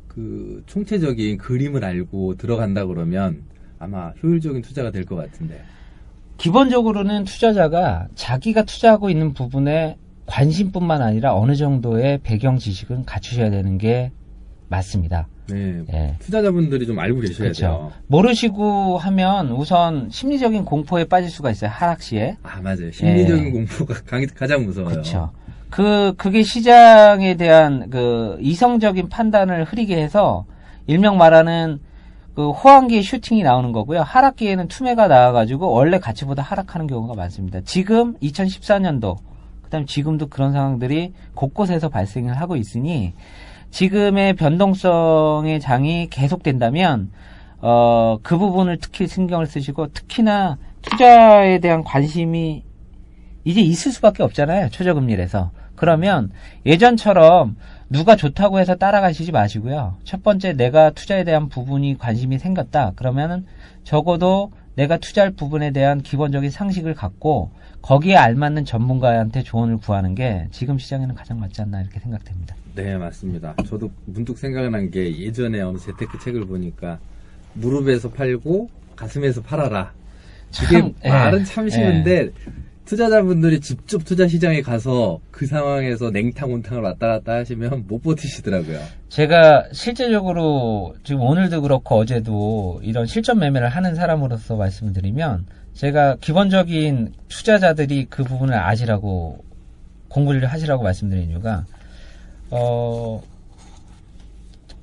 그 0.08 0.62
총체적인 0.66 1.38
그림을 1.38 1.84
알고 1.84 2.36
들어간다 2.36 2.86
그러면 2.86 3.42
아마 3.78 4.10
효율적인 4.22 4.62
투자가 4.62 4.90
될 4.90 5.04
것 5.04 5.16
같은데. 5.16 5.62
기본적으로는 6.36 7.24
투자자가 7.24 8.08
자기가 8.14 8.64
투자하고 8.64 9.10
있는 9.10 9.34
부분에 9.34 9.96
관심뿐만 10.26 11.02
아니라 11.02 11.34
어느 11.36 11.54
정도의 11.56 12.18
배경 12.22 12.58
지식은 12.58 13.04
갖추셔야 13.04 13.50
되는 13.50 13.78
게 13.78 14.10
맞습니다. 14.68 15.28
네. 15.48 15.82
예. 15.92 16.14
투자자분들이 16.20 16.86
좀 16.86 16.98
알고 16.98 17.20
계셔야 17.20 17.36
그렇죠. 17.38 17.60
돼요. 17.60 17.92
모르시고 18.06 18.96
하면 18.96 19.50
우선 19.50 20.08
심리적인 20.10 20.64
공포에 20.64 21.04
빠질 21.04 21.28
수가 21.30 21.50
있어요. 21.50 21.70
하락 21.70 22.00
시에. 22.02 22.36
아 22.42 22.60
맞아요. 22.62 22.90
심리적인 22.90 23.46
예. 23.46 23.50
공포가 23.50 23.94
강- 24.06 24.24
가장 24.34 24.64
무서워요. 24.64 24.90
그렇죠. 24.92 25.30
그 25.68 26.14
그게 26.16 26.42
시장에 26.42 27.34
대한 27.34 27.90
그 27.90 28.38
이성적인 28.40 29.08
판단을 29.10 29.64
흐리게 29.64 30.00
해서 30.00 30.46
일명 30.86 31.18
말하는 31.18 31.78
그 32.34 32.50
호황기에 32.50 33.02
슈팅이 33.02 33.42
나오는 33.42 33.70
거고요. 33.72 34.00
하락기에는 34.02 34.68
투매가 34.68 35.08
나와 35.08 35.32
가지고 35.32 35.70
원래 35.72 35.98
가치보다 35.98 36.42
하락하는 36.42 36.86
경우가 36.86 37.14
많습니다. 37.14 37.60
지금 37.64 38.14
2014년도 38.18 39.16
그다음 39.74 39.82
에 39.82 39.86
지금도 39.86 40.28
그런 40.28 40.52
상황들이 40.52 41.12
곳곳에서 41.34 41.88
발생을 41.88 42.40
하고 42.40 42.54
있으니 42.54 43.14
지금의 43.70 44.34
변동성의 44.34 45.58
장이 45.58 46.08
계속된다면 46.10 47.10
어, 47.58 48.18
그 48.22 48.38
부분을 48.38 48.78
특히 48.80 49.08
신경을 49.08 49.46
쓰시고 49.46 49.92
특히나 49.92 50.58
투자에 50.82 51.58
대한 51.58 51.82
관심이 51.82 52.62
이제 53.42 53.60
있을 53.60 53.90
수밖에 53.90 54.22
없잖아요. 54.22 54.68
최저금리에서. 54.70 55.50
그러면 55.74 56.30
예전처럼 56.64 57.56
누가 57.90 58.14
좋다고 58.14 58.60
해서 58.60 58.76
따라가시지 58.76 59.32
마시고요. 59.32 59.96
첫 60.04 60.22
번째 60.22 60.52
내가 60.52 60.90
투자에 60.90 61.24
대한 61.24 61.48
부분이 61.48 61.98
관심이 61.98 62.38
생겼다. 62.38 62.92
그러면은 62.94 63.44
적어도 63.82 64.52
내가 64.76 64.98
투자할 64.98 65.32
부분에 65.32 65.72
대한 65.72 66.00
기본적인 66.00 66.50
상식을 66.50 66.94
갖고 66.94 67.50
거기에 67.84 68.16
알맞는 68.16 68.64
전문가한테 68.64 69.42
조언을 69.42 69.76
구하는 69.76 70.14
게 70.14 70.48
지금 70.50 70.78
시장에는 70.78 71.14
가장 71.14 71.38
맞지 71.38 71.60
않나 71.60 71.82
이렇게 71.82 72.00
생각됩니다. 72.00 72.56
네, 72.74 72.96
맞습니다. 72.96 73.54
저도 73.66 73.90
문득 74.06 74.38
생각난 74.38 74.90
게 74.90 75.18
예전에 75.18 75.60
어느 75.60 75.76
재테크 75.76 76.18
책을 76.18 76.46
보니까 76.46 76.98
무릎에서 77.52 78.08
팔고 78.10 78.70
가슴에서 78.96 79.42
팔아라. 79.42 79.92
이게 80.64 80.80
참, 80.80 80.94
예, 81.04 81.08
말은 81.10 81.44
참 81.44 81.68
쉬운데 81.68 82.30
투자자분들이 82.86 83.60
직접 83.60 84.02
투자 84.02 84.26
시장에 84.26 84.62
가서 84.62 85.20
그 85.30 85.46
상황에서 85.46 86.10
냉탕 86.10 86.52
온탕을 86.52 86.82
왔다 86.82 87.08
갔다 87.08 87.34
하시면 87.34 87.84
못 87.86 88.02
버티시더라고요. 88.02 88.78
제가 89.10 89.64
실제적으로 89.72 90.94
지금 91.04 91.20
오늘도 91.20 91.60
그렇고 91.60 91.96
어제도 91.96 92.80
이런 92.82 93.04
실전 93.04 93.40
매매를 93.40 93.68
하는 93.68 93.94
사람으로서 93.94 94.56
말씀을 94.56 94.94
드리면 94.94 95.44
제가 95.74 96.16
기본적인 96.20 97.14
투자자들이 97.28 98.06
그 98.08 98.24
부분을 98.24 98.54
아시라고 98.54 99.44
공부를 100.08 100.46
하시라고 100.46 100.82
말씀드린 100.84 101.30
이유가 101.30 101.66
어 102.50 103.22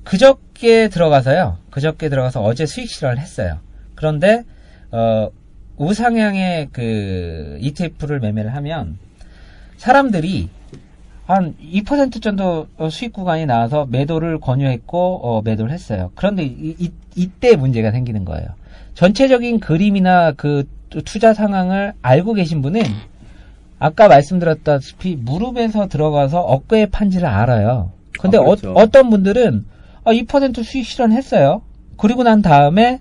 그저께 0.04 0.88
들어가서요. 0.88 1.58
그저께 1.70 2.08
들어가서 2.08 2.42
어제 2.42 2.66
수익 2.66 2.90
실현을 2.90 3.18
했어요. 3.18 3.58
그런데 3.94 4.44
어 4.90 5.30
우상향의 5.76 6.68
그 6.72 7.56
ETF를 7.60 8.20
매매를 8.20 8.54
하면 8.54 8.98
사람들이 9.78 10.50
한 11.24 11.54
2% 11.62 12.20
정도 12.20 12.66
수익 12.90 13.12
구간이 13.12 13.46
나와서 13.46 13.86
매도를 13.88 14.38
권유했고 14.38 15.20
어, 15.22 15.42
매도를 15.42 15.72
했어요. 15.72 16.10
그런데 16.14 16.44
이, 16.44 16.76
이, 16.78 16.90
이때 17.16 17.56
문제가 17.56 17.90
생기는 17.90 18.24
거예요. 18.24 18.48
전체적인 18.94 19.60
그림이나 19.60 20.32
그 20.32 20.68
투자 21.00 21.32
상황을 21.32 21.94
알고 22.02 22.34
계신 22.34 22.60
분은 22.60 22.82
아까 23.78 24.08
말씀드렸다시피 24.08 25.16
무릎에서 25.16 25.88
들어가서 25.88 26.40
어깨에 26.40 26.86
판지를 26.86 27.26
알아요. 27.26 27.90
근데 28.20 28.38
아, 28.38 28.42
그렇죠. 28.42 28.72
어, 28.74 28.86
떤 28.86 29.10
분들은 29.10 29.64
아, 30.04 30.12
2% 30.12 30.62
수익 30.62 30.84
실현했어요. 30.86 31.62
그리고 31.96 32.22
난 32.22 32.42
다음에 32.42 33.00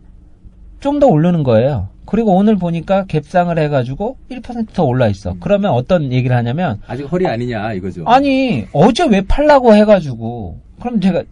좀 0.80 1.00
더 1.00 1.08
오르는 1.08 1.44
거예요. 1.44 1.90
그리고 2.06 2.36
오늘 2.36 2.56
보니까 2.58 3.06
갭상을 3.06 3.56
해가지고 3.58 4.18
1%더 4.32 4.84
올라 4.84 5.08
있어. 5.08 5.36
그러면 5.40 5.72
어떤 5.72 6.12
얘기를 6.12 6.36
하냐면 6.36 6.82
아직 6.88 7.04
허리 7.04 7.28
아니냐 7.28 7.74
이거죠. 7.74 8.04
아니 8.08 8.66
어제 8.74 9.06
왜 9.06 9.22
팔라고 9.22 9.76
해가지고 9.76 10.60
그럼 10.80 11.00
제가 11.00 11.24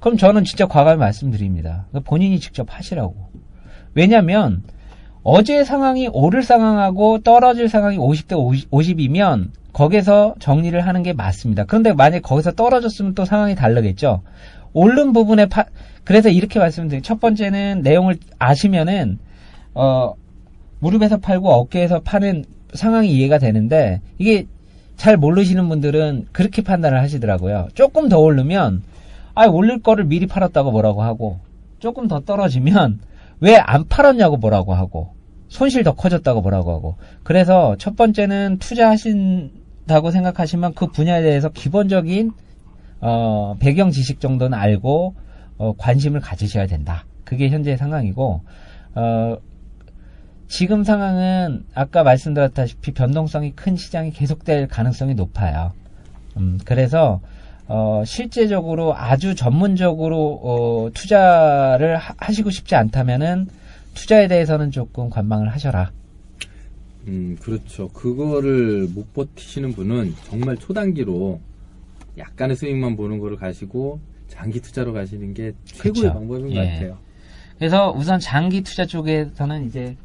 그럼 0.00 0.16
저는 0.16 0.44
진짜 0.44 0.66
과감히 0.66 0.98
말씀드립니다. 0.98 1.86
본인이 2.04 2.40
직접 2.40 2.66
하시라고. 2.70 3.14
왜냐면 3.94 4.62
어제 5.24 5.64
상황이 5.64 6.06
오를 6.12 6.42
상황하고 6.42 7.20
떨어질 7.20 7.70
상황이 7.70 7.96
50대 7.96 8.66
50, 8.70 9.00
이면 9.00 9.52
거기서 9.72 10.34
정리를 10.38 10.78
하는 10.86 11.02
게 11.02 11.14
맞습니다. 11.14 11.64
그런데 11.64 11.94
만약 11.94 12.20
거기서 12.20 12.52
떨어졌으면 12.52 13.14
또 13.14 13.24
상황이 13.24 13.54
다르겠죠. 13.54 14.20
오른 14.74 15.14
부분에 15.14 15.46
파, 15.46 15.64
그래서 16.04 16.28
이렇게 16.28 16.58
말씀드려요. 16.58 17.00
첫 17.02 17.20
번째는 17.20 17.80
내용을 17.82 18.18
아시면은 18.38 19.18
어 19.72 20.12
무릎에서 20.78 21.16
팔고 21.16 21.50
어깨에서 21.50 22.00
파는 22.00 22.44
상황이 22.74 23.10
이해가 23.10 23.38
되는데 23.38 24.02
이게 24.18 24.46
잘 24.96 25.16
모르시는 25.16 25.68
분들은 25.70 26.26
그렇게 26.32 26.62
판단을 26.62 27.00
하시더라고요. 27.00 27.68
조금 27.72 28.10
더 28.10 28.18
오르면 28.18 28.82
아 29.34 29.46
올릴 29.46 29.80
거를 29.80 30.04
미리 30.04 30.26
팔았다고 30.26 30.70
뭐라고 30.70 31.02
하고 31.02 31.38
조금 31.78 32.08
더 32.08 32.20
떨어지면 32.20 33.00
왜 33.44 33.56
안 33.58 33.86
팔았냐고 33.86 34.38
뭐라고 34.38 34.72
하고 34.72 35.14
손실 35.48 35.84
더 35.84 35.92
커졌다고 35.92 36.40
뭐라고 36.40 36.72
하고 36.72 36.96
그래서 37.22 37.76
첫 37.78 37.94
번째는 37.94 38.58
투자하신다고 38.58 40.10
생각하시면 40.10 40.72
그 40.74 40.86
분야에 40.86 41.22
대해서 41.22 41.50
기본적인 41.50 42.32
어, 43.00 43.54
배경 43.60 43.90
지식 43.90 44.18
정도는 44.20 44.56
알고 44.56 45.14
어, 45.58 45.74
관심을 45.76 46.20
가지셔야 46.20 46.66
된다. 46.66 47.04
그게 47.24 47.50
현재 47.50 47.76
상황이고 47.76 48.40
어, 48.94 49.36
지금 50.48 50.82
상황은 50.82 51.64
아까 51.74 52.02
말씀드렸다시피 52.02 52.92
변동성이 52.92 53.52
큰 53.52 53.76
시장이 53.76 54.10
계속될 54.10 54.68
가능성이 54.68 55.14
높아요. 55.14 55.72
음, 56.38 56.58
그래서 56.64 57.20
어, 57.66 58.02
실제적으로 58.06 58.94
아주 58.96 59.34
전문적으로 59.34 60.40
어, 60.42 60.90
투자를 60.92 61.96
하- 61.96 62.14
하시고 62.18 62.50
싶지 62.50 62.74
않다면은 62.74 63.46
투자에 63.94 64.28
대해서는 64.28 64.70
조금 64.70 65.08
관망을 65.08 65.48
하셔라. 65.48 65.90
음, 67.06 67.36
그렇죠. 67.40 67.88
그거를 67.88 68.88
못 68.94 69.12
버티시는 69.14 69.72
분은 69.72 70.14
정말 70.28 70.56
초단기로 70.56 71.40
약간의 72.18 72.56
수익만 72.56 72.96
보는 72.96 73.18
거를 73.18 73.36
가시고 73.36 74.00
장기 74.28 74.60
투자로 74.60 74.92
가시는 74.92 75.34
게 75.34 75.52
최고의 75.64 75.92
그쵸. 75.92 76.12
방법인 76.12 76.50
예. 76.52 76.54
것 76.54 76.60
같아요. 76.60 76.98
그래서 77.58 77.92
우선 77.92 78.18
장기 78.20 78.62
투자 78.62 78.84
쪽에서는 78.84 79.66
이제 79.66 79.96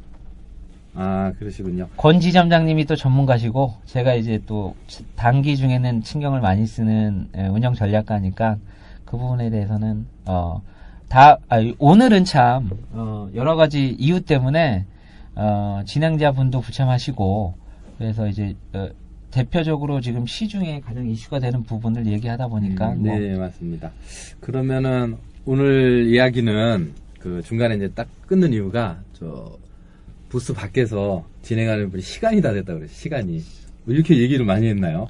아, 1.02 1.32
그러시군요. 1.38 1.88
권지 1.96 2.30
점장님이 2.30 2.84
또 2.84 2.94
전문가시고 2.94 3.72
제가 3.86 4.14
이제 4.16 4.38
또 4.44 4.76
단기 5.16 5.56
중에는 5.56 6.02
신경을 6.04 6.42
많이 6.42 6.66
쓰는 6.66 7.26
예, 7.38 7.46
운영 7.46 7.72
전략가니까 7.72 8.58
그 9.06 9.16
부분에 9.16 9.48
대해서는 9.48 10.04
어다 10.26 11.38
오늘은 11.78 12.26
참 12.26 12.68
어, 12.92 13.30
여러 13.34 13.56
가지 13.56 13.96
이유 13.98 14.20
때문에 14.20 14.84
어, 15.36 15.80
진행자분도 15.86 16.60
부참하시고 16.60 17.54
그래서 17.96 18.28
이제 18.28 18.54
어, 18.74 18.90
대표적으로 19.30 20.02
지금 20.02 20.26
시중에 20.26 20.80
가장 20.80 21.08
이슈가 21.08 21.38
되는 21.38 21.62
부분을 21.62 22.06
얘기하다 22.08 22.48
보니까 22.48 22.92
음, 22.92 23.04
뭐 23.04 23.18
네, 23.18 23.38
맞습니다. 23.38 23.90
그러면은 24.40 25.16
오늘 25.46 26.08
이야기는 26.08 26.92
그 27.20 27.40
중간에 27.42 27.76
이제 27.76 27.90
딱 27.94 28.06
끊는 28.26 28.52
이유가 28.52 28.98
저 29.14 29.58
부스 30.30 30.54
밖에서 30.54 31.24
진행하는 31.42 31.90
분이 31.90 32.02
시간이 32.02 32.40
다 32.40 32.52
됐다 32.52 32.72
그래요. 32.72 32.88
시간이 32.88 33.42
뭐 33.84 33.94
이렇게 33.94 34.16
얘기를 34.16 34.46
많이 34.46 34.68
했나요? 34.68 35.08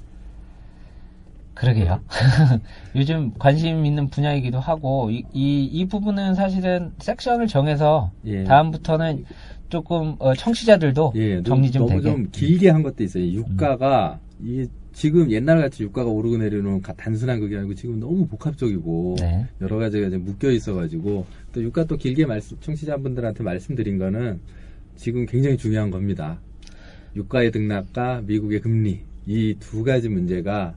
그러게요. 1.54 2.00
요즘 2.96 3.32
관심 3.38 3.84
있는 3.84 4.08
분야이기도 4.08 4.58
하고 4.58 5.10
이, 5.10 5.22
이, 5.34 5.64
이 5.66 5.86
부분은 5.86 6.34
사실은 6.34 6.92
섹션을 6.98 7.46
정해서 7.48 8.10
예. 8.24 8.44
다음부터는 8.44 9.26
조금 9.68 10.16
어, 10.18 10.34
청취자들도 10.34 11.12
예, 11.16 11.42
정리 11.42 11.70
좀 11.70 11.86
너무 11.86 12.00
되게 12.00 12.10
좀 12.10 12.28
길게 12.32 12.70
한 12.70 12.82
것도 12.82 13.04
있어요. 13.04 13.24
유가가 13.26 14.18
이게 14.42 14.66
지금 14.92 15.30
옛날 15.30 15.60
같이 15.60 15.82
유가가 15.82 16.08
오르고 16.08 16.38
내리는 16.38 16.80
가- 16.80 16.94
단순한 16.94 17.40
그게 17.40 17.58
아니고 17.58 17.74
지금 17.74 18.00
너무 18.00 18.26
복합적이고 18.26 19.16
네. 19.20 19.46
여러 19.60 19.76
가지가 19.76 20.08
묶여 20.18 20.50
있어가지고 20.50 21.26
또 21.52 21.62
유가 21.62 21.84
또 21.84 21.96
길게 21.98 22.24
말씀 22.24 22.56
청취자분들한테 22.60 23.44
말씀드린 23.44 23.98
거는 23.98 24.40
지금 25.00 25.24
굉장히 25.24 25.56
중요한 25.56 25.90
겁니다. 25.90 26.38
유가의 27.16 27.52
등락과 27.52 28.20
미국의 28.26 28.60
금리 28.60 29.00
이 29.26 29.54
두 29.58 29.82
가지 29.82 30.10
문제가 30.10 30.74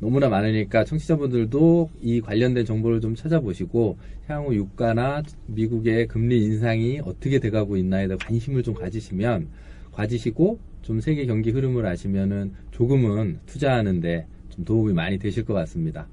너무나 0.00 0.28
많으니까 0.28 0.84
청취자분들도 0.84 1.90
이 2.02 2.20
관련된 2.20 2.66
정보를 2.66 3.00
좀 3.00 3.14
찾아보시고 3.14 3.96
향후 4.26 4.54
유가나 4.54 5.22
미국의 5.46 6.08
금리 6.08 6.44
인상이 6.44 7.00
어떻게 7.02 7.38
돼가고 7.38 7.78
있나에 7.78 8.06
대해 8.06 8.18
관심을 8.22 8.62
좀 8.62 8.74
가지시면 8.74 9.48
가지시고 9.92 10.58
좀 10.82 11.00
세계 11.00 11.24
경기 11.24 11.50
흐름을 11.50 11.86
아시면은 11.86 12.52
조금은 12.72 13.38
투자하는데 13.46 14.26
좀 14.50 14.64
도움이 14.66 14.92
많이 14.92 15.18
되실 15.18 15.42
것 15.46 15.54
같습니다. 15.54 16.06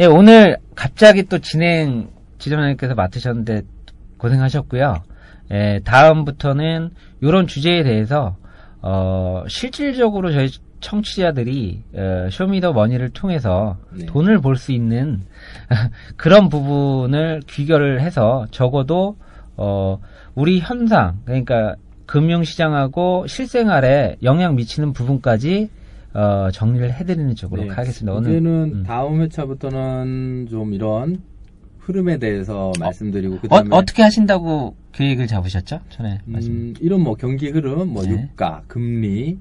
예, 0.00 0.04
오늘 0.04 0.58
갑자기 0.74 1.22
또 1.22 1.38
진행 1.38 2.10
지점장님께서 2.38 2.94
맡으셨는데 2.94 3.62
고생하셨고요. 4.18 5.02
예, 5.52 5.80
다음부터는 5.84 6.90
이런 7.20 7.46
주제에 7.46 7.82
대해서 7.82 8.36
어, 8.82 9.44
실질적으로 9.48 10.32
저희 10.32 10.48
청취자들이 10.80 11.82
어, 11.94 12.28
쇼미더머니를 12.30 13.10
통해서 13.10 13.76
네. 13.92 14.06
돈을 14.06 14.40
벌 14.40 14.56
수 14.56 14.72
있는 14.72 15.20
그런 16.16 16.48
부분을 16.48 17.42
귀결을 17.48 18.00
해서 18.00 18.46
적어도 18.50 19.16
어, 19.56 19.98
우리 20.34 20.60
현상 20.60 21.18
그러니까 21.24 21.74
금융시장하고 22.06 23.26
실생활에 23.26 24.16
영향 24.22 24.56
미치는 24.56 24.92
부분까지 24.92 25.70
어, 26.14 26.48
정리를 26.52 26.92
해드리는 26.92 27.34
쪽으로 27.36 27.62
네. 27.62 27.68
가겠습니다. 27.68 28.16
오늘 28.16 28.30
이제는 28.30 28.50
음. 28.50 28.82
다음 28.84 29.20
회차부터는 29.20 30.48
좀 30.50 30.72
이런 30.74 31.20
흐름에 31.78 32.18
대해서 32.18 32.72
말씀드리고 32.80 33.36
어, 33.36 33.40
그다음에 33.40 33.68
어 33.76 33.82
떻게 33.82 34.02
하신다고 34.02 34.74
계획을 34.92 35.26
잡으셨죠? 35.26 35.80
전에 35.90 36.18
말씀. 36.24 36.52
음, 36.52 36.74
이런 36.80 37.00
뭐 37.02 37.14
경기 37.14 37.48
흐름, 37.48 37.88
뭐 37.90 38.02
네. 38.02 38.28
유가, 38.32 38.62
금리 38.66 39.38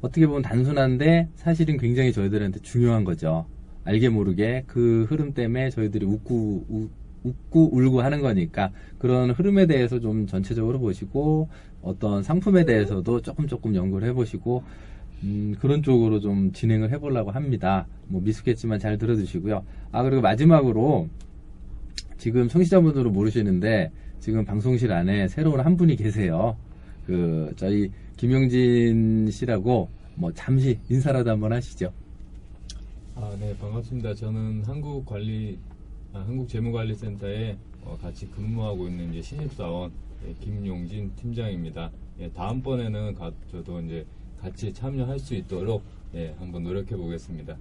어떻게 0.00 0.26
보면 0.26 0.42
단순한데 0.42 1.28
사실은 1.36 1.76
굉장히 1.76 2.12
저희들한테 2.12 2.60
중요한 2.60 3.04
거죠. 3.04 3.46
알게 3.84 4.08
모르게 4.08 4.64
그 4.66 5.06
흐름 5.08 5.32
때문에 5.32 5.70
저희들이 5.70 6.04
웃고 6.06 6.64
우- 6.68 6.88
웃고 7.22 7.76
울고 7.76 8.00
하는 8.00 8.20
거니까 8.20 8.70
그런 8.98 9.30
흐름에 9.30 9.66
대해서 9.66 10.00
좀 10.00 10.26
전체적으로 10.26 10.78
보시고 10.80 11.48
어떤 11.82 12.22
상품에 12.22 12.64
대해서도 12.64 13.20
조금 13.20 13.46
조금 13.46 13.74
연구를 13.74 14.08
해보시고 14.08 14.62
음, 15.24 15.54
그런 15.60 15.82
쪽으로 15.82 16.20
좀 16.20 16.50
진행을 16.52 16.90
해보려고 16.92 17.30
합니다. 17.30 17.86
뭐 18.08 18.22
미숙했지만 18.22 18.78
잘 18.78 18.96
들어주시고요. 18.96 19.62
아 19.92 20.02
그리고 20.02 20.22
마지막으로 20.22 21.08
지금 22.16 22.48
청취자분들은 22.48 23.12
모르시는데 23.12 23.90
지금 24.20 24.44
방송실 24.44 24.92
안에 24.92 25.28
새로운 25.28 25.60
한 25.60 25.76
분이 25.76 25.96
계세요. 25.96 26.56
그 27.06 27.52
저희 27.56 27.90
김용진 28.16 29.30
씨라고 29.30 29.88
뭐 30.14 30.30
잠시 30.34 30.78
인사라도 30.90 31.30
한번 31.30 31.52
하시죠. 31.54 31.90
아, 33.16 33.34
네, 33.40 33.56
반갑습니다. 33.58 34.14
저는 34.14 34.62
한국 34.64 35.06
관리, 35.06 35.58
아, 36.12 36.18
한국 36.20 36.48
재무관리센터에 36.48 37.56
어, 37.82 37.96
같이 38.00 38.30
근무하고 38.30 38.88
있는 38.88 39.10
이제 39.10 39.22
신입사원 39.22 39.90
예, 40.26 40.34
김용진 40.44 41.10
팀장입니다. 41.16 41.90
예, 42.20 42.30
다음번에는 42.30 43.14
가, 43.14 43.32
저도 43.50 43.80
이제 43.80 44.04
같이 44.38 44.72
참여할 44.72 45.18
수 45.18 45.34
있도록 45.34 45.82
예, 46.14 46.34
한번 46.38 46.62
노력해 46.62 46.94
보겠습니다. 46.94 47.56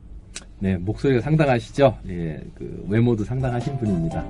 네, 0.59 0.75
목소리가 0.75 1.21
상당하시죠? 1.21 1.97
예, 2.09 2.41
그 2.55 2.86
외모도 2.89 3.23
상당하신 3.23 3.77
분입니다. 3.77 4.23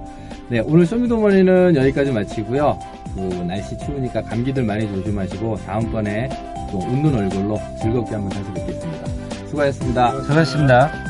네, 0.49 0.59
오늘 0.59 0.85
쇼미더머니는 0.85 1.75
여기까지 1.75 2.11
마치고요. 2.11 2.79
그 3.15 3.19
날씨 3.47 3.77
추우니까 3.79 4.21
감기들 4.23 4.63
많이 4.63 4.87
조심하시고 4.87 5.55
다음번에 5.57 6.29
또 6.71 6.77
웃는 6.77 7.15
얼굴로 7.15 7.59
즐겁게 7.81 8.13
한번 8.13 8.29
다시 8.29 8.53
뵙겠습니다. 8.53 9.07
수고하셨습니다. 9.47 10.21
수고하셨습니다. 10.21 11.08